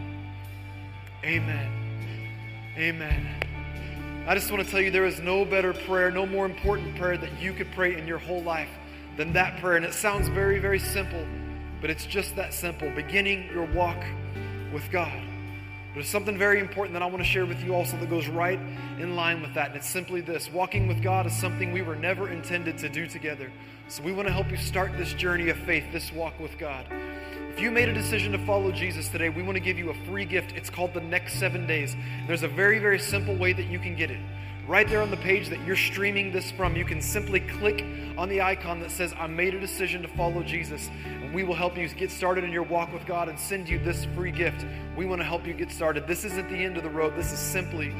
Amen. 1.23 1.71
Amen. 2.77 3.25
I 4.27 4.33
just 4.33 4.51
want 4.51 4.63
to 4.63 4.71
tell 4.71 4.81
you 4.81 4.89
there 4.89 5.05
is 5.05 5.19
no 5.19 5.45
better 5.45 5.71
prayer, 5.71 6.09
no 6.09 6.25
more 6.25 6.47
important 6.47 6.95
prayer 6.95 7.15
that 7.15 7.39
you 7.39 7.53
could 7.53 7.71
pray 7.73 7.95
in 7.95 8.07
your 8.07 8.17
whole 8.17 8.41
life 8.41 8.71
than 9.17 9.31
that 9.33 9.59
prayer. 9.61 9.75
And 9.75 9.85
it 9.85 9.93
sounds 9.93 10.29
very, 10.29 10.57
very 10.57 10.79
simple, 10.79 11.23
but 11.79 11.91
it's 11.91 12.07
just 12.07 12.35
that 12.35 12.51
simple 12.51 12.89
beginning 12.89 13.47
your 13.53 13.65
walk 13.65 14.03
with 14.73 14.89
God. 14.91 15.21
There's 15.93 16.09
something 16.09 16.39
very 16.39 16.59
important 16.59 16.93
that 16.93 17.03
I 17.03 17.05
want 17.05 17.19
to 17.19 17.23
share 17.23 17.45
with 17.45 17.63
you 17.63 17.75
also 17.75 17.97
that 17.97 18.09
goes 18.09 18.27
right 18.27 18.59
in 18.97 19.15
line 19.15 19.43
with 19.43 19.53
that. 19.53 19.67
And 19.67 19.75
it's 19.75 19.87
simply 19.87 20.21
this 20.21 20.51
walking 20.51 20.87
with 20.87 21.03
God 21.03 21.27
is 21.27 21.33
something 21.33 21.71
we 21.71 21.83
were 21.83 21.95
never 21.95 22.27
intended 22.27 22.79
to 22.79 22.89
do 22.89 23.05
together. 23.05 23.51
So 23.89 24.01
we 24.01 24.11
want 24.11 24.27
to 24.27 24.33
help 24.33 24.49
you 24.49 24.57
start 24.57 24.97
this 24.97 25.13
journey 25.13 25.49
of 25.49 25.57
faith, 25.59 25.85
this 25.91 26.11
walk 26.11 26.39
with 26.39 26.57
God. 26.57 26.87
If 27.55 27.61
you 27.61 27.71
made 27.71 27.87
a 27.87 27.93
decision 27.93 28.33
to 28.33 28.37
follow 28.39 28.69
Jesus 28.69 29.07
today, 29.07 29.29
we 29.29 29.41
want 29.41 29.55
to 29.55 29.61
give 29.61 29.79
you 29.79 29.89
a 29.89 29.93
free 29.93 30.25
gift. 30.25 30.51
It's 30.57 30.69
called 30.69 30.93
the 30.93 30.99
next 30.99 31.39
seven 31.39 31.65
days. 31.65 31.95
There's 32.27 32.43
a 32.43 32.49
very, 32.49 32.79
very 32.79 32.99
simple 32.99 33.33
way 33.33 33.53
that 33.53 33.67
you 33.67 33.79
can 33.79 33.95
get 33.95 34.11
it. 34.11 34.19
Right 34.67 34.85
there 34.89 35.01
on 35.01 35.09
the 35.09 35.15
page 35.15 35.47
that 35.47 35.65
you're 35.65 35.77
streaming 35.77 36.33
this 36.33 36.51
from, 36.51 36.75
you 36.75 36.83
can 36.83 37.01
simply 37.01 37.39
click 37.39 37.85
on 38.17 38.27
the 38.27 38.41
icon 38.41 38.81
that 38.81 38.91
says, 38.91 39.13
I 39.17 39.27
made 39.27 39.55
a 39.55 39.59
decision 39.61 40.01
to 40.01 40.07
follow 40.09 40.43
Jesus. 40.43 40.89
And 41.05 41.33
we 41.33 41.43
will 41.43 41.55
help 41.55 41.77
you 41.77 41.87
get 41.87 42.11
started 42.11 42.43
in 42.43 42.51
your 42.51 42.63
walk 42.63 42.91
with 42.91 43.05
God 43.05 43.29
and 43.29 43.39
send 43.39 43.69
you 43.69 43.79
this 43.79 44.03
free 44.03 44.31
gift. 44.31 44.65
We 44.97 45.05
want 45.05 45.21
to 45.21 45.25
help 45.25 45.47
you 45.47 45.53
get 45.53 45.71
started. 45.71 46.07
This 46.07 46.25
isn't 46.25 46.49
the 46.49 46.57
end 46.57 46.75
of 46.75 46.83
the 46.83 46.89
road, 46.89 47.15
this 47.15 47.31
is 47.31 47.39
simply 47.39 47.95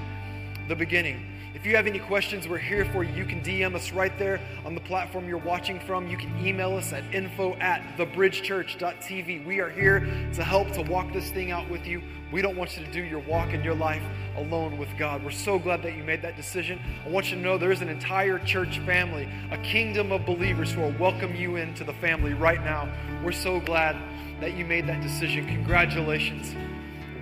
the 0.67 0.75
beginning. 0.75 1.25
If 1.55 1.65
you 1.65 1.77
have 1.77 1.87
any 1.87 1.99
questions, 1.99 2.49
we're 2.49 2.57
here 2.57 2.83
for 2.83 3.05
you. 3.05 3.13
You 3.13 3.23
can 3.23 3.41
DM 3.41 3.75
us 3.75 3.93
right 3.93 4.19
there 4.19 4.41
on 4.65 4.75
the 4.75 4.81
platform 4.81 5.25
you're 5.25 5.37
watching 5.37 5.79
from. 5.79 6.05
You 6.09 6.17
can 6.17 6.45
email 6.45 6.75
us 6.75 6.91
at 6.91 7.05
info 7.15 7.55
at 7.55 7.81
thebridgechurch.tv. 7.97 9.45
We 9.45 9.61
are 9.61 9.69
here 9.69 10.01
to 10.33 10.43
help 10.43 10.71
to 10.73 10.81
walk 10.81 11.13
this 11.13 11.29
thing 11.31 11.51
out 11.51 11.69
with 11.69 11.87
you. 11.87 12.03
We 12.33 12.41
don't 12.41 12.57
want 12.57 12.77
you 12.77 12.85
to 12.85 12.91
do 12.91 13.01
your 13.01 13.21
walk 13.21 13.53
in 13.53 13.63
your 13.63 13.73
life 13.73 14.03
alone 14.35 14.77
with 14.77 14.89
God. 14.97 15.23
We're 15.23 15.31
so 15.31 15.57
glad 15.57 15.81
that 15.83 15.95
you 15.95 16.03
made 16.03 16.21
that 16.23 16.35
decision. 16.35 16.77
I 17.05 17.09
want 17.09 17.31
you 17.31 17.37
to 17.37 17.41
know 17.41 17.57
there's 17.57 17.81
an 17.81 17.87
entire 17.87 18.37
church 18.39 18.79
family, 18.79 19.29
a 19.49 19.57
kingdom 19.59 20.11
of 20.11 20.25
believers 20.25 20.73
who 20.73 20.81
will 20.81 20.95
welcome 20.99 21.37
you 21.37 21.55
into 21.55 21.85
the 21.85 21.93
family 21.93 22.33
right 22.33 22.61
now. 22.65 22.93
We're 23.23 23.31
so 23.31 23.61
glad 23.61 23.95
that 24.41 24.57
you 24.57 24.65
made 24.65 24.87
that 24.87 25.01
decision. 25.01 25.45
Congratulations. 25.45 26.53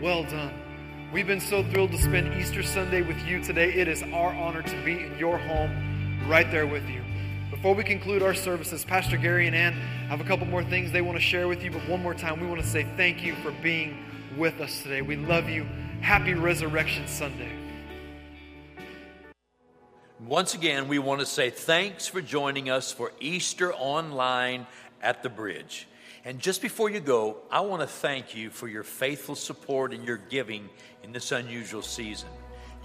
Well 0.02 0.24
done. 0.24 0.63
We've 1.14 1.28
been 1.28 1.40
so 1.40 1.62
thrilled 1.66 1.92
to 1.92 2.00
spend 2.00 2.34
Easter 2.42 2.64
Sunday 2.64 3.04
with 3.04 3.24
you 3.24 3.40
today. 3.44 3.72
It 3.72 3.88
is 3.88 4.02
our 4.02 4.34
honor 4.34 4.64
to 4.64 4.84
be 4.84 4.94
in 4.94 5.16
your 5.16 5.38
home 5.38 5.70
right 6.28 6.50
there 6.50 6.66
with 6.66 6.90
you. 6.90 7.04
Before 7.52 7.76
we 7.76 7.84
conclude 7.84 8.24
our 8.24 8.34
services, 8.34 8.84
Pastor 8.84 9.18
Gary 9.18 9.46
and 9.46 9.56
Ann 9.56 9.74
have 10.10 10.22
a 10.22 10.24
couple 10.24 10.48
more 10.48 10.64
things 10.64 10.92
they 10.92 11.02
want 11.02 11.16
to 11.16 11.24
share 11.24 11.48
with 11.48 11.64
you, 11.64 11.70
but 11.70 11.88
one 11.88 12.02
more 12.02 12.16
time, 12.16 12.40
we 12.40 12.48
want 12.48 12.62
to 12.62 12.68
say 12.68 12.88
thank 12.98 13.24
you 13.24 13.36
for 13.44 13.52
being 13.62 14.04
with 14.40 14.60
us 14.60 14.82
today. 14.82 15.04
We 15.04 15.16
love 15.16 15.48
you. 15.48 15.66
Happy 16.02 16.34
Resurrection 16.34 17.08
Sunday. 17.08 17.52
Once 20.26 20.56
again, 20.56 20.88
we 20.88 20.98
want 20.98 21.20
to 21.20 21.28
say 21.28 21.52
thanks 21.52 22.08
for 22.08 22.22
joining 22.22 22.72
us 22.72 22.92
for 22.92 23.12
Easter 23.20 23.72
Online 23.76 24.66
at 25.00 25.22
the 25.22 25.30
Bridge. 25.30 25.88
And 26.26 26.40
just 26.40 26.62
before 26.62 26.90
you 26.90 27.02
go, 27.02 27.38
I 27.52 27.60
want 27.62 27.82
to 27.82 27.88
thank 27.88 28.34
you 28.34 28.50
for 28.50 28.70
your 28.70 28.84
faithful 28.84 29.36
support 29.36 29.94
and 29.94 30.08
your 30.08 30.18
giving 30.18 30.70
in 31.04 31.12
this 31.12 31.34
unusual 31.34 31.82
season. 31.82 32.30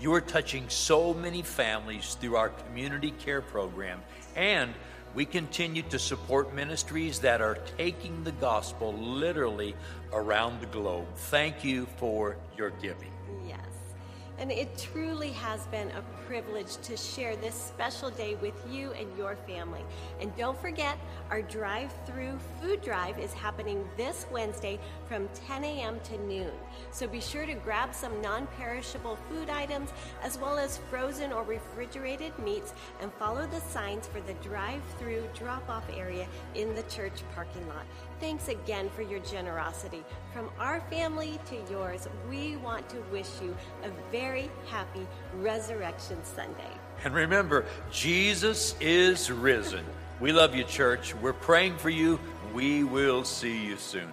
You 0.01 0.12
are 0.14 0.20
touching 0.20 0.68
so 0.68 1.14
many 1.14 1.43
families 1.43 2.16
through 2.20 2.36
our 2.36 2.49
community 2.49 3.12
care 3.12 3.41
program, 3.41 4.01
and 4.34 4.74
we 5.14 5.24
continue 5.24 5.82
to 5.82 5.99
support 5.99 6.53
ministries 6.53 7.20
that 7.20 7.41
are 7.41 7.59
taking 7.76 8.24
the 8.24 8.32
gospel 8.32 8.93
literally 8.93 9.74
around 10.12 10.61
the 10.61 10.66
globe. 10.66 11.07
Thank 11.16 11.64
you 11.64 11.86
for 11.97 12.36
your 12.57 12.70
giving. 12.70 13.12
Yes. 13.47 13.88
And 14.39 14.53
it 14.53 14.78
truly 14.93 15.30
has 15.32 15.66
been 15.66 15.91
a 15.91 16.03
privilege 16.26 16.76
to 16.82 16.97
share 16.97 17.34
this 17.36 17.55
special 17.55 18.11
day 18.11 18.36
with 18.36 18.55
you 18.70 18.93
and 18.93 19.07
your 19.16 19.36
family. 19.47 19.82
And 20.20 20.34
don't 20.36 20.61
forget, 20.61 20.97
our 21.30 21.43
drive 21.43 21.93
through 22.07 22.39
food 22.61 22.80
drive 22.82 23.18
is 23.18 23.32
happening 23.32 23.84
this 23.97 24.26
Wednesday 24.30 24.78
from 25.09 25.28
10 25.47 25.64
a.m. 25.64 25.99
to 26.05 26.18
noon. 26.18 26.53
So 26.93 27.09
be 27.09 27.20
sure 27.20 27.47
to 27.47 27.55
grab 27.55 27.95
some 27.95 28.20
non 28.20 28.47
perishable 28.59 29.16
food 29.28 29.51
items 29.51 29.91
as 30.22 30.39
well 30.39 30.57
as 30.57 30.78
frozen 30.91 31.32
or 31.32 31.43
refrigerated 31.43 32.39
meats 32.39 32.74
and 33.01 33.12
follow 33.14 33.47
the 33.47 33.61
signs 33.61 34.07
for 34.07 34.20
the 34.20 34.34
drive 34.34 34.82
through 34.99 35.24
drop 35.34 35.68
off 35.68 35.84
area 35.97 36.28
in 36.55 36.74
the 36.74 36.82
church 36.84 37.22
parking 37.34 37.66
lot. 37.68 37.86
Thanks 38.21 38.49
again 38.49 38.91
for 38.91 39.03
your 39.03 39.21
generosity. 39.21 40.05
From 40.33 40.51
our 40.59 40.81
family 40.91 41.39
to 41.47 41.73
yours, 41.73 42.09
we 42.29 42.57
want 42.57 42.89
to 42.89 43.01
wish 43.12 43.29
you 43.41 43.57
a 43.85 43.91
very 44.11 44.51
happy 44.66 45.07
Resurrection 45.37 46.19
Sunday. 46.25 46.73
And 47.05 47.14
remember, 47.14 47.64
Jesus 47.93 48.75
is 48.81 49.31
risen. 49.31 49.85
We 50.21 50.33
love 50.33 50.53
you, 50.57 50.64
church. 50.64 51.14
We're 51.14 51.33
praying 51.33 51.77
for 51.77 51.91
you. 51.91 52.19
We 52.53 52.83
will 52.83 53.23
see 53.23 53.64
you 53.64 53.77
soon. 53.77 54.11